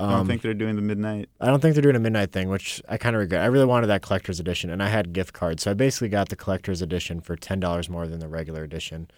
I 0.00 0.10
don't 0.10 0.20
Um, 0.20 0.26
think 0.26 0.42
they're 0.42 0.54
doing 0.54 0.76
the 0.76 0.82
midnight. 0.82 1.28
I 1.40 1.46
don't 1.46 1.60
think 1.60 1.74
they're 1.74 1.82
doing 1.82 1.96
a 1.96 2.00
midnight 2.00 2.32
thing, 2.32 2.48
which 2.48 2.80
I 2.88 2.96
kind 2.96 3.14
of 3.14 3.20
regret. 3.20 3.42
I 3.42 3.46
really 3.46 3.66
wanted 3.66 3.88
that 3.88 4.00
collector's 4.02 4.40
edition, 4.40 4.70
and 4.70 4.82
I 4.82 4.88
had 4.88 5.12
gift 5.12 5.32
cards, 5.34 5.62
so 5.62 5.70
I 5.70 5.74
basically 5.74 6.08
got 6.08 6.30
the 6.30 6.36
collector's 6.36 6.80
edition 6.80 7.20
for 7.20 7.36
ten 7.36 7.60
dollars 7.60 7.90
more 7.90 8.06
than 8.06 8.18
the 8.18 8.28
regular 8.28 8.62
edition. 8.64 9.08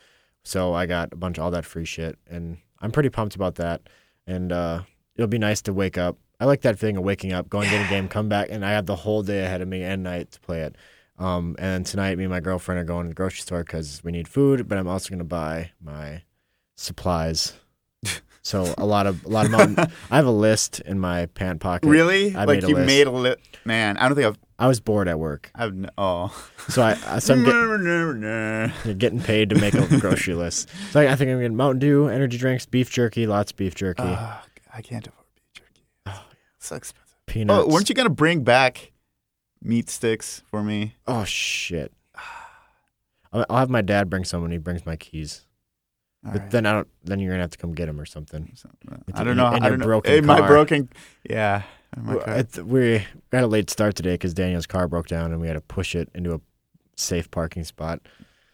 So 0.43 0.75
I 0.75 0.87
got 0.87 1.13
a 1.13 1.17
bunch 1.17 1.39
of 1.39 1.45
all 1.45 1.51
that 1.53 1.65
free 1.65 1.85
shit, 1.85 2.19
and 2.29 2.59
I'm 2.81 2.91
pretty 2.91 3.11
pumped 3.11 3.37
about 3.37 3.55
that. 3.57 3.83
And 4.27 4.51
uh, 4.53 4.83
it'll 5.15 5.29
be 5.29 5.39
nice 5.39 5.63
to 5.63 5.73
wake 5.73 5.97
up. 5.97 6.19
I 6.41 6.47
like 6.47 6.63
that 6.63 6.79
feeling 6.79 6.97
of 6.97 7.05
waking 7.05 7.33
up, 7.33 7.49
going 7.49 7.71
get 7.71 7.87
a 7.87 7.89
game, 7.89 8.09
come 8.09 8.29
back, 8.29 8.49
and 8.51 8.65
I 8.65 8.73
have 8.73 8.87
the 8.87 8.97
whole 8.97 9.23
day 9.23 9.45
ahead 9.45 9.61
of 9.61 9.69
me 9.69 9.85
and 9.85 10.03
night 10.03 10.33
to 10.33 10.41
play 10.41 10.63
it. 10.63 10.75
Um, 11.19 11.55
and 11.61 11.87
tonight, 11.87 12.19
me 12.19 12.25
and 12.25 12.33
my 12.33 12.41
girlfriend 12.41 12.81
are 12.81 12.85
going 12.85 13.05
to 13.05 13.09
the 13.11 13.15
grocery 13.15 13.43
store 13.43 13.63
because 13.63 14.03
we 14.03 14.11
need 14.11 14.27
food, 14.27 14.67
but 14.67 14.79
I'm 14.79 14.89
also 14.89 15.11
going 15.11 15.19
to 15.21 15.25
buy 15.25 15.71
my 15.81 16.23
supplies. 16.75 17.53
So 18.45 18.75
a 18.77 18.85
lot 18.85 19.07
of 19.07 19.25
a 19.25 19.29
lot 19.29 19.45
of 19.47 19.53
mountain. 19.53 19.77
I 20.11 20.17
have 20.17 20.27
a 20.27 20.31
list 20.33 20.81
in 20.81 20.99
my 20.99 21.27
pant 21.27 21.61
pocket. 21.61 21.87
Really? 21.89 22.35
I 22.35 22.45
like 22.45 22.61
made 22.63 22.69
you 22.69 22.75
list. 22.75 22.87
made 22.87 23.07
a 23.07 23.11
list, 23.11 23.39
man. 23.65 23.97
I 23.97 24.09
don't 24.09 24.17
think 24.17 24.27
I've. 24.27 24.39
I 24.59 24.67
was 24.69 24.79
bored 24.81 25.09
at 25.09 25.19
work, 25.19 25.51
I've 25.57 25.71
n- 25.73 25.91
oh. 25.99 26.33
so 26.69 26.83
I 26.83 26.97
I- 27.07 27.19
so 27.19 27.35
I'm 27.35 27.43
get, 27.45 28.99
getting 28.99 29.21
paid 29.21 29.51
to 29.51 29.57
make 29.61 29.75
a 29.75 29.87
grocery 30.01 30.35
list. 30.35 30.69
So 30.91 31.01
I, 31.01 31.13
I 31.13 31.17
think 31.17 31.31
I'm 31.31 31.39
getting 31.39 31.57
Mountain 31.57 31.81
Dew, 31.81 32.07
energy 32.09 32.39
drinks, 32.39 32.65
beef 32.67 32.89
jerky, 32.91 33.27
lots 33.27 33.51
of 33.51 33.57
beef 33.57 33.75
jerky, 33.75 34.03
Ah, 34.05 34.45
I 34.73 34.81
can't 34.83 35.05
afford 35.07 35.27
beef 35.35 35.45
jerky. 35.55 35.83
Oh, 36.07 36.11
yeah. 36.13 36.19
so 36.59 36.77
expensive. 36.77 37.17
peanuts. 37.27 37.65
Oh, 37.65 37.69
weren't 37.73 37.89
you 37.89 37.95
gonna 37.97 38.09
bring 38.11 38.45
back 38.45 38.93
meat 39.63 39.89
sticks 39.91 40.43
for 40.49 40.63
me? 40.63 40.95
Oh 41.09 41.25
shit! 41.25 41.93
I'll, 43.33 43.45
I'll 43.51 43.59
have 43.59 43.71
my 43.71 43.83
dad 43.83 44.09
bring 44.11 44.25
some 44.25 44.43
when 44.43 44.51
he 44.53 44.59
brings 44.59 44.85
my 44.87 44.95
keys. 44.97 45.45
All 46.25 46.33
but 46.33 46.41
right. 46.43 46.51
then 46.51 46.67
I 46.67 46.73
don't. 46.73 46.89
Then 47.05 47.19
you're 47.21 47.33
gonna 47.33 47.43
have 47.43 47.51
to 47.51 47.59
come 47.59 47.73
get 47.75 47.89
him 47.89 48.01
or 48.01 48.05
something. 48.07 48.53
So, 48.55 48.69
uh, 48.91 48.97
I 49.15 49.25
don't 49.25 49.37
know. 49.37 49.47
and 49.47 49.65
I 49.65 49.69
your 49.69 49.71
don't 49.77 49.81
know. 49.81 49.87
broken 49.87 50.15
In 50.15 50.27
my 50.27 50.39
car. 50.39 50.49
broken. 50.49 50.89
Yeah. 51.29 51.63
my 51.97 52.15
Well, 52.15 52.25
car. 52.25 52.65
we 52.65 53.05
had 53.33 53.43
a 53.45 53.47
late 53.49 53.71
start 53.71 53.97
today 53.97 54.15
because 54.15 54.33
Daniel's 54.35 54.67
car 54.67 54.87
broke 54.89 55.09
down 55.09 55.33
and 55.33 55.41
we 55.41 55.47
had 55.49 55.55
to 55.55 55.61
push 55.61 55.95
it 55.97 56.09
into 56.15 56.33
a 56.35 56.41
safe 56.97 57.31
parking 57.31 57.65
spot. 57.65 58.01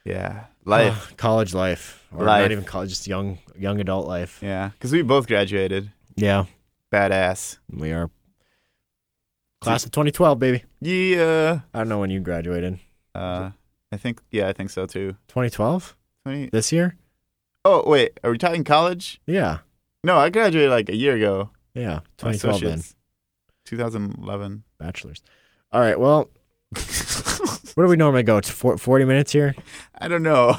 yeah. 0.04 0.44
Life. 0.64 1.08
Oh, 1.12 1.14
college 1.16 1.54
life, 1.54 2.04
or 2.12 2.24
Life. 2.26 2.42
not 2.42 2.52
even 2.52 2.64
college, 2.64 2.90
just 2.90 3.06
young 3.06 3.38
young 3.56 3.80
adult 3.80 4.06
life. 4.06 4.38
yeah. 4.42 4.68
Because 4.70 4.92
we 4.92 5.00
both 5.02 5.26
graduated. 5.26 5.90
Yeah, 6.14 6.44
Badass. 6.92 7.58
we 7.72 7.90
are 7.92 8.10
class 9.62 9.84
of 9.84 9.90
2012, 9.92 10.38
baby. 10.38 10.64
Yeah. 10.80 11.60
I 11.72 11.78
don't 11.78 11.88
know 11.88 11.98
when 12.00 12.10
you 12.10 12.20
graduated. 12.20 12.80
Uh, 13.14 13.50
I 13.92 13.96
think. 13.96 14.20
Yeah, 14.30 14.48
I 14.48 14.52
think 14.52 14.68
so 14.70 14.84
too. 14.86 15.12
2012 15.28 15.96
Twenty. 16.24 16.50
this 16.52 16.70
year? 16.72 16.96
Oh 17.70 17.82
wait, 17.86 18.18
are 18.24 18.30
we 18.30 18.38
talking 18.38 18.64
college? 18.64 19.20
Yeah, 19.26 19.58
No, 20.02 20.16
I 20.16 20.30
graduated 20.30 20.70
like 20.70 20.88
a 20.88 20.96
year 20.96 21.16
ago. 21.16 21.50
yeah, 21.74 22.00
2012 22.16 22.60
then. 22.62 22.82
2011. 23.66 24.64
Bachelor's. 24.78 25.20
All 25.70 25.82
right, 25.82 26.00
well, 26.00 26.30
where 27.74 27.86
do 27.86 27.90
we 27.90 27.96
normally 27.96 28.22
go? 28.22 28.38
It's 28.38 28.48
40 28.48 29.04
minutes 29.04 29.32
here. 29.32 29.54
I 29.98 30.08
don't 30.08 30.22
know. 30.22 30.56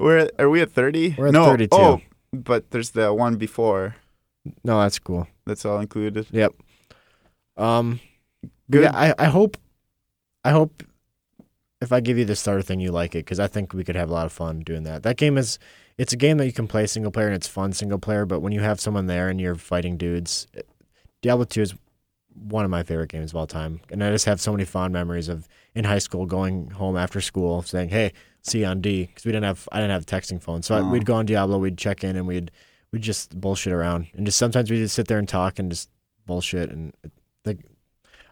We're 0.00 0.30
are 0.38 0.48
we 0.48 0.62
at 0.62 0.72
30? 0.72 1.16
We're 1.18 1.26
at 1.26 1.34
no. 1.34 1.44
32. 1.44 1.76
Oh, 1.76 2.00
but 2.32 2.70
there's 2.70 2.90
the 2.92 3.12
one 3.12 3.36
before. 3.36 3.96
No, 4.64 4.80
that's 4.80 4.98
cool. 4.98 5.28
That's 5.44 5.66
all 5.66 5.78
included. 5.78 6.26
Yep. 6.30 6.54
Um, 7.58 8.00
Good. 8.70 8.84
yeah, 8.84 8.92
I, 8.94 9.14
I 9.18 9.26
hope, 9.26 9.58
I 10.42 10.52
hope, 10.52 10.82
if 11.82 11.92
I 11.92 12.00
give 12.00 12.16
you 12.16 12.24
the 12.24 12.36
starter 12.36 12.62
thing, 12.62 12.80
you 12.80 12.92
like 12.92 13.14
it 13.14 13.26
because 13.26 13.40
I 13.40 13.46
think 13.46 13.74
we 13.74 13.84
could 13.84 13.96
have 13.96 14.08
a 14.08 14.12
lot 14.14 14.24
of 14.24 14.32
fun 14.32 14.60
doing 14.60 14.84
that. 14.84 15.02
That 15.02 15.18
game 15.18 15.36
is, 15.36 15.58
it's 15.98 16.12
a 16.12 16.16
game 16.16 16.38
that 16.38 16.46
you 16.46 16.52
can 16.52 16.66
play 16.68 16.86
single 16.86 17.10
player 17.10 17.26
and 17.26 17.34
it's 17.34 17.48
fun 17.48 17.72
single 17.72 17.98
player. 17.98 18.26
But 18.26 18.40
when 18.40 18.52
you 18.52 18.60
have 18.60 18.80
someone 18.80 19.06
there 19.06 19.28
and 19.28 19.40
you're 19.40 19.54
fighting 19.54 19.96
dudes, 19.96 20.46
Diablo 21.22 21.44
Two 21.44 21.62
is 21.62 21.74
one 22.34 22.64
of 22.64 22.70
my 22.70 22.82
favorite 22.82 23.08
games 23.08 23.32
of 23.32 23.36
all 23.36 23.46
time, 23.46 23.80
and 23.90 24.04
I 24.04 24.10
just 24.10 24.26
have 24.26 24.40
so 24.40 24.52
many 24.52 24.64
fond 24.64 24.92
memories 24.92 25.28
of 25.28 25.48
in 25.74 25.84
high 25.84 25.98
school 25.98 26.26
going 26.26 26.70
home 26.70 26.96
after 26.96 27.20
school 27.20 27.62
saying, 27.62 27.88
"Hey, 27.88 28.12
see 28.42 28.60
you 28.60 28.66
on 28.66 28.80
D," 28.80 29.06
because 29.06 29.24
we 29.24 29.32
didn't 29.32 29.44
have 29.44 29.68
I 29.72 29.78
didn't 29.78 29.92
have 29.92 30.02
a 30.02 30.06
texting 30.06 30.42
phone, 30.42 30.62
so 30.62 30.74
I, 30.76 30.90
we'd 30.90 31.06
go 31.06 31.14
on 31.14 31.26
Diablo, 31.26 31.58
we'd 31.58 31.78
check 31.78 32.04
in, 32.04 32.14
and 32.16 32.26
we'd 32.26 32.50
we'd 32.92 33.02
just 33.02 33.40
bullshit 33.40 33.72
around, 33.72 34.08
and 34.14 34.26
just 34.26 34.38
sometimes 34.38 34.70
we 34.70 34.76
just 34.76 34.94
sit 34.94 35.08
there 35.08 35.18
and 35.18 35.28
talk 35.28 35.58
and 35.58 35.70
just 35.70 35.88
bullshit, 36.26 36.70
and 36.70 36.92
it, 37.02 37.12
like 37.46 37.60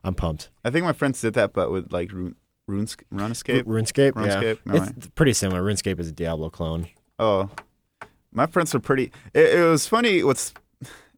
I'm 0.05 0.15
pumped. 0.15 0.51
I 0.65 0.71
think 0.71 0.85
my 0.85 0.93
friends 0.93 1.21
did 1.21 1.33
that, 1.35 1.55
but 1.55 1.71
with 1.71 1.91
like 1.91 2.13
Rune, 2.13 2.37
Runes, 2.67 2.97
Runescape. 3.13 3.67
R- 3.67 3.73
RuneScape, 3.73 4.13
yeah, 4.17 4.37
RuneScape, 4.43 4.59
never 4.67 4.93
it's 4.97 5.07
pretty 5.15 5.33
similar. 5.33 5.63
RuneScape 5.63 5.99
is 5.99 6.09
a 6.09 6.13
Diablo 6.13 6.51
clone. 6.51 6.89
Oh, 7.19 7.51
my 8.33 8.47
friends 8.47 8.75
were 8.75 8.81
pretty. 8.81 9.13
It, 9.33 9.55
it 9.59 9.65
was 9.69 9.87
funny. 9.87 10.23
What's 10.23 10.53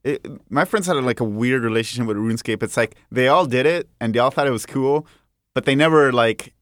it, 0.04 0.24
my 0.50 0.64
friends 0.64 0.86
had 0.86 0.96
like 1.02 1.20
a 1.20 1.24
weird 1.24 1.62
relationship 1.62 2.06
with 2.06 2.16
RuneScape. 2.16 2.62
It's 2.62 2.76
like 2.76 2.96
they 3.10 3.28
all 3.28 3.46
did 3.46 3.66
it 3.66 3.88
and 4.00 4.14
they 4.14 4.18
all 4.18 4.30
thought 4.30 4.46
it 4.46 4.52
was 4.52 4.66
cool, 4.66 5.06
but 5.54 5.64
they 5.64 5.74
never 5.74 6.12
like 6.12 6.52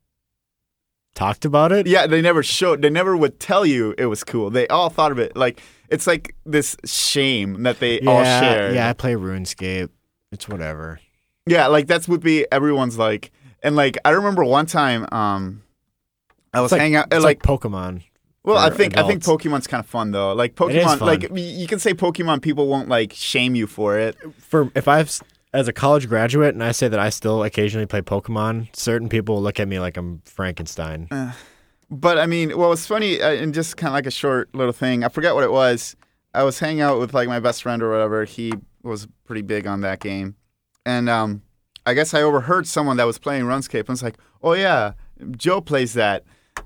Talked 1.14 1.44
about 1.44 1.70
it. 1.70 1.86
yeah 1.86 2.06
they 2.08 2.20
never 2.20 2.42
showed. 2.42 2.82
They 2.82 2.90
never 2.90 3.16
would 3.16 3.38
tell 3.38 3.64
you 3.64 3.94
it 3.98 4.06
was 4.06 4.24
cool. 4.24 4.50
They 4.50 4.66
all 4.68 4.88
thought 4.88 5.12
of 5.12 5.18
it 5.18 5.36
like 5.36 5.60
it's 5.88 6.06
like 6.06 6.34
this 6.44 6.76
shame 6.84 7.62
that 7.64 7.78
they 7.78 8.00
all 8.00 8.22
yeah, 8.22 8.40
shared. 8.40 8.74
yeah. 8.74 8.88
I 8.88 8.94
play 8.94 9.14
RuneScape. 9.14 9.90
It's 10.32 10.48
whatever. 10.48 10.98
Yeah, 11.46 11.66
like 11.66 11.86
that's 11.86 12.08
would 12.08 12.22
be 12.22 12.46
everyone's 12.50 12.98
like, 12.98 13.30
and 13.62 13.76
like 13.76 13.98
I 14.04 14.10
remember 14.10 14.44
one 14.44 14.66
time, 14.66 15.06
um, 15.12 15.62
I 16.52 16.62
was 16.62 16.72
like, 16.72 16.80
hanging 16.80 16.96
out, 16.96 17.08
it's 17.12 17.22
like, 17.22 17.46
like 17.46 17.60
Pokemon. 17.60 18.02
Well, 18.44 18.58
I 18.58 18.70
think 18.70 18.96
I 18.96 19.06
think. 19.06 19.22
Pokemon's 19.22 19.66
kind 19.66 19.82
of 19.82 19.86
fun 19.86 20.10
though. 20.10 20.32
Like 20.34 20.54
Pokemon, 20.54 21.00
like 21.00 21.22
you 21.34 21.66
can 21.66 21.78
say 21.78 21.94
Pokemon, 21.94 22.42
people 22.42 22.66
won't 22.68 22.88
like 22.88 23.12
shame 23.12 23.54
you 23.54 23.66
for 23.66 23.98
it. 23.98 24.16
for 24.38 24.70
if 24.74 24.86
I've 24.86 25.18
as 25.54 25.68
a 25.68 25.72
college 25.72 26.08
graduate 26.08 26.52
and 26.52 26.62
I 26.62 26.72
say 26.72 26.88
that 26.88 26.98
I 27.00 27.10
still 27.10 27.42
occasionally 27.42 27.86
play 27.86 28.02
Pokemon, 28.02 28.74
certain 28.76 29.08
people 29.08 29.36
will 29.36 29.42
look 29.42 29.60
at 29.60 29.68
me 29.68 29.78
like 29.78 29.96
I'm 29.96 30.20
Frankenstein. 30.24 31.08
But 31.90 32.18
I 32.18 32.26
mean, 32.26 32.50
what 32.58 32.68
was 32.68 32.86
funny, 32.86 33.20
uh, 33.20 33.30
and 33.30 33.54
just 33.54 33.76
kind 33.76 33.88
of 33.88 33.94
like 33.94 34.06
a 34.06 34.10
short 34.10 34.54
little 34.54 34.72
thing, 34.72 35.04
I 35.04 35.08
forget 35.08 35.34
what 35.34 35.44
it 35.44 35.52
was. 35.52 35.96
I 36.34 36.42
was 36.42 36.58
hanging 36.58 36.80
out 36.80 36.98
with 36.98 37.14
like 37.14 37.28
my 37.28 37.40
best 37.40 37.62
friend 37.62 37.82
or 37.82 37.90
whatever. 37.90 38.24
He 38.24 38.52
was 38.82 39.06
pretty 39.24 39.42
big 39.42 39.66
on 39.66 39.80
that 39.82 40.00
game, 40.00 40.34
and 40.84 41.08
um, 41.08 41.42
I 41.86 41.94
guess 41.94 42.12
I 42.12 42.22
overheard 42.22 42.66
someone 42.66 42.96
that 42.96 43.04
was 43.04 43.18
playing 43.18 43.44
RuneScape 43.44 43.80
and 43.80 43.90
was 43.90 44.02
like, 44.02 44.16
"Oh 44.42 44.54
yeah, 44.54 44.94
Joe 45.36 45.60
plays 45.60 45.94
that," 45.94 46.24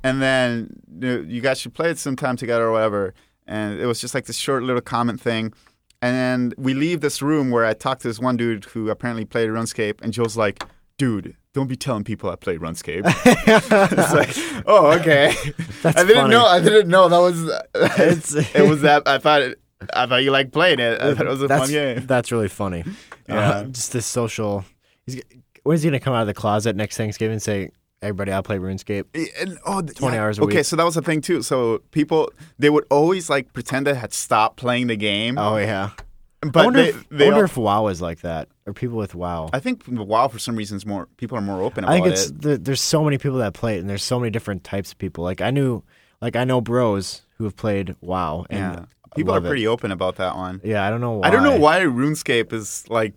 and 0.08 0.22
then 0.22 0.80
you, 1.00 1.08
know, 1.08 1.20
you 1.28 1.40
guys 1.40 1.60
should 1.60 1.74
play 1.74 1.90
it 1.90 1.98
sometime 1.98 2.36
together 2.36 2.64
or 2.64 2.72
whatever. 2.72 3.14
And 3.46 3.78
it 3.78 3.86
was 3.86 4.00
just 4.00 4.14
like 4.14 4.24
this 4.24 4.36
short 4.36 4.62
little 4.62 4.80
comment 4.80 5.20
thing. 5.20 5.52
And 6.00 6.14
then 6.14 6.52
we 6.56 6.74
leave 6.74 7.00
this 7.00 7.20
room 7.20 7.50
where 7.50 7.64
I 7.64 7.74
talked 7.74 8.02
to 8.02 8.08
this 8.08 8.18
one 8.18 8.36
dude 8.36 8.64
who 8.66 8.88
apparently 8.88 9.24
played 9.24 9.48
RuneScape, 9.50 10.00
and 10.00 10.12
Joe's 10.12 10.36
like, 10.36 10.62
"Dude, 10.96 11.36
don't 11.54 11.66
be 11.66 11.74
telling 11.74 12.04
people 12.04 12.30
I 12.30 12.36
play 12.36 12.56
RuneScape." 12.56 13.02
it's 13.26 14.12
like, 14.12 14.62
oh, 14.66 14.92
okay. 15.00 15.34
That's 15.82 15.98
I 15.98 16.04
didn't 16.04 16.22
funny. 16.22 16.34
know. 16.34 16.46
I 16.46 16.60
didn't 16.60 16.88
know 16.88 17.08
that 17.08 17.18
was. 17.18 18.44
It 18.54 18.68
was 18.68 18.82
that. 18.82 19.08
I 19.08 19.18
thought. 19.18 19.42
It, 19.42 19.60
I 19.92 20.06
thought 20.06 20.22
you 20.22 20.30
liked 20.30 20.52
playing 20.52 20.78
it. 20.78 21.00
I 21.00 21.14
thought 21.14 21.26
it 21.26 21.30
was 21.30 21.42
a 21.42 21.48
that's, 21.48 21.62
fun 21.64 21.70
game. 21.70 22.06
That's 22.06 22.30
really 22.30 22.48
funny. 22.48 22.84
Yeah. 23.28 23.50
Uh, 23.50 23.64
just 23.64 23.92
this 23.92 24.06
social. 24.06 24.64
He's, 25.04 25.20
when 25.64 25.74
is 25.74 25.82
he 25.82 25.88
gonna 25.88 26.00
come 26.00 26.14
out 26.14 26.22
of 26.22 26.26
the 26.28 26.34
closet 26.34 26.76
next 26.76 26.96
Thanksgiving 26.96 27.34
and 27.34 27.42
say, 27.42 27.70
"Everybody, 28.02 28.32
I'll 28.32 28.42
play 28.42 28.58
RuneScape"? 28.58 29.04
Eh, 29.14 29.26
and, 29.40 29.58
oh, 29.66 29.80
20 29.82 30.16
yeah. 30.16 30.22
hours 30.22 30.38
a 30.38 30.42
Okay, 30.42 30.56
week. 30.58 30.64
so 30.66 30.76
that 30.76 30.84
was 30.84 30.94
the 30.94 31.02
thing 31.02 31.20
too. 31.20 31.42
So 31.42 31.78
people 31.90 32.30
they 32.58 32.70
would 32.70 32.84
always 32.90 33.28
like 33.30 33.52
pretend 33.52 33.86
they 33.86 33.94
had 33.94 34.12
stopped 34.12 34.56
playing 34.56 34.86
the 34.88 34.96
game, 34.96 35.36
Oh 35.38 35.56
yeah. 35.56 35.90
but 36.40 36.56
I 36.56 36.64
wonder, 36.66 36.82
they, 36.82 36.88
if, 36.90 37.08
they 37.08 37.24
I 37.26 37.28
wonder 37.30 37.40
all- 37.40 37.44
if 37.46 37.56
WoW 37.56 37.86
is 37.88 38.00
like 38.00 38.20
that, 38.20 38.48
or 38.66 38.72
people 38.72 38.96
with 38.98 39.14
WoW. 39.14 39.50
I 39.52 39.58
think 39.60 39.82
WoW 39.88 40.28
for 40.28 40.38
some 40.38 40.54
reasons 40.56 40.86
more 40.86 41.08
people 41.16 41.36
are 41.36 41.40
more 41.42 41.60
open 41.62 41.84
about 41.84 41.92
I 41.92 41.96
think 41.96 42.06
it's 42.06 42.26
it. 42.26 42.40
the, 42.42 42.58
there's 42.58 42.80
so 42.80 43.02
many 43.02 43.18
people 43.18 43.38
that 43.38 43.54
play 43.54 43.76
it, 43.76 43.80
and 43.80 43.90
there's 43.90 44.04
so 44.04 44.18
many 44.20 44.30
different 44.30 44.62
types 44.64 44.92
of 44.92 44.98
people. 44.98 45.24
Like 45.24 45.40
I 45.40 45.50
knew, 45.50 45.82
like 46.20 46.36
I 46.36 46.44
know 46.44 46.60
bros 46.60 47.22
who 47.38 47.44
have 47.44 47.56
played 47.56 47.96
WoW, 48.00 48.46
and 48.50 48.58
Yeah, 48.76 48.84
people 49.16 49.32
are 49.32 49.36
love 49.36 49.46
it. 49.46 49.48
pretty 49.48 49.66
open 49.66 49.90
about 49.90 50.16
that 50.16 50.36
one. 50.36 50.60
Yeah, 50.62 50.86
I 50.86 50.90
don't 50.90 51.00
know 51.00 51.12
why. 51.14 51.26
I 51.26 51.30
don't 51.30 51.42
know 51.42 51.56
why 51.58 51.80
RuneScape 51.80 52.52
is 52.52 52.84
like 52.88 53.14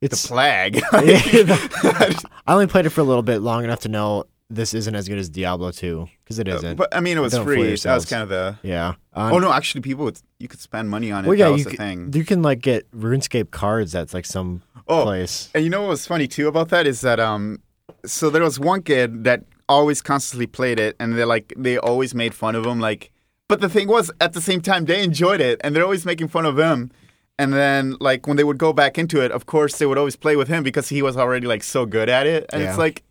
it's. 0.00 0.22
the 0.28 0.28
plague. 0.28 0.82
I 2.46 2.52
only 2.52 2.66
played 2.66 2.86
it 2.86 2.90
for 2.90 3.00
a 3.00 3.04
little 3.04 3.22
bit, 3.22 3.38
long 3.40 3.64
enough 3.64 3.80
to 3.80 3.88
know 3.88 4.24
this 4.50 4.74
isn't 4.74 4.94
as 4.94 5.08
good 5.08 5.18
as 5.18 5.28
Diablo 5.30 5.70
2 5.72 6.06
because 6.22 6.38
it 6.38 6.46
isn't. 6.48 6.76
but 6.76 6.94
I 6.94 7.00
mean, 7.00 7.16
it 7.16 7.20
was 7.20 7.32
Don't 7.32 7.44
free. 7.44 7.74
That 7.76 7.94
was 7.94 8.04
kind 8.04 8.22
of 8.22 8.28
the. 8.28 8.58
yeah. 8.62 8.94
Uh, 9.14 9.30
Oh 9.32 9.38
no, 9.38 9.52
actually, 9.52 9.80
people 9.80 10.04
would 10.04 10.20
you 10.38 10.48
could 10.48 10.60
spend 10.60 10.90
money 10.90 11.10
on 11.10 11.24
it. 11.24 11.28
Well, 11.28 11.36
yeah, 11.36 11.46
that 11.46 11.52
was 11.52 11.58
you 11.60 11.64
the 11.64 11.70
c- 11.72 11.76
thing. 11.76 12.12
you 12.14 12.24
can 12.24 12.42
like 12.42 12.60
get 12.60 12.90
RuneScape 12.92 13.50
cards. 13.50 13.92
That's 13.92 14.12
like 14.14 14.26
some 14.26 14.62
Oh, 14.86 15.02
place. 15.04 15.48
And 15.54 15.64
you 15.64 15.70
know 15.70 15.80
what 15.80 15.88
was 15.90 16.06
funny 16.06 16.28
too 16.28 16.46
about 16.46 16.68
that 16.68 16.86
is 16.86 17.00
that 17.00 17.18
um, 17.18 17.60
so 18.04 18.28
there 18.28 18.42
was 18.42 18.60
one 18.60 18.82
kid 18.82 19.24
that 19.24 19.44
always 19.66 20.02
constantly 20.02 20.46
played 20.46 20.78
it, 20.78 20.94
and 21.00 21.16
they 21.16 21.24
like 21.24 21.54
they 21.56 21.78
always 21.78 22.14
made 22.14 22.34
fun 22.34 22.54
of 22.54 22.66
him. 22.66 22.80
Like, 22.80 23.10
but 23.48 23.62
the 23.62 23.68
thing 23.70 23.88
was, 23.88 24.10
at 24.20 24.34
the 24.34 24.42
same 24.42 24.60
time, 24.60 24.84
they 24.84 25.02
enjoyed 25.02 25.40
it, 25.40 25.58
and 25.64 25.74
they're 25.74 25.82
always 25.84 26.04
making 26.04 26.28
fun 26.28 26.44
of 26.44 26.58
him. 26.58 26.90
And 27.38 27.52
then 27.52 27.96
like 28.00 28.26
when 28.26 28.36
they 28.36 28.44
would 28.44 28.58
go 28.58 28.72
back 28.72 28.96
into 28.98 29.20
it, 29.20 29.32
of 29.32 29.46
course 29.46 29.78
they 29.78 29.86
would 29.86 29.98
always 29.98 30.16
play 30.16 30.36
with 30.36 30.48
him 30.48 30.62
because 30.62 30.88
he 30.88 31.02
was 31.02 31.16
already 31.16 31.46
like 31.46 31.62
so 31.64 31.84
good 31.86 32.08
at 32.08 32.26
it. 32.26 32.46
And 32.50 32.62
Yeah. 32.62 32.68
it's 32.70 32.78
like, 32.78 33.02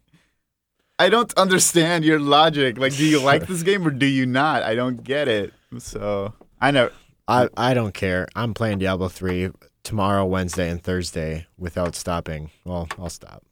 I 0.99 1.09
don't 1.09 1.33
understand 1.35 2.05
your 2.05 2.19
logic. 2.19 2.77
Like, 2.77 2.95
do 2.95 3.05
you 3.05 3.19
like 3.19 3.47
this 3.47 3.63
game 3.63 3.85
or 3.85 3.91
do 3.91 4.05
you 4.05 4.25
not? 4.25 4.63
I 4.63 4.75
don't 4.75 5.03
get 5.03 5.27
it. 5.27 5.53
So 5.79 6.33
I 6.61 6.71
know. 6.71 6.89
I 7.27 7.49
I 7.57 7.73
don't 7.73 7.93
care. 7.93 8.27
I'm 8.35 8.53
playing 8.53 8.79
Diablo 8.79 9.09
3. 9.09 9.49
tomorrow, 9.83 10.23
Wednesday, 10.25 10.69
and 10.69 10.81
Thursday 10.81 11.45
without 11.57 11.93
stopping, 11.95 12.49
well, 12.63 12.87
I'll 12.97 13.09
stop. 13.09 13.43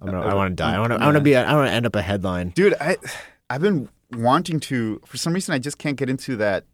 I'm 0.00 0.06
gonna, 0.10 0.26
I 0.26 0.34
want 0.34 0.50
to 0.50 0.56
die. 0.56 0.74
I 0.74 0.80
want 0.80 0.92
to. 0.92 0.98
I 1.00 1.04
want 1.04 1.14
to 1.16 1.20
be. 1.20 1.36
I 1.36 1.54
want 1.54 1.68
to 1.68 1.72
end 1.72 1.86
up 1.86 1.94
a 1.94 2.02
headline. 2.02 2.48
dude 2.50 2.74
i 2.80 2.96
i've 3.48 3.60
been 3.60 3.88
wanting 4.16 4.58
to 4.58 5.00
for 5.06 5.16
some 5.16 5.32
reason 5.32 5.54
i 5.54 5.58
just 5.58 5.78
can't 5.78 5.96
get 5.96 6.08
into 6.10 6.34
that 6.36 6.64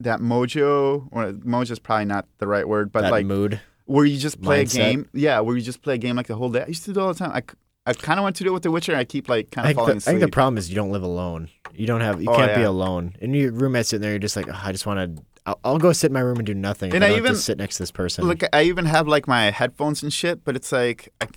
that 0.00 0.20
mojo 0.20 1.08
or 1.12 1.32
mojo 1.32 1.70
is 1.70 1.78
probably 1.78 2.04
not 2.06 2.26
the 2.38 2.46
right 2.46 2.66
word 2.68 2.90
but 2.92 3.02
that 3.02 3.10
like 3.12 3.26
mood. 3.26 3.60
where 3.84 4.04
you 4.04 4.18
just 4.18 4.40
play 4.40 4.64
mindset. 4.64 4.74
a 4.74 4.78
game 4.78 5.08
yeah 5.12 5.40
where 5.40 5.56
you 5.56 5.62
just 5.62 5.82
play 5.82 5.94
a 5.94 5.98
game 5.98 6.16
like 6.16 6.26
the 6.26 6.34
whole 6.36 6.50
day 6.50 6.62
i 6.62 6.66
used 6.66 6.84
to 6.84 6.92
do 6.92 7.00
it 7.00 7.02
all 7.02 7.12
the 7.12 7.18
time 7.18 7.30
i, 7.32 7.42
I 7.86 7.92
kind 7.92 8.18
of 8.18 8.22
want 8.24 8.36
to 8.36 8.44
do 8.44 8.50
it 8.50 8.52
with 8.52 8.62
the 8.62 8.70
witcher 8.70 8.92
and 8.92 8.98
i 9.00 9.04
keep 9.04 9.28
like 9.28 9.50
kind 9.50 9.66
of 9.66 9.68
think, 9.68 9.76
the, 9.76 9.82
falling 9.84 9.96
I 9.98 10.00
think 10.00 10.20
the 10.20 10.28
problem 10.28 10.58
is 10.58 10.68
you 10.68 10.74
don't 10.76 10.90
live 10.90 11.02
alone. 11.02 11.48
You 11.72 11.86
don't 11.86 12.00
have. 12.00 12.20
You 12.20 12.28
Oh, 12.30 12.36
can't 12.36 12.54
be 12.56 12.62
alone. 12.62 13.14
And 13.22 13.34
your 13.34 13.52
roommate's 13.52 13.90
sitting 13.90 14.02
there. 14.02 14.10
You're 14.10 14.18
just 14.18 14.36
like, 14.36 14.48
"Ugh, 14.48 14.56
I 14.60 14.72
just 14.72 14.86
want 14.86 15.16
to. 15.16 15.22
I'll, 15.46 15.60
I'll 15.64 15.78
go 15.78 15.92
sit 15.92 16.08
in 16.08 16.12
my 16.12 16.20
room 16.20 16.36
and 16.38 16.44
do 16.46 16.52
nothing. 16.52 16.92
And 16.94 17.04
I 17.04 17.10
I 17.12 17.16
even- 17.16 17.36
sit 17.36 17.56
next 17.58 17.76
to 17.76 17.82
this 17.84 17.92
person. 17.92 18.26
look 18.26 18.42
i 18.52 18.62
even 18.64 18.84
have 18.86 19.06
like 19.08 19.26
my 19.28 19.50
headphones 19.50 20.02
and 20.02 20.12
shit 20.12 20.44
but 20.44 20.56
it's 20.56 20.72
like 20.72 21.08
I, 21.20 21.28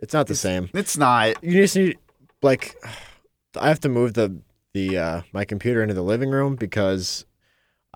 it's 0.00 0.12
not 0.12 0.26
the 0.26 0.34
same. 0.36 0.68
it's 0.74 0.96
not 0.98 1.42
You 1.42 1.52
just 1.62 1.76
need 1.76 1.98
like. 2.42 2.76
I 3.60 3.68
have 3.68 3.80
to 3.80 3.88
move 3.88 4.14
the 4.14 4.36
the 4.74 4.98
uh, 4.98 5.20
my 5.32 5.44
computer 5.44 5.82
into 5.82 5.94
the 5.94 6.02
living 6.02 6.30
room 6.30 6.56
because 6.56 7.24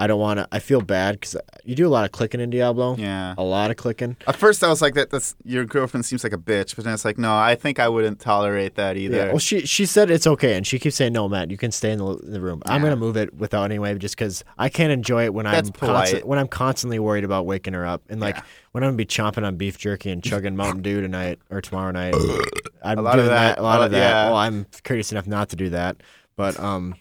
I 0.01 0.07
don't 0.07 0.21
want 0.21 0.39
to. 0.39 0.47
I 0.53 0.61
feel 0.61 0.81
bad 0.81 1.17
because 1.17 1.37
you 1.65 1.75
do 1.75 1.87
a 1.87 1.91
lot 1.91 2.05
of 2.05 2.13
clicking 2.13 2.41
in 2.41 2.51
Diablo. 2.51 2.95
yeah 2.97 3.35
A 3.37 3.43
lot 3.43 3.73
of 3.73 3.77
clicking. 3.77 4.17
At 4.29 4.37
first, 4.37 4.63
I 4.63 4.69
was 4.69 4.81
like, 4.81 4.95
"That 4.95 5.11
that's 5.11 5.35
your 5.45 5.65
girlfriend 5.65 6.07
seems 6.07 6.23
like 6.23 6.33
a 6.33 6.39
bitch," 6.39 6.77
but 6.77 6.85
then 6.85 6.95
it's 6.95 7.05
like, 7.05 7.19
"No, 7.19 7.37
I 7.37 7.57
think 7.57 7.81
I 7.81 7.89
wouldn't 7.89 8.21
tolerate 8.21 8.77
that 8.77 8.97
either." 8.97 9.17
Yeah. 9.17 9.27
Well, 9.29 9.39
she 9.41 9.67
she 9.67 9.87
said 9.87 10.09
it's 10.11 10.27
okay, 10.27 10.55
and 10.57 10.65
she 10.65 10.79
keeps 10.79 10.95
saying, 10.95 11.13
"No, 11.13 11.29
Matt, 11.29 11.51
you 11.51 11.57
can 11.57 11.73
stay 11.73 11.91
in 11.91 11.99
the, 11.99 12.17
the 12.23 12.41
room." 12.41 12.63
I'm 12.65 12.81
gonna 12.81 12.95
move 12.97 13.17
it 13.17 13.35
without 13.35 13.65
anyway, 13.65 13.99
just 13.99 14.17
because 14.17 14.45
I 14.57 14.69
can't 14.69 14.93
enjoy 14.93 15.25
it 15.25 15.35
when 15.35 15.47
That's 15.47 15.71
I'm 15.83 16.21
when 16.23 16.39
I'm 16.39 16.49
constantly 16.49 17.01
worried 17.01 17.25
about 17.25 17.45
waking 17.45 17.75
her 17.75 17.85
up, 17.85 18.03
and 18.09 18.21
like 18.21 18.37
Yeah. 18.37 18.43
when 18.71 18.85
I'm 18.85 18.89
gonna 18.91 18.97
be 18.99 19.05
chomping 19.07 19.45
on 19.45 19.57
beef 19.57 19.79
jerky 19.79 20.13
and 20.13 20.23
chugging 20.23 20.55
Mountain 20.55 20.83
Dew 20.83 21.01
tonight 21.01 21.41
or 21.51 21.61
tomorrow 21.61 21.91
night. 21.91 22.15
I'm 22.85 22.99
A 22.99 23.03
lot 23.03 23.19
of 23.19 23.25
doing 23.25 23.35
that, 23.35 23.59
a 23.59 23.63
lot 23.63 23.83
of 23.83 23.91
that. 23.91 23.99
yeah. 23.99 24.25
Well, 24.27 24.37
I'm 24.37 24.65
courteous 24.85 25.11
enough 25.11 25.27
not 25.27 25.49
to 25.49 25.57
do 25.57 25.71
that, 25.71 25.97
but 26.37 26.59
um. 26.61 26.95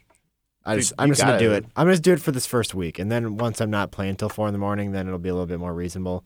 I 0.67 0.75
just, 0.75 0.93
I'm 0.99 1.09
just 1.09 1.21
gonna 1.21 1.39
do 1.39 1.53
it. 1.53 1.65
I'm 1.75 1.87
gonna 1.87 1.97
do 1.97 2.13
it 2.13 2.21
for 2.21 2.31
this 2.31 2.45
first 2.45 2.75
week, 2.75 2.99
and 2.99 3.11
then 3.11 3.37
once 3.37 3.61
I'm 3.61 3.71
not 3.71 3.91
playing 3.91 4.17
till 4.17 4.29
four 4.29 4.47
in 4.47 4.53
the 4.53 4.59
morning, 4.59 4.91
then 4.91 5.07
it'll 5.07 5.19
be 5.19 5.29
a 5.29 5.33
little 5.33 5.47
bit 5.47 5.59
more 5.59 5.73
reasonable. 5.73 6.25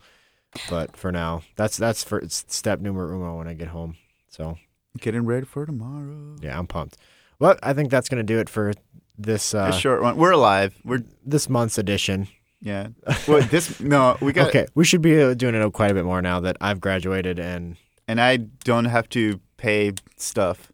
But 0.70 0.98
for 0.98 1.12
now, 1.12 1.44
that's 1.56 1.78
that's 1.78 2.04
for 2.04 2.20
it's 2.20 2.44
step 2.48 2.80
numero 2.80 3.16
uno 3.16 3.38
when 3.38 3.48
I 3.48 3.54
get 3.54 3.70
home. 3.70 3.96
So 4.30 4.58
Getting 5.00 5.26
ready 5.26 5.46
for 5.46 5.66
tomorrow. 5.66 6.36
yeah, 6.42 6.58
I'm 6.58 6.68
pumped. 6.68 6.98
Well, 7.40 7.56
I 7.64 7.74
think 7.74 7.90
that's 7.90 8.10
going 8.10 8.18
to 8.18 8.24
do 8.24 8.40
it 8.40 8.50
for 8.50 8.74
this 9.18 9.54
a 9.54 9.60
uh, 9.60 9.72
short 9.72 10.02
one. 10.02 10.18
We're 10.18 10.32
alive. 10.32 10.76
We're 10.84 11.04
this 11.26 11.50
month's 11.50 11.78
edition. 11.78 12.28
yeah. 12.60 12.90
Well, 13.28 13.42
this 13.44 13.80
no, 13.80 14.18
we 14.22 14.34
got. 14.34 14.50
Okay, 14.50 14.68
we 14.76 14.84
should 14.84 15.02
be 15.02 15.22
uh, 15.22 15.34
doing 15.34 15.56
it 15.56 15.74
quite 15.74 15.92
a 15.92 15.94
bit 15.94 16.04
more 16.06 16.22
now 16.22 16.40
that 16.42 16.58
I've 16.60 16.82
graduated 16.82 17.40
and 17.40 17.78
And 18.08 18.20
I 18.20 18.38
don't 18.38 18.86
have 18.86 19.08
to 19.10 19.40
pay 19.58 19.94
stuff. 20.18 20.71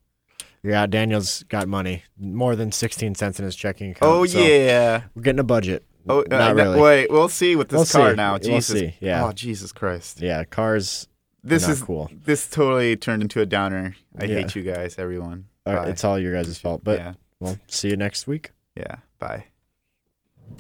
Yeah, 0.68 0.86
Daniel's 0.86 1.44
got 1.44 1.68
money, 1.68 2.04
more 2.20 2.56
than 2.56 2.72
16 2.72 3.16
cents 3.16 3.40
in 3.40 3.46
his 3.46 3.56
checking 3.56 3.92
account. 3.92 4.12
Oh 4.12 4.26
so 4.26 4.40
yeah. 4.40 5.04
we're 5.16 5.22
getting 5.22 5.40
a 5.40 5.44
budget. 5.44 5.86
Oh, 6.10 6.22
uh, 6.22 6.26
not 6.30 6.56
really. 6.56 6.80
Wait, 6.80 7.12
we'll 7.12 7.30
see 7.30 7.56
with 7.56 7.70
this 7.70 7.94
We'll 7.94 8.04
car 8.04 8.12
see. 8.12 8.16
now. 8.16 8.32
We'll 8.34 8.40
Jesus. 8.40 8.80
see, 8.80 8.96
yeah. 9.00 9.26
Oh 9.26 9.32
Jesus 9.32 9.72
Christ. 9.72 10.22
Yeah, 10.22 10.44
cars. 10.44 11.08
This 11.44 11.68
is 11.68 11.82
cool. 11.82 12.10
This 12.26 12.50
totally 12.50 12.98
turned 12.98 13.22
into 13.22 13.40
a 13.40 13.46
downer. 13.46 13.96
I 14.18 14.26
Yeah. 14.26 14.36
hate 14.42 14.56
you 14.56 14.64
guys, 14.64 14.96
everyone. 14.98 15.46
All 15.66 15.74
right, 15.76 15.88
it's 15.88 16.04
all 16.04 16.20
your 16.20 16.34
guys' 16.34 16.58
fault. 16.58 16.84
But 16.84 17.00
yeah. 17.00 17.14
we'll 17.40 17.58
see 17.68 17.90
you 17.90 17.98
next 17.98 18.28
week. 18.28 18.52
Yeah. 18.76 18.98
Bye. 19.20 19.46